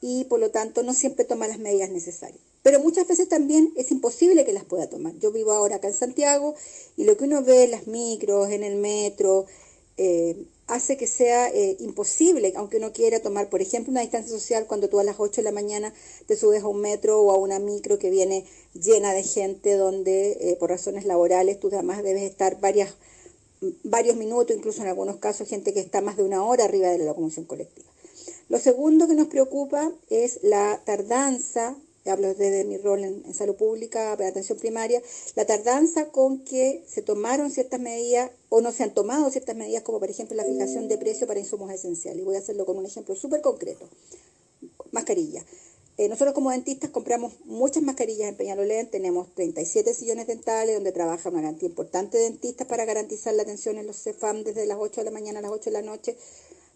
y 0.02 0.26
por 0.26 0.40
lo 0.40 0.52
tanto 0.52 0.84
no 0.84 0.94
siempre 0.94 1.26
toma 1.26 1.48
las 1.48 1.60
medidas 1.60 1.90
necesarias. 1.90 2.42
Pero 2.62 2.80
muchas 2.82 3.08
veces 3.08 3.30
también 3.30 3.72
es 3.78 3.92
imposible 3.92 4.46
que 4.46 4.54
las 4.54 4.66
pueda 4.66 4.90
tomar. 4.90 5.18
Yo 5.20 5.32
vivo 5.32 5.52
ahora 5.52 5.78
acá 5.78 5.88
en 5.88 5.94
Santiago 5.94 6.56
y 6.98 7.06
lo 7.06 7.16
que 7.16 7.24
uno 7.24 7.44
ve 7.44 7.64
en 7.64 7.72
las 7.72 7.88
micros, 7.88 8.50
en 8.50 8.64
el 8.64 8.76
metro, 8.76 9.46
eh, 9.98 10.46
hace 10.70 10.98
que 10.98 11.08
sea 11.08 11.50
eh, 11.50 11.78
imposible, 11.80 12.54
aunque 12.56 12.78
uno 12.78 12.94
quiera 12.94 13.22
tomar, 13.22 13.50
por 13.50 13.62
ejemplo, 13.62 13.92
una 13.92 14.02
distancia 14.02 14.32
social 14.32 14.68
cuando 14.68 14.88
tú 14.88 15.00
a 15.00 15.04
las 15.04 15.20
8 15.20 15.42
de 15.42 15.46
la 15.46 15.52
mañana 15.52 15.94
te 16.28 16.36
subes 16.36 16.64
a 16.64 16.68
un 16.68 16.80
metro 16.80 17.22
o 17.22 17.32
a 17.32 17.38
una 17.38 17.60
micro 17.60 17.98
que 17.98 18.10
viene 18.10 18.46
llena 18.74 19.14
de 19.14 19.24
gente 19.24 19.74
donde 19.76 20.38
eh, 20.40 20.58
por 20.60 20.70
razones 20.70 21.06
laborales 21.06 21.60
tú 21.60 21.70
además 21.70 22.04
debes 22.04 22.24
estar 22.24 22.60
varias, 22.62 22.94
varios 23.84 24.16
minutos, 24.16 24.56
incluso 24.56 24.82
en 24.82 24.88
algunos 24.88 25.18
casos 25.18 25.48
gente 25.48 25.74
que 25.74 25.80
está 25.80 26.02
más 26.02 26.18
de 26.18 26.24
una 26.24 26.44
hora 26.44 26.66
arriba 26.66 26.90
de 26.90 27.00
la 27.00 27.06
locomoción 27.06 27.46
colectiva. 27.46 27.90
Lo 28.48 28.58
segundo 28.58 29.08
que 29.08 29.14
nos 29.14 29.28
preocupa 29.28 29.92
es 30.10 30.40
la 30.44 30.82
tardanza 30.86 31.76
hablo 32.10 32.34
desde 32.34 32.64
mi 32.66 32.78
rol 32.78 33.04
en, 33.04 33.34
salud 33.34 33.56
pública, 33.56 34.16
para 34.18 34.30
atención 34.30 34.58
primaria, 34.58 35.02
la 35.36 35.46
tardanza 35.46 36.10
con 36.10 36.44
que 36.44 36.84
se 36.88 37.02
tomaron 37.02 37.52
ciertas 37.52 37.80
medidas 37.80 38.32
o 38.50 38.62
no 38.62 38.72
se 38.72 38.84
han 38.84 38.94
tomado 38.94 39.30
ciertas 39.30 39.56
medidas, 39.56 39.84
como 39.84 40.00
por 40.00 40.10
ejemplo 40.10 40.36
la 40.36 40.46
fijación 40.46 40.88
de 40.88 40.98
precio 40.98 41.28
para 41.28 41.40
insumos 41.40 41.72
esenciales. 41.72 42.22
Y 42.22 42.26
voy 42.26 42.36
a 42.36 42.40
hacerlo 42.40 42.66
con 42.66 42.78
un 42.78 42.86
ejemplo 42.86 43.16
súper 43.16 43.42
concreto. 43.42 43.88
Mascarilla. 44.92 45.44
Eh, 46.00 46.08
nosotros 46.08 46.34
como 46.34 46.52
dentistas 46.52 46.92
compramos 46.92 47.34
muchas 47.44 47.84
mascarillas 47.84 48.30
en 48.30 48.38
Peñalolén, 48.38 48.90
tenemos 48.90 49.36
37 49.36 49.94
sillones 49.94 50.28
dentales 50.28 50.76
donde 50.76 50.94
trabaja 50.94 51.28
una 51.28 51.42
cantidad 51.42 51.70
importante 51.70 52.18
de 52.18 52.24
dentistas 52.24 52.68
para 52.68 52.86
garantizar 52.86 53.34
la 53.34 53.44
atención 53.44 53.78
en 53.78 53.86
los 53.86 54.02
CEFAM 54.02 54.46
desde 54.46 54.66
las 54.66 54.78
8 54.80 55.02
de 55.02 55.04
la 55.04 55.12
mañana 55.12 55.40
a 55.40 55.42
las 55.42 55.52
8 55.52 55.66
de 55.66 55.72
la 55.74 55.82
noche 55.82 56.16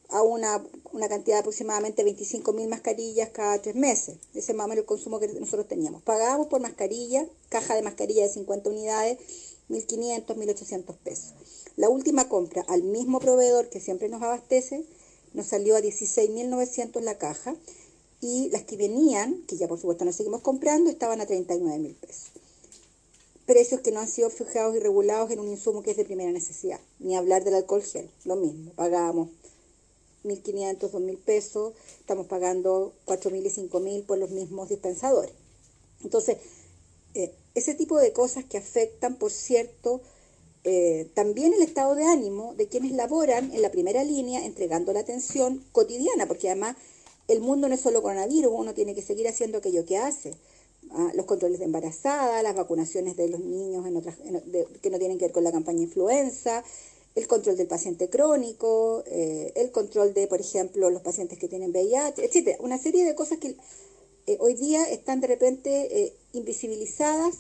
a 0.10 0.24
una, 0.24 0.62
una 0.92 1.08
cantidad 1.08 1.38
de 1.38 1.40
aproximadamente 1.40 2.04
25.000 2.04 2.68
mascarillas 2.68 3.30
cada 3.30 3.62
tres 3.62 3.76
meses. 3.76 4.18
Ese 4.34 4.52
es 4.52 4.58
más 4.58 4.66
o 4.66 4.68
menos 4.68 4.82
el 4.82 4.88
consumo 4.88 5.22
que 5.22 5.30
nosotros 5.30 5.70
teníamos. 5.70 6.04
Pagábamos 6.04 6.48
por 6.48 6.60
mascarilla, 6.60 7.26
caja 7.48 7.76
de 7.76 7.82
mascarilla 7.82 8.24
de 8.24 8.30
50 8.30 8.70
unidades, 8.70 9.20
1.500, 9.70 10.26
1.800 10.36 10.98
pesos. 10.98 11.34
La 11.78 11.88
última 11.88 12.28
compra 12.28 12.66
al 12.68 12.84
mismo 12.84 13.22
proveedor 13.22 13.70
que 13.70 13.80
siempre 13.80 14.10
nos 14.10 14.22
abastece 14.22 14.84
nos 15.32 15.48
salió 15.48 15.78
a 15.78 15.80
16.900 15.80 17.00
la 17.00 17.18
caja 17.18 17.56
y 18.24 18.50
las 18.52 18.64
que 18.64 18.78
venían, 18.78 19.44
que 19.48 19.58
ya 19.58 19.68
por 19.68 19.78
supuesto 19.78 20.06
no 20.06 20.14
seguimos 20.14 20.42
comprando, 20.42 20.90
estaban 20.90 21.20
a 21.20 21.28
39.000 21.28 21.94
pesos. 21.96 22.32
Precios 23.46 23.82
que 23.82 23.92
no 23.92 24.00
han 24.00 24.08
sido 24.08 24.30
fijados 24.30 24.78
y 24.78 24.80
regulados 24.80 25.30
en 25.32 25.42
un 25.42 25.50
insumo 25.50 25.84
que 25.84 25.92
es 25.92 25.98
de 25.98 26.06
primera 26.06 26.32
necesidad. 26.32 26.80
Ni 27.00 27.18
hablar 27.18 27.44
del 27.44 27.56
alcohol 27.56 27.84
gel, 27.84 28.10
lo 28.24 28.38
mismo. 28.38 28.72
Pagábamos 28.76 29.28
1.500, 30.24 30.80
2.000 30.80 31.18
pesos, 31.18 31.74
estamos 32.00 32.28
pagando 32.28 32.94
4.000 33.06 33.46
y 33.46 33.68
5.000 33.70 34.06
por 34.06 34.18
los 34.18 34.32
mismos 34.32 34.70
dispensadores. 34.70 35.34
Entonces, 36.02 36.38
eh, 37.16 37.34
ese 37.56 37.74
tipo 37.74 38.00
de 38.00 38.14
cosas 38.14 38.46
que 38.46 38.58
afectan, 38.58 39.18
por 39.18 39.32
cierto, 39.32 40.00
eh, 40.64 41.10
también 41.14 41.54
el 41.54 41.62
estado 41.62 41.94
de 41.96 42.06
ánimo 42.06 42.54
de 42.56 42.68
quienes 42.68 42.94
laboran 42.94 43.54
en 43.54 43.62
la 43.62 43.70
primera 43.70 44.06
línea 44.06 44.46
entregando 44.46 44.94
la 44.94 45.02
atención 45.02 45.62
cotidiana, 45.74 46.26
porque 46.26 46.48
además 46.48 46.78
el 47.28 47.40
mundo 47.40 47.68
no 47.68 47.76
es 47.76 47.82
solo 47.82 48.02
coronavirus, 48.02 48.52
uno 48.54 48.74
tiene 48.74 48.96
que 48.96 49.02
seguir 49.02 49.28
haciendo 49.28 49.60
aquello 49.60 49.86
que 49.86 49.98
hace. 49.98 50.34
Ah, 50.92 51.12
los 51.16 51.26
controles 51.26 51.60
de 51.60 51.66
embarazada, 51.66 52.44
las 52.44 52.56
vacunaciones 52.56 53.16
de 53.16 53.28
los 53.30 53.40
niños 53.40 53.88
en 53.88 53.96
otras, 53.96 54.16
que 54.82 54.90
no 54.90 55.00
tienen 55.00 55.18
que 55.18 55.26
ver 55.26 55.32
con 55.32 55.44
la 55.44 55.52
campaña 55.52 55.82
influenza, 55.82 56.64
el 57.16 57.28
control 57.28 57.58
del 57.58 57.68
paciente 57.68 58.10
crónico, 58.10 59.04
eh, 59.08 59.54
el 59.56 59.72
control 59.72 60.14
de, 60.14 60.28
por 60.28 60.40
ejemplo, 60.40 60.90
los 60.90 61.02
pacientes 61.02 61.40
que 61.40 61.48
tienen 61.48 61.72
VIH, 61.72 62.26
etcétera. 62.26 62.58
Una 62.60 62.78
serie 62.78 63.06
de 63.06 63.16
cosas 63.16 63.38
que 63.40 63.56
eh, 64.28 64.38
hoy 64.40 64.56
día 64.56 64.84
están 64.90 65.20
de 65.20 65.28
repente 65.28 66.04
eh, 66.04 66.14
invisibilizadas, 66.34 67.36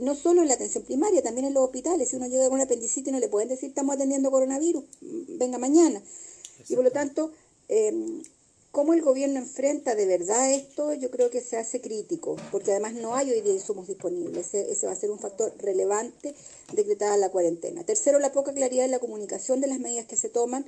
no 0.00 0.14
solo 0.14 0.40
en 0.40 0.48
la 0.48 0.54
atención 0.54 0.82
primaria, 0.82 1.22
también 1.22 1.46
en 1.46 1.52
los 1.52 1.64
hospitales. 1.64 2.08
Si 2.08 2.16
uno 2.16 2.26
llega 2.26 2.46
con 2.46 2.54
un 2.54 2.62
apendicitis 2.62 3.12
no 3.12 3.20
le 3.20 3.28
pueden 3.28 3.50
decir 3.50 3.68
estamos 3.68 3.94
atendiendo 3.94 4.30
coronavirus, 4.30 4.82
mm, 5.02 5.36
venga 5.36 5.58
mañana. 5.58 6.02
Y 6.66 6.74
por 6.74 6.84
lo 6.84 6.90
tanto, 6.90 7.32
em, 7.68 8.22
¿Cómo 8.74 8.92
el 8.92 9.02
gobierno 9.02 9.38
enfrenta 9.38 9.94
de 9.94 10.04
verdad 10.04 10.50
esto? 10.50 10.92
Yo 10.94 11.08
creo 11.08 11.30
que 11.30 11.40
se 11.40 11.56
hace 11.56 11.80
crítico, 11.80 12.34
porque 12.50 12.72
además 12.72 12.94
no 12.94 13.14
hay 13.14 13.30
hoy 13.30 13.40
día 13.40 13.52
insumos 13.52 13.86
disponibles. 13.86 14.52
Ese, 14.52 14.86
va 14.88 14.92
a 14.92 14.96
ser 14.96 15.12
un 15.12 15.20
factor 15.20 15.54
relevante 15.58 16.34
decretada 16.72 17.16
la 17.16 17.28
cuarentena. 17.28 17.84
Tercero, 17.84 18.18
la 18.18 18.32
poca 18.32 18.52
claridad 18.52 18.84
en 18.84 18.90
la 18.90 18.98
comunicación 18.98 19.60
de 19.60 19.68
las 19.68 19.78
medidas 19.78 20.06
que 20.06 20.16
se 20.16 20.28
toman, 20.28 20.66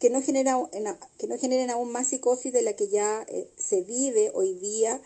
que 0.00 0.10
no, 0.10 0.20
genera, 0.20 0.68
que 1.16 1.28
no 1.28 1.38
generen 1.38 1.70
aún 1.70 1.92
más 1.92 2.08
psicosis 2.08 2.52
de 2.52 2.62
la 2.62 2.72
que 2.72 2.88
ya 2.88 3.24
eh, 3.28 3.48
se 3.56 3.82
vive 3.82 4.32
hoy 4.34 4.54
día 4.54 5.00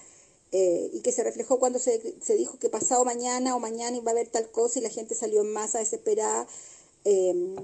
eh, 0.53 0.89
y 0.91 1.01
que 1.03 1.13
se 1.13 1.25
reflejó 1.25 1.59
cuando 1.59 1.79
se, 1.79 2.01
se, 2.23 2.35
dijo 2.35 2.59
que 2.59 2.71
pasado 2.71 3.05
mañana 3.05 3.55
o 3.55 3.61
mañana 3.61 3.99
iba 3.99 4.11
a 4.11 4.15
haber 4.15 4.29
tal 4.29 4.51
cosa 4.51 4.79
y 4.79 4.83
la 4.83 4.89
gente 4.89 5.15
salió 5.15 5.43
en 5.43 5.53
masa 5.53 5.81
desesperada. 5.81 6.47
Eh, 7.05 7.55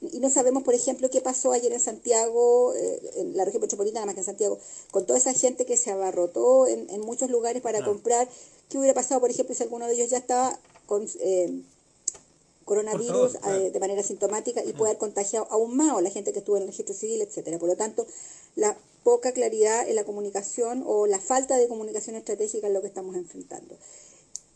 y 0.00 0.20
no 0.20 0.28
sabemos, 0.28 0.62
por 0.62 0.74
ejemplo, 0.74 1.08
qué 1.10 1.22
pasó 1.22 1.52
ayer 1.52 1.72
en 1.72 1.80
Santiago, 1.80 2.74
eh, 2.74 3.00
en 3.16 3.36
la 3.36 3.44
región 3.46 3.62
metropolitana, 3.62 4.04
más 4.04 4.14
que 4.14 4.20
en 4.20 4.26
Santiago, 4.26 4.58
con 4.90 5.06
toda 5.06 5.18
esa 5.18 5.32
gente 5.32 5.64
que 5.64 5.76
se 5.78 5.90
abarrotó 5.90 6.66
en, 6.66 6.90
en 6.90 7.00
muchos 7.00 7.30
lugares 7.30 7.62
para 7.62 7.82
comprar. 7.82 8.28
¿Qué 8.68 8.78
hubiera 8.78 8.92
pasado, 8.92 9.20
por 9.20 9.30
ejemplo, 9.30 9.54
si 9.54 9.62
alguno 9.62 9.86
de 9.86 9.94
ellos 9.94 10.10
ya 10.10 10.18
estaba 10.18 10.58
con 10.84 11.08
eh, 11.20 11.62
coronavirus 12.66 13.36
eh, 13.48 13.70
de 13.70 13.80
manera 13.80 14.02
sintomática 14.02 14.62
y 14.62 14.74
puede 14.74 14.90
haber 14.90 14.98
contagiado 14.98 15.46
aún 15.50 15.76
más, 15.76 15.94
o 15.94 16.02
la 16.02 16.10
gente 16.10 16.32
que 16.32 16.40
estuvo 16.40 16.56
en 16.56 16.64
el 16.64 16.68
registro 16.68 16.94
civil, 16.94 17.22
etcétera 17.22 17.58
Por 17.58 17.70
lo 17.70 17.76
tanto, 17.76 18.06
la 18.54 18.76
poca 19.02 19.32
claridad 19.32 19.88
en 19.88 19.96
la 19.96 20.04
comunicación 20.04 20.82
o 20.86 21.06
la 21.06 21.20
falta 21.20 21.56
de 21.56 21.68
comunicación 21.68 22.16
estratégica 22.16 22.66
es 22.66 22.72
lo 22.74 22.82
que 22.82 22.88
estamos 22.88 23.16
enfrentando. 23.16 23.78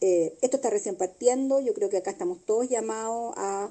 esto 0.01 0.57
está 0.57 0.71
recién 0.71 0.97
partiendo, 0.97 1.61
yo 1.61 1.73
creo 1.73 1.89
que 1.89 1.99
acá 1.99 2.11
estamos 2.11 2.39
todos 2.45 2.69
llamados 2.69 3.33
a 3.37 3.71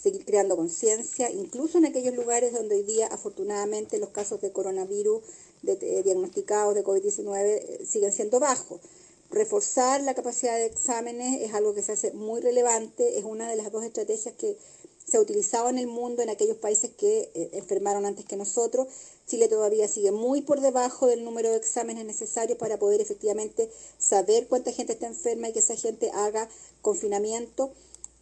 seguir 0.00 0.24
creando 0.24 0.56
conciencia, 0.56 1.30
incluso 1.30 1.78
en 1.78 1.86
aquellos 1.86 2.14
lugares 2.14 2.52
donde 2.52 2.76
hoy 2.76 2.82
día 2.84 3.08
afortunadamente 3.08 3.98
los 3.98 4.10
casos 4.10 4.40
de 4.40 4.52
coronavirus 4.52 5.22
de, 5.62 6.02
diagnosticados 6.02 6.74
de 6.74 6.84
COVID-19 6.84 7.36
eh, 7.44 7.80
siguen 7.84 8.12
siendo 8.12 8.38
bajos. 8.38 8.80
Reforzar 9.30 10.02
la 10.02 10.14
capacidad 10.14 10.56
de 10.56 10.66
exámenes 10.66 11.42
es 11.42 11.52
algo 11.52 11.74
que 11.74 11.82
se 11.82 11.92
hace 11.92 12.12
muy 12.12 12.40
relevante, 12.40 13.18
es 13.18 13.24
una 13.24 13.50
de 13.50 13.56
las 13.56 13.70
dos 13.72 13.84
estrategias 13.84 14.34
que 14.36 14.56
se 15.08 15.16
ha 15.16 15.20
utilizado 15.20 15.68
en 15.68 15.78
el 15.78 15.86
mundo 15.86 16.22
en 16.22 16.28
aquellos 16.28 16.58
países 16.58 16.90
que 16.96 17.30
eh, 17.34 17.50
enfermaron 17.54 18.06
antes 18.06 18.24
que 18.24 18.36
nosotros. 18.36 18.88
Chile 19.26 19.48
todavía 19.48 19.88
sigue 19.88 20.12
muy 20.12 20.42
por 20.42 20.60
debajo 20.60 21.06
del 21.06 21.24
número 21.24 21.50
de 21.50 21.56
exámenes 21.56 22.04
necesarios 22.04 22.58
para 22.58 22.78
poder 22.78 23.00
efectivamente 23.00 23.70
saber 23.98 24.48
cuánta 24.48 24.72
gente 24.72 24.92
está 24.92 25.06
enferma 25.06 25.48
y 25.48 25.52
que 25.52 25.58
esa 25.58 25.76
gente 25.76 26.10
haga 26.12 26.48
confinamiento. 26.82 27.72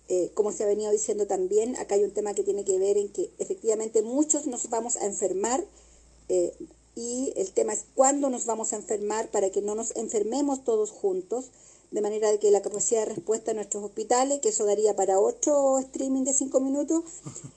Eh, 0.08 0.30
como 0.34 0.52
se 0.52 0.62
ha 0.62 0.66
venido 0.66 0.92
diciendo 0.92 1.26
también, 1.26 1.76
acá 1.76 1.96
hay 1.96 2.04
un 2.04 2.12
tema 2.12 2.34
que 2.34 2.44
tiene 2.44 2.64
que 2.64 2.78
ver 2.78 2.96
en 2.96 3.08
que 3.08 3.30
efectivamente 3.38 4.02
muchos 4.02 4.46
nos 4.46 4.70
vamos 4.70 4.96
a 4.96 5.06
enfermar 5.06 5.64
eh, 6.28 6.54
y 6.94 7.32
el 7.36 7.50
tema 7.52 7.72
es 7.72 7.84
cuándo 7.94 8.30
nos 8.30 8.46
vamos 8.46 8.72
a 8.72 8.76
enfermar 8.76 9.30
para 9.30 9.50
que 9.50 9.62
no 9.62 9.74
nos 9.74 9.94
enfermemos 9.96 10.64
todos 10.64 10.90
juntos, 10.90 11.50
de 11.90 12.00
manera 12.00 12.30
de 12.30 12.38
que 12.38 12.50
la 12.50 12.62
capacidad 12.62 13.00
de 13.00 13.14
respuesta 13.14 13.50
en 13.50 13.56
nuestros 13.56 13.84
hospitales, 13.84 14.40
que 14.40 14.48
eso 14.48 14.64
daría 14.64 14.96
para 14.96 15.20
otro 15.20 15.78
streaming 15.78 16.22
de 16.22 16.34
cinco 16.34 16.60
minutos, 16.60 17.04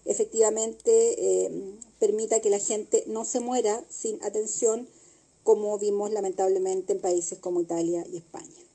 efectivamente 0.05 1.45
eh, 1.45 1.51
permita 1.99 2.41
que 2.41 2.49
la 2.49 2.59
gente 2.59 3.03
no 3.07 3.25
se 3.25 3.39
muera 3.39 3.83
sin 3.89 4.21
atención, 4.23 4.87
como 5.43 5.77
vimos 5.79 6.11
lamentablemente 6.11 6.93
en 6.93 7.01
países 7.01 7.39
como 7.39 7.61
Italia 7.61 8.05
y 8.11 8.17
España. 8.17 8.68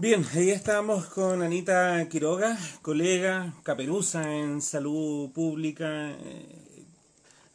Bien, 0.00 0.24
ahí 0.32 0.50
estamos 0.50 1.06
con 1.06 1.42
Anita 1.42 2.08
Quiroga, 2.08 2.56
colega, 2.82 3.52
caperuza 3.64 4.32
en 4.32 4.62
salud 4.62 5.28
pública, 5.32 6.12
eh, 6.12 6.84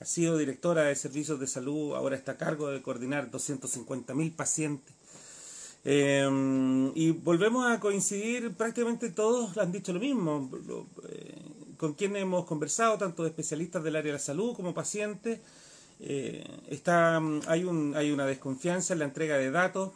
ha 0.02 0.04
sido 0.04 0.38
directora 0.38 0.84
de 0.84 0.96
servicios 0.98 1.39
de 1.39 1.48
salud, 1.48 1.96
ahora 1.96 2.18
está 2.18 2.34
a 2.34 2.38
cargo 2.38 2.68
de 2.68 2.82
coordinar 2.82 3.32
250.000 3.32 4.36
pacientes. 4.36 4.94
Eh, 5.86 6.91
y 6.96 7.12
volvemos 7.12 7.66
a 7.72 7.80
coincidir, 7.80 8.52
prácticamente 8.56 9.10
todos 9.12 9.58
han 9.58 9.72
dicho 9.72 9.94
lo 9.94 10.02
mismo, 10.02 10.52
eh, 11.08 11.36
con 11.78 11.94
quienes 11.94 12.24
hemos 12.24 12.44
conversado, 12.44 12.98
tanto 12.98 13.24
de 13.24 13.30
especialistas 13.30 13.86
del 13.86 13.96
área 13.96 14.12
de 14.12 14.18
la 14.18 14.20
salud 14.20 14.54
como 14.54 14.74
pacientes. 14.74 15.39
está, 16.68 17.22
hay, 17.48 17.64
un, 17.64 17.94
hay 17.96 18.12
una 18.12 18.26
desconfianza 18.26 18.91
en 18.91 19.00
la 19.00 19.06
entrega 19.06 19.38
de 19.38 19.50
datos, 19.50 19.91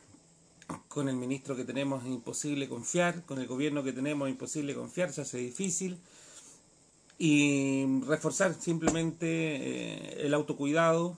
con 0.98 1.10
el 1.10 1.16
ministro 1.16 1.56
que 1.56 1.64
tenemos 1.64 2.04
es 2.04 2.10
imposible 2.10 2.68
confiar, 2.68 3.22
con 3.26 3.38
el 3.38 3.45
gobierno 3.45 3.84
que 3.84 3.93
tenemos 3.93 4.28
es 4.28 4.32
imposible 4.32 4.74
confiar, 4.74 5.14
se 5.14 5.22
hace 5.22 5.38
difícil. 5.38 6.00
Y 7.20 8.02
reforzar 8.08 8.56
simplemente 8.60 9.28
eh, 9.28 10.26
el 10.26 10.34
autocuidado, 10.34 11.16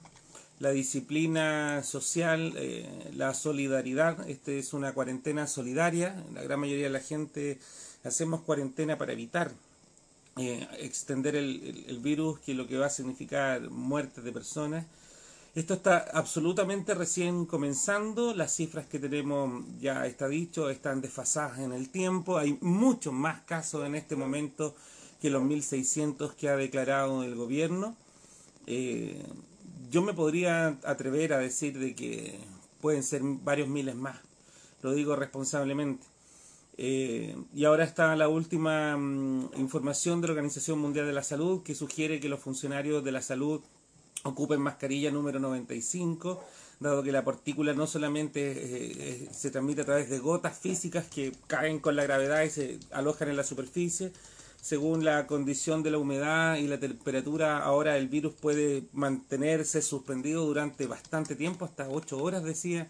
la 0.59 0.71
disciplina 0.71 1.81
social, 1.81 2.55
eh, 2.57 2.89
la 3.15 3.33
solidaridad. 3.33 4.29
Esta 4.29 4.51
es 4.51 4.73
una 4.73 4.91
cuarentena 4.91 5.47
solidaria. 5.47 6.25
La 6.33 6.43
gran 6.43 6.59
mayoría 6.59 6.87
de 6.87 6.89
la 6.89 6.99
gente 6.99 7.57
hacemos 8.03 8.41
cuarentena 8.41 8.97
para 8.97 9.13
evitar 9.13 9.49
eh, 10.35 10.67
extender 10.79 11.37
el, 11.37 11.85
el, 11.87 11.99
virus, 11.99 12.39
que 12.39 12.53
lo 12.53 12.67
que 12.67 12.77
va 12.77 12.87
a 12.87 12.89
significar 12.89 13.69
muerte 13.69 14.21
de 14.21 14.33
personas 14.33 14.85
esto 15.55 15.73
está 15.73 16.05
absolutamente 16.13 16.93
recién 16.93 17.45
comenzando, 17.45 18.33
las 18.33 18.55
cifras 18.55 18.85
que 18.85 18.99
tenemos, 18.99 19.65
ya 19.79 20.05
está 20.05 20.27
dicho, 20.27 20.69
están 20.69 21.01
desfasadas 21.01 21.59
en 21.59 21.73
el 21.73 21.89
tiempo, 21.89 22.37
hay 22.37 22.57
muchos 22.61 23.13
más 23.13 23.41
casos 23.41 23.85
en 23.85 23.95
este 23.95 24.15
momento 24.15 24.75
que 25.19 25.29
los 25.29 25.43
1.600 25.43 26.33
que 26.35 26.49
ha 26.49 26.55
declarado 26.55 27.23
el 27.23 27.35
gobierno. 27.35 27.95
Eh, 28.67 29.23
yo 29.89 30.01
me 30.03 30.13
podría 30.13 30.77
atrever 30.83 31.33
a 31.33 31.39
decir 31.39 31.79
de 31.79 31.95
que 31.95 32.39
pueden 32.79 33.03
ser 33.03 33.21
varios 33.23 33.67
miles 33.67 33.95
más, 33.95 34.17
lo 34.81 34.93
digo 34.93 35.15
responsablemente. 35.15 36.05
Eh, 36.77 37.35
y 37.53 37.65
ahora 37.65 37.83
está 37.83 38.15
la 38.15 38.29
última 38.29 38.95
mm, 38.95 39.49
información 39.57 40.21
de 40.21 40.27
la 40.27 40.33
Organización 40.33 40.79
Mundial 40.79 41.07
de 41.07 41.11
la 41.11 41.23
Salud 41.23 41.61
que 41.63 41.75
sugiere 41.75 42.21
que 42.21 42.29
los 42.29 42.39
funcionarios 42.39 43.03
de 43.03 43.11
la 43.11 43.21
salud 43.21 43.61
ocupen 44.23 44.61
mascarilla 44.61 45.11
número 45.11 45.39
95, 45.39 46.43
dado 46.79 47.03
que 47.03 47.11
la 47.11 47.23
partícula 47.23 47.73
no 47.73 47.87
solamente 47.87 48.51
eh, 48.51 48.57
eh, 48.97 49.29
se 49.31 49.51
transmite 49.51 49.81
a 49.81 49.85
través 49.85 50.09
de 50.09 50.19
gotas 50.19 50.57
físicas 50.57 51.05
que 51.07 51.33
caen 51.47 51.79
con 51.79 51.95
la 51.95 52.03
gravedad 52.03 52.43
y 52.43 52.49
se 52.49 52.79
alojan 52.91 53.29
en 53.29 53.37
la 53.37 53.43
superficie, 53.43 54.11
según 54.61 55.05
la 55.05 55.25
condición 55.27 55.83
de 55.83 55.91
la 55.91 55.97
humedad 55.97 56.57
y 56.57 56.67
la 56.67 56.79
temperatura, 56.79 57.59
ahora 57.59 57.97
el 57.97 58.09
virus 58.09 58.33
puede 58.33 58.83
mantenerse 58.91 59.81
suspendido 59.81 60.45
durante 60.45 60.85
bastante 60.85 61.35
tiempo, 61.35 61.65
hasta 61.65 61.87
8 61.89 62.17
horas 62.17 62.43
decía. 62.43 62.87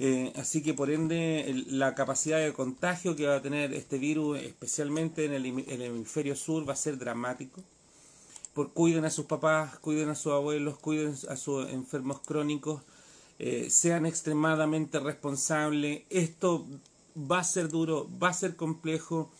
Eh, 0.00 0.32
así 0.36 0.62
que 0.62 0.74
por 0.74 0.90
ende 0.90 1.64
la 1.66 1.96
capacidad 1.96 2.38
de 2.38 2.52
contagio 2.52 3.16
que 3.16 3.26
va 3.26 3.36
a 3.36 3.42
tener 3.42 3.74
este 3.74 3.98
virus, 3.98 4.38
especialmente 4.38 5.24
en 5.24 5.32
el 5.32 5.82
hemisferio 5.82 6.36
sur, 6.36 6.68
va 6.68 6.74
a 6.74 6.76
ser 6.76 6.96
dramático 6.98 7.60
cuiden 8.66 9.04
a 9.04 9.10
sus 9.10 9.26
papás, 9.26 9.78
cuiden 9.78 10.08
a 10.10 10.14
sus 10.14 10.32
abuelos, 10.32 10.78
cuiden 10.78 11.14
a 11.28 11.36
sus 11.36 11.68
enfermos 11.70 12.20
crónicos, 12.20 12.82
eh, 13.38 13.68
sean 13.70 14.06
extremadamente 14.06 14.98
responsables. 14.98 16.02
Esto 16.10 16.66
va 17.16 17.40
a 17.40 17.44
ser 17.44 17.68
duro, 17.68 18.08
va 18.22 18.28
a 18.28 18.32
ser 18.32 18.56
complejo, 18.56 19.30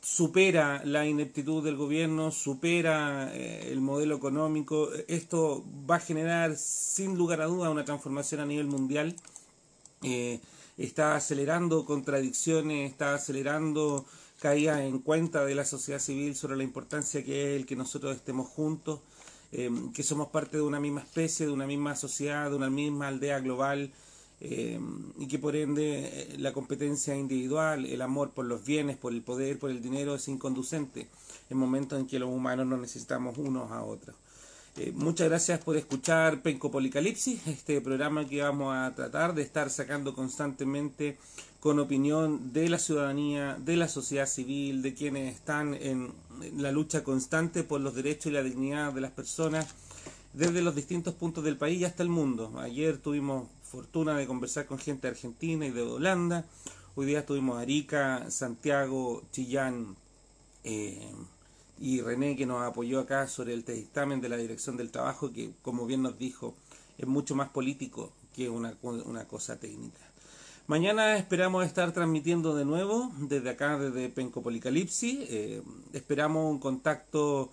supera 0.00 0.82
la 0.84 1.06
ineptitud 1.06 1.62
del 1.62 1.76
gobierno, 1.76 2.32
supera 2.32 3.30
eh, 3.34 3.70
el 3.70 3.80
modelo 3.80 4.16
económico. 4.16 4.88
Esto 5.06 5.64
va 5.88 5.96
a 5.96 6.00
generar, 6.00 6.56
sin 6.56 7.16
lugar 7.16 7.40
a 7.40 7.46
duda, 7.46 7.70
una 7.70 7.84
transformación 7.84 8.40
a 8.40 8.46
nivel 8.46 8.66
mundial. 8.66 9.16
Eh, 10.02 10.40
está 10.76 11.14
acelerando 11.14 11.84
contradicciones, 11.84 12.90
está 12.90 13.14
acelerando 13.14 14.04
caía 14.42 14.84
en 14.84 14.98
cuenta 14.98 15.44
de 15.44 15.54
la 15.54 15.64
sociedad 15.64 16.00
civil 16.00 16.34
sobre 16.34 16.56
la 16.56 16.64
importancia 16.64 17.24
que 17.24 17.54
es 17.54 17.60
el 17.60 17.64
que 17.64 17.76
nosotros 17.76 18.16
estemos 18.16 18.48
juntos, 18.48 18.98
eh, 19.52 19.70
que 19.94 20.02
somos 20.02 20.30
parte 20.30 20.56
de 20.56 20.64
una 20.64 20.80
misma 20.80 21.02
especie, 21.02 21.46
de 21.46 21.52
una 21.52 21.64
misma 21.64 21.94
sociedad, 21.94 22.50
de 22.50 22.56
una 22.56 22.68
misma 22.68 23.06
aldea 23.06 23.38
global, 23.38 23.92
eh, 24.40 24.80
y 25.16 25.28
que 25.28 25.38
por 25.38 25.54
ende 25.54 26.00
eh, 26.02 26.36
la 26.38 26.52
competencia 26.52 27.14
individual, 27.14 27.86
el 27.86 28.02
amor 28.02 28.30
por 28.30 28.44
los 28.44 28.64
bienes, 28.64 28.96
por 28.96 29.12
el 29.12 29.22
poder, 29.22 29.60
por 29.60 29.70
el 29.70 29.80
dinero 29.80 30.16
es 30.16 30.26
inconducente 30.26 31.06
en 31.48 31.56
momentos 31.56 32.00
en 32.00 32.08
que 32.08 32.18
los 32.18 32.28
humanos 32.28 32.66
nos 32.66 32.80
necesitamos 32.80 33.38
unos 33.38 33.70
a 33.70 33.84
otros. 33.84 34.16
muchas 34.94 35.28
gracias 35.28 35.60
por 35.60 35.76
escuchar 35.76 36.42
Penco 36.42 36.68
Policalipsis, 36.68 37.46
este 37.46 37.80
programa 37.80 38.26
que 38.26 38.42
vamos 38.42 38.74
a 38.74 38.92
tratar 38.96 39.36
de 39.36 39.42
estar 39.42 39.70
sacando 39.70 40.14
constantemente 40.14 41.16
con 41.62 41.78
opinión 41.78 42.52
de 42.52 42.68
la 42.68 42.80
ciudadanía, 42.80 43.56
de 43.56 43.76
la 43.76 43.86
sociedad 43.86 44.26
civil, 44.26 44.82
de 44.82 44.94
quienes 44.94 45.32
están 45.32 45.74
en 45.74 46.12
la 46.56 46.72
lucha 46.72 47.04
constante 47.04 47.62
por 47.62 47.80
los 47.80 47.94
derechos 47.94 48.26
y 48.26 48.30
la 48.30 48.42
dignidad 48.42 48.92
de 48.92 49.00
las 49.00 49.12
personas 49.12 49.68
desde 50.32 50.60
los 50.60 50.74
distintos 50.74 51.14
puntos 51.14 51.44
del 51.44 51.56
país 51.56 51.80
y 51.80 51.84
hasta 51.84 52.02
el 52.02 52.08
mundo. 52.08 52.52
Ayer 52.58 52.98
tuvimos 52.98 53.46
fortuna 53.62 54.16
de 54.16 54.26
conversar 54.26 54.66
con 54.66 54.80
gente 54.80 55.02
de 55.02 55.12
Argentina 55.12 55.64
y 55.64 55.70
de 55.70 55.82
Holanda, 55.82 56.46
hoy 56.96 57.06
día 57.06 57.24
tuvimos 57.24 57.62
Arica, 57.62 58.28
Santiago, 58.28 59.22
Chillán 59.30 59.94
eh, 60.64 61.12
y 61.78 62.00
René 62.00 62.34
que 62.34 62.44
nos 62.44 62.62
apoyó 62.62 62.98
acá 62.98 63.28
sobre 63.28 63.54
el 63.54 63.64
dictamen 63.64 64.20
de 64.20 64.28
la 64.28 64.36
Dirección 64.36 64.76
del 64.76 64.90
Trabajo 64.90 65.32
que 65.32 65.52
como 65.62 65.86
bien 65.86 66.02
nos 66.02 66.18
dijo 66.18 66.56
es 66.98 67.06
mucho 67.06 67.36
más 67.36 67.50
político 67.50 68.12
que 68.34 68.50
una, 68.50 68.76
una 68.82 69.28
cosa 69.28 69.60
técnica. 69.60 70.11
Mañana 70.68 71.16
esperamos 71.16 71.66
estar 71.66 71.92
transmitiendo 71.92 72.54
de 72.54 72.64
nuevo 72.64 73.10
desde 73.18 73.50
acá, 73.50 73.78
desde 73.78 74.08
Pencopolicalipsis. 74.08 75.18
Eh, 75.28 75.62
esperamos 75.92 76.48
un 76.52 76.60
contacto, 76.60 77.50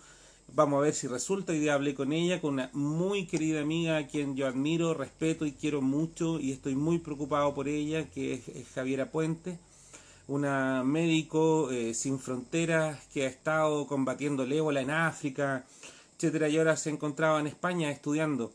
vamos 0.54 0.78
a 0.78 0.82
ver 0.84 0.94
si 0.94 1.08
resulta. 1.08 1.52
Hoy 1.52 1.60
día 1.60 1.74
hablé 1.74 1.96
con 1.96 2.14
ella, 2.14 2.40
con 2.40 2.54
una 2.54 2.70
muy 2.72 3.26
querida 3.26 3.62
amiga 3.62 3.98
a 3.98 4.08
quien 4.08 4.36
yo 4.36 4.46
admiro, 4.46 4.94
respeto 4.94 5.48
y 5.48 5.54
quiero 5.54 5.82
mucho 5.82 6.40
y 6.40 6.52
estoy 6.52 6.76
muy 6.76 7.00
preocupado 7.00 7.56
por 7.56 7.68
ella, 7.68 8.08
que 8.12 8.36
es, 8.36 8.68
Javiera 8.76 9.12
Puente. 9.12 9.58
una 10.28 10.84
médico 10.84 11.72
eh, 11.72 11.96
sin 11.96 12.20
fronteras 12.20 13.08
que 13.12 13.26
ha 13.26 13.28
estado 13.28 13.88
combatiendo 13.88 14.44
el 14.44 14.54
ébola 14.54 14.82
en 14.82 14.92
África, 14.92 15.66
etcétera, 16.16 16.48
y 16.48 16.60
ahora 16.60 16.78
se 16.78 16.92
encontraba 16.92 17.40
en 17.40 17.48
España 17.48 17.90
estudiando 17.90 18.54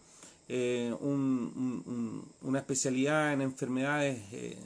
eh, 0.49 0.95
una 1.01 2.59
especialidad 2.59 3.33
en 3.33 3.43
enfermedades 3.43 4.21
eh, 4.33 4.59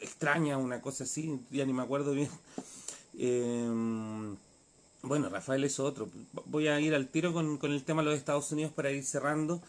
extrañas, 0.00 0.58
una 0.58 0.80
cosa 0.80 1.04
así, 1.04 1.40
ya 1.50 1.64
ni 1.64 1.72
me 1.72 1.82
acuerdo 1.82 2.12
bien. 2.12 2.30
bueno, 5.02 5.28
Rafael 5.28 5.64
es 5.64 5.80
otro. 5.80 6.08
Voy 6.46 6.68
a 6.68 6.80
ir 6.80 6.94
al 6.94 7.08
tiro 7.08 7.32
con, 7.32 7.58
con 7.58 7.72
el 7.72 7.84
tema 7.84 8.02
de 8.02 8.10
los 8.10 8.18
Estados 8.18 8.50
Unidos 8.52 8.72
para 8.72 8.90
ir 8.90 9.04
cerrando. 9.04 9.60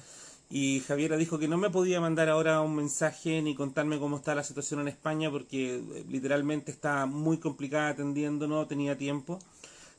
Y 0.52 0.80
Javiera 0.82 1.16
dijo 1.16 1.38
que 1.38 1.48
no 1.48 1.58
me 1.58 1.70
podía 1.70 2.02
mandar 2.02 2.28
ahora 2.28 2.62
un 2.62 2.76
mensaje 2.76 3.40
ni 3.44 3.54
contarme 3.54 4.00
cómo 4.00 4.18
está 4.18 4.34
la 4.34 4.44
situación 4.44 4.80
en 4.80 4.88
España 4.88 5.30
porque 5.30 5.76
eh, 5.76 6.06
literalmente 6.10 6.72
está 6.72 7.06
muy 7.06 7.38
complicada 7.38 7.90
atendiendo, 7.90 8.48
no 8.48 8.66
tenía 8.66 8.98
tiempo. 8.98 9.38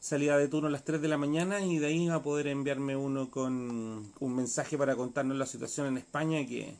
Salía 0.01 0.37
de 0.37 0.49
turno 0.49 0.69
a 0.69 0.71
las 0.71 0.85
3 0.85 1.01
de 1.03 1.09
la 1.09 1.19
mañana 1.19 1.61
y 1.61 1.79
de 1.79 1.87
ahí 1.87 2.05
iba 2.05 2.15
a 2.15 2.23
poder 2.23 2.47
enviarme 2.47 2.97
uno 2.97 3.31
con 3.31 4.13
un 4.19 4.35
mensaje 4.35 4.79
para 4.79 4.97
contarnos 4.97 5.37
la 5.37 5.47
situación 5.47 5.87
en 5.89 5.99
España 5.99 6.47
que, 6.47 6.75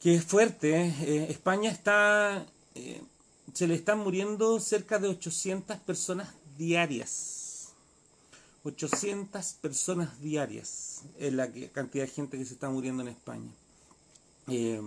que 0.00 0.16
es 0.16 0.24
fuerte. 0.24 0.74
¿eh? 0.74 0.94
Eh, 1.02 1.26
España 1.30 1.70
está... 1.70 2.44
se 3.54 3.66
le 3.68 3.74
están 3.74 4.00
muriendo 4.00 4.58
cerca 4.58 4.98
de 4.98 5.08
800 5.08 5.78
personas 5.78 6.34
diarias 6.58 7.44
800 8.64 9.44
personas 9.60 10.20
diarias 10.22 11.02
es 11.18 11.32
la 11.34 11.50
cantidad 11.72 12.04
de 12.04 12.10
gente 12.10 12.38
que 12.38 12.46
se 12.46 12.54
está 12.54 12.70
muriendo 12.70 13.02
en 13.02 13.10
España. 13.10 13.50
Eh, 14.48 14.80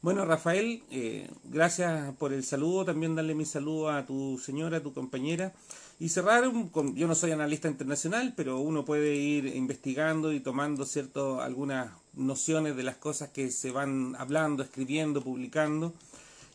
bueno, 0.00 0.24
Rafael, 0.24 0.82
eh, 0.90 1.30
gracias 1.44 2.14
por 2.16 2.32
el 2.32 2.44
saludo. 2.44 2.86
También 2.86 3.14
darle 3.14 3.34
mi 3.34 3.44
saludo 3.44 3.90
a 3.90 4.06
tu 4.06 4.38
señora, 4.38 4.78
a 4.78 4.82
tu 4.82 4.94
compañera. 4.94 5.52
Y 6.00 6.08
cerrar, 6.08 6.50
con, 6.72 6.96
yo 6.96 7.06
no 7.06 7.14
soy 7.14 7.30
analista 7.30 7.68
internacional, 7.68 8.34
pero 8.36 8.58
uno 8.58 8.84
puede 8.84 9.14
ir 9.14 9.46
investigando 9.46 10.32
y 10.32 10.40
tomando 10.40 10.84
cierto, 10.84 11.40
algunas 11.40 11.92
nociones 12.14 12.76
de 12.76 12.82
las 12.82 12.96
cosas 12.96 13.30
que 13.30 13.50
se 13.50 13.70
van 13.70 14.16
hablando, 14.18 14.62
escribiendo, 14.62 15.22
publicando. 15.22 15.94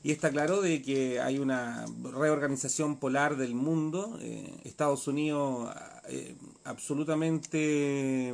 Y 0.03 0.11
está 0.11 0.29
claro 0.29 0.61
de 0.61 0.81
que 0.81 1.19
hay 1.19 1.39
una 1.39 1.85
reorganización 2.03 2.97
polar 2.97 3.37
del 3.37 3.53
mundo. 3.55 4.17
Eh, 4.21 4.53
Estados 4.63 5.07
Unidos 5.07 5.73
eh, 6.07 6.35
absolutamente 6.63 8.33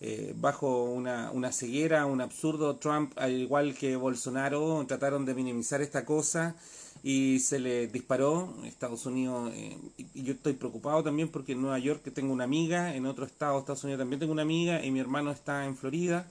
eh, 0.00 0.34
bajo 0.36 0.84
una, 0.84 1.30
una, 1.32 1.52
ceguera, 1.52 2.06
un 2.06 2.20
absurdo. 2.20 2.76
Trump, 2.76 3.12
al 3.16 3.32
igual 3.32 3.74
que 3.74 3.96
Bolsonaro, 3.96 4.84
trataron 4.86 5.24
de 5.24 5.34
minimizar 5.34 5.80
esta 5.80 6.04
cosa 6.04 6.56
y 7.02 7.40
se 7.40 7.58
le 7.58 7.88
disparó. 7.88 8.54
Estados 8.64 9.06
Unidos, 9.06 9.52
eh, 9.54 9.76
y 10.14 10.22
yo 10.22 10.34
estoy 10.34 10.54
preocupado 10.54 11.02
también 11.02 11.28
porque 11.28 11.52
en 11.52 11.62
Nueva 11.62 11.78
York 11.78 12.02
tengo 12.14 12.32
una 12.32 12.44
amiga, 12.44 12.94
en 12.94 13.06
otro 13.06 13.24
estado 13.24 13.58
Estados 13.58 13.84
Unidos 13.84 14.00
también 14.00 14.20
tengo 14.20 14.32
una 14.32 14.42
amiga 14.42 14.84
y 14.84 14.90
mi 14.90 15.00
hermano 15.00 15.30
está 15.30 15.64
en 15.64 15.76
Florida 15.76 16.26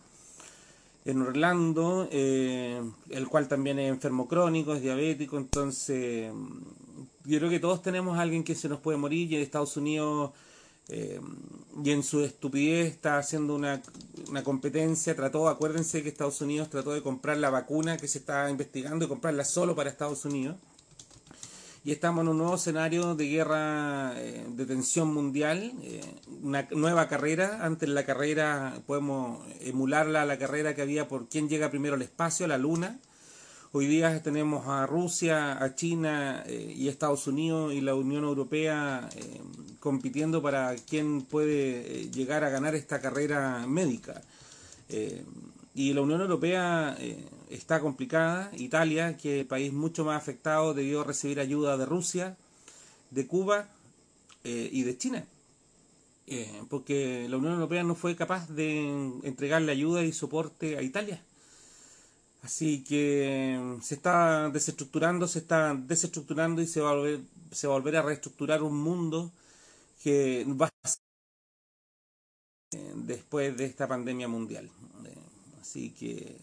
en 1.03 1.20
Orlando, 1.20 2.07
el 2.12 3.28
cual 3.28 3.47
también 3.47 3.80
es 3.80 3.89
enfermo 3.89 4.28
crónico, 4.28 4.76
es 4.76 4.84
diabético, 4.84 5.38
entonces 5.38 6.32
yo 7.26 7.38
creo 7.38 7.49
que 7.49 7.59
todos 7.59 7.82
tenemos 7.82 8.18
a 8.18 8.22
alguien 8.22 8.43
que 8.43 8.55
se 8.55 8.70
nos 8.70 8.80
puede 8.80 8.97
morir 8.97 9.32
y 9.32 9.36
en 9.36 9.41
Estados 9.41 9.78
Unidos 9.78 10.32
eh, 10.91 11.21
y 11.83 11.91
en 11.91 12.03
su 12.03 12.21
estupidez 12.21 12.91
está 12.91 13.17
haciendo 13.17 13.55
una, 13.55 13.81
competencia, 14.43 15.15
trató, 15.15 15.47
acuérdense 15.47 16.03
que 16.03 16.09
Estados 16.09 16.41
Unidos 16.41 16.69
trató 16.69 16.91
de 16.91 17.01
comprar 17.01 17.37
la 17.37 17.49
vacuna 17.49 17.95
que 17.95 18.09
se 18.09 18.17
está 18.17 18.49
investigando 18.49 19.05
y 19.05 19.07
comprarla 19.07 19.45
solo 19.45 19.73
para 19.73 19.89
Estados 19.89 20.25
Unidos. 20.25 20.57
Y 21.85 21.91
estamos 21.93 22.23
en 22.23 22.27
un 22.27 22.37
nuevo 22.37 22.55
escenario 22.55 23.15
de 23.15 23.27
guerra, 23.27 24.13
eh, 24.17 24.45
de 24.49 24.65
tensión 24.65 25.13
mundial, 25.13 25.71
eh, 25.81 26.01
una 26.43 26.67
nueva 26.71 27.07
carrera. 27.07 27.65
Antes 27.65 27.89
la 27.89 28.05
carrera 28.05 28.77
podemos 28.85 29.43
emularla 29.61 30.23
a 30.23 30.25
la 30.25 30.37
carrera 30.37 30.75
que 30.75 30.81
había 30.81 31.07
por 31.07 31.29
quién 31.29 31.47
llega 31.49 31.71
primero 31.71 31.95
al 31.95 32.01
espacio, 32.01 32.45
a 32.45 32.49
la 32.49 32.57
luna 32.57 32.99
Hoy 33.74 33.88
día 33.88 34.22
tenemos 34.22 34.67
a 34.67 34.86
Rusia, 34.86 35.63
a 35.63 35.76
China 35.76 36.43
eh, 36.45 36.74
y 36.76 36.89
Estados 36.89 37.26
Unidos 37.28 37.74
y 37.74 37.80
la 37.80 37.95
Unión 37.95 38.26
Europea 38.26 39.07
eh, 39.15 39.39
compitiendo 39.80 40.41
para 40.41 40.76
quién 40.76 41.22
puede 41.22 42.01
eh, 42.01 42.11
llegar 42.11 42.43
a 42.43 42.49
ganar 42.49 42.76
esta 42.76 42.99
carrera 42.99 43.65
médica. 43.67 44.22
y 45.74 45.93
la 45.93 46.01
Unión 46.01 46.19
Europea 46.19 46.97
está 47.49 47.80
complicada. 47.80 48.51
Italia, 48.57 49.15
que 49.15 49.36
es 49.36 49.41
el 49.43 49.47
país 49.47 49.72
mucho 49.72 50.03
más 50.03 50.22
afectado, 50.22 50.74
debió 50.74 51.05
recibir 51.05 51.39
ayuda 51.39 51.78
de 51.78 51.86
Rusia, 51.86 52.36
de 53.09 53.26
Cuba 53.26 53.69
y 54.43 54.84
de 54.84 54.97
China. 54.97 55.26
porque 56.69 57.28
la 57.30 57.38
Unión 57.38 57.53
Europea 57.53 57.84
no 57.84 57.95
fue 57.95 58.17
capaz 58.17 58.49
de 58.49 58.67
entregarle 59.24 59.72
ayuda 59.72 60.03
y 60.03 60.11
soporte 60.11 60.78
a 60.78 60.82
Italia. 60.82 61.22
Así 62.41 62.83
que 62.83 63.57
mm, 63.59 63.81
se 63.81 63.95
está 63.95 64.49
desestructurando, 64.49 65.27
se 65.27 65.39
está 65.39 65.75
desestructurando 65.75 66.61
y 66.61 66.67
se 66.67 66.81
va 66.81 66.91
a 66.91 66.95
volver, 66.95 67.21
se 67.51 67.67
va 67.67 67.75
a, 67.75 67.77
volver 67.77 67.97
a 67.97 68.01
reestructurar 68.01 68.63
un 68.63 68.77
mundo 68.77 69.31
que 70.03 70.45
va 70.47 70.67
a 70.83 70.87
ser 70.87 70.99
eh, 72.73 72.93
después 72.95 73.55
de 73.57 73.65
esta 73.65 73.87
pandemia 73.87 74.27
mundial. 74.27 74.65
Eh, 75.05 75.15
así 75.61 75.91
que 75.91 76.37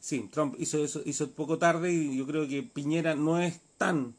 sí, 0.00 0.28
Trump 0.32 0.54
hizo 0.58 0.82
eso 0.82 1.02
hizo 1.04 1.30
poco 1.32 1.58
tarde 1.58 1.92
y 1.92 2.16
yo 2.16 2.26
creo 2.26 2.48
que 2.48 2.62
Piñera 2.62 3.14
no 3.14 3.38
es 3.40 3.60
tan 3.76 4.14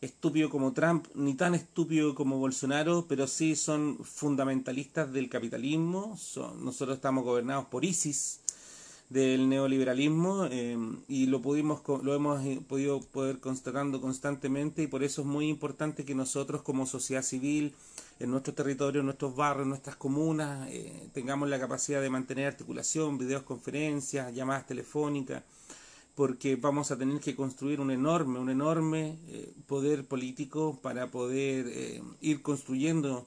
estúpido 0.00 0.48
como 0.48 0.72
Trump 0.72 1.08
ni 1.14 1.34
tan 1.34 1.54
estúpido 1.56 2.14
como 2.14 2.38
Bolsonaro, 2.38 3.06
pero 3.08 3.26
sí 3.26 3.56
son 3.56 3.98
fundamentalistas 4.04 5.12
del 5.12 5.28
capitalismo. 5.28 6.16
Son, 6.16 6.64
nosotros 6.64 6.96
estamos 6.96 7.24
gobernados 7.24 7.66
por 7.66 7.84
ISIS 7.84 8.40
del 9.10 9.48
neoliberalismo 9.48 10.46
eh, 10.50 10.76
y 11.08 11.26
lo 11.26 11.40
pudimos 11.40 11.80
lo 12.02 12.14
hemos 12.14 12.44
eh, 12.44 12.60
podido 12.66 13.00
poder 13.00 13.40
constatando 13.40 14.00
constantemente 14.02 14.82
y 14.82 14.86
por 14.86 15.02
eso 15.02 15.22
es 15.22 15.26
muy 15.26 15.48
importante 15.48 16.04
que 16.04 16.14
nosotros 16.14 16.62
como 16.62 16.84
sociedad 16.86 17.22
civil 17.22 17.74
en 18.20 18.30
nuestro 18.30 18.52
territorio, 18.52 19.00
en 19.00 19.06
nuestros 19.06 19.34
barrios, 19.34 19.62
en 19.62 19.70
nuestras 19.70 19.96
comunas 19.96 20.68
eh, 20.70 21.08
tengamos 21.14 21.48
la 21.48 21.58
capacidad 21.58 22.02
de 22.02 22.10
mantener 22.10 22.48
articulación, 22.48 23.16
videoconferencias, 23.16 24.34
llamadas 24.34 24.66
telefónicas 24.66 25.42
porque 26.14 26.56
vamos 26.56 26.90
a 26.90 26.98
tener 26.98 27.20
que 27.20 27.34
construir 27.34 27.80
un 27.80 27.90
enorme, 27.92 28.40
un 28.40 28.50
enorme 28.50 29.16
poder 29.68 30.04
político 30.04 30.76
para 30.82 31.12
poder 31.12 32.02
ir 32.20 32.42
construyendo 32.42 33.24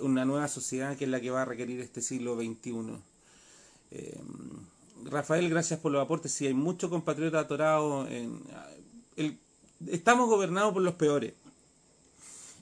una 0.00 0.24
nueva 0.24 0.46
sociedad 0.46 0.96
que 0.96 1.06
es 1.06 1.10
la 1.10 1.20
que 1.20 1.32
va 1.32 1.42
a 1.42 1.46
requerir 1.46 1.80
este 1.80 2.00
siglo 2.00 2.36
XXI. 2.36 3.02
Rafael, 5.04 5.48
gracias 5.48 5.80
por 5.80 5.92
los 5.92 6.02
aportes. 6.02 6.32
Sí, 6.32 6.46
hay 6.46 6.54
muchos 6.54 6.90
compatriotas 6.90 7.44
atorados. 7.44 8.08
En, 8.10 8.42
estamos 9.88 10.28
gobernados 10.28 10.72
por 10.72 10.82
los 10.82 10.94
peores. 10.94 11.34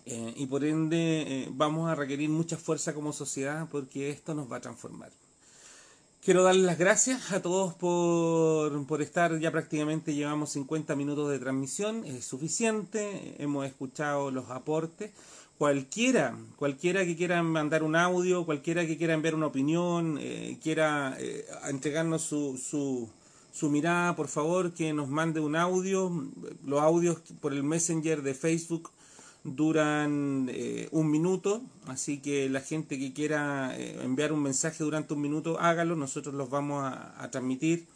Eh, 0.07 0.35
y 0.37 0.47
por 0.47 0.65
ende 0.65 1.23
eh, 1.23 1.49
vamos 1.53 1.91
a 1.91 1.95
requerir 1.95 2.31
mucha 2.31 2.57
fuerza 2.57 2.95
como 2.95 3.13
sociedad 3.13 3.69
porque 3.71 4.11
esto 4.11 4.35
nos 4.35 4.51
va 4.51 4.57
a 4.57 4.61
transformar. 4.61 5.11
Quiero 6.23 6.43
darles 6.43 6.65
las 6.65 6.79
gracias 6.79 7.33
a 7.33 7.41
todos 7.41 7.75
por, 7.75 8.87
por 8.87 9.01
estar, 9.01 9.39
ya 9.39 9.51
prácticamente 9.51 10.15
llevamos 10.15 10.51
50 10.51 10.95
minutos 10.95 11.31
de 11.31 11.39
transmisión, 11.39 12.05
es 12.05 12.27
suficiente, 12.27 13.37
hemos 13.39 13.67
escuchado 13.67 14.31
los 14.31 14.51
aportes 14.51 15.13
cualquiera, 15.61 16.39
cualquiera 16.57 17.05
que 17.05 17.15
quiera 17.15 17.43
mandar 17.43 17.83
un 17.83 17.95
audio, 17.95 18.47
cualquiera 18.47 18.87
que 18.87 18.97
quiera 18.97 19.13
enviar 19.13 19.35
una 19.35 19.49
opinión, 19.49 20.17
eh, 20.19 20.57
quiera 20.63 21.15
eh, 21.21 21.45
entregarnos 21.69 22.23
su, 22.23 22.57
su, 22.57 23.11
su, 23.53 23.69
mirada, 23.69 24.17
por 24.17 24.29
favor, 24.29 24.73
que 24.73 24.95
nos 24.95 25.11
mande 25.11 25.39
un 25.39 25.57
audio. 25.57 26.11
Los 26.65 26.81
audios 26.81 27.19
por 27.43 27.53
el 27.53 27.63
Messenger 27.63 28.23
de 28.23 28.33
Facebook 28.33 28.91
duran 29.45 30.49
eh, 30.51 30.89
un 30.93 31.11
minuto, 31.11 31.61
así 31.89 32.23
que 32.23 32.49
la 32.49 32.63
gente 32.63 32.99
que 32.99 33.13
quiera 33.13 33.77
enviar 33.77 34.33
un 34.33 34.43
mensaje 34.43 34.83
durante 34.83 35.13
un 35.13 35.21
minuto, 35.21 35.61
hágalo, 35.61 35.95
nosotros 35.95 36.35
los 36.35 36.49
vamos 36.49 36.83
a 36.85 37.31
transmitir. 37.31 37.87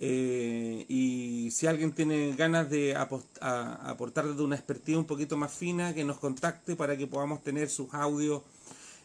Eh, 0.00 0.86
y 0.88 1.50
si 1.50 1.66
alguien 1.66 1.92
tiene 1.92 2.34
ganas 2.36 2.70
de 2.70 2.94
aportar 2.94 4.28
desde 4.28 4.42
una 4.42 4.54
expertise 4.54 4.96
un 4.96 5.06
poquito 5.06 5.36
más 5.36 5.52
fina, 5.52 5.94
que 5.94 6.04
nos 6.04 6.18
contacte 6.18 6.76
para 6.76 6.96
que 6.96 7.06
podamos 7.06 7.42
tener 7.42 7.68
sus 7.68 7.92
audios 7.92 8.42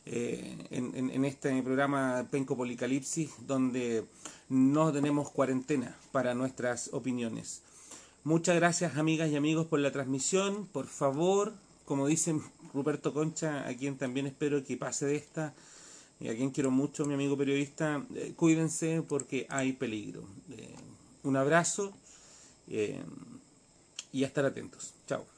eh, 0.06 0.58
en, 0.70 1.26
este 1.26 1.62
programa 1.64 2.28
Penco 2.30 2.56
Policalipsis, 2.56 3.32
donde 3.48 4.06
no 4.50 4.91
tenemos 4.91 5.32
cuarentena 5.32 5.96
para 6.12 6.36
nuestras 6.36 6.89
opiniones. 6.94 7.62
Muchas 8.24 8.56
gracias 8.56 8.98
amigas 8.98 9.30
y 9.32 9.36
amigos 9.36 9.66
por 9.66 9.80
la 9.80 9.91
transmisión. 9.91 10.68
Por 10.68 10.88
favor, 10.88 11.54
como 11.86 12.06
dice 12.08 12.39
Ruperto 12.74 13.14
Concha, 13.14 13.68
a 13.68 13.74
quien 13.76 13.98
también 13.98 14.28
espero 14.28 14.64
que 14.64 14.78
pase 14.78 15.06
de 15.06 15.16
esta, 15.16 15.54
y 16.20 16.28
a 16.30 16.36
quien 16.36 16.52
quiero 16.52 16.70
mucho, 16.70 17.06
mi 17.06 17.16
amigo 17.16 17.36
periodista, 17.36 18.06
eh, 18.16 18.34
cuídense 18.36 19.02
porque 19.02 19.48
hay 19.50 19.74
peligro. 19.74 20.24
Un 21.24 21.36
abrazo 21.38 21.93
eh, 22.67 23.01
y 24.11 24.24
a 24.24 24.28
estar 24.28 24.45
atentos. 24.45 24.93
Chao. 25.07 25.32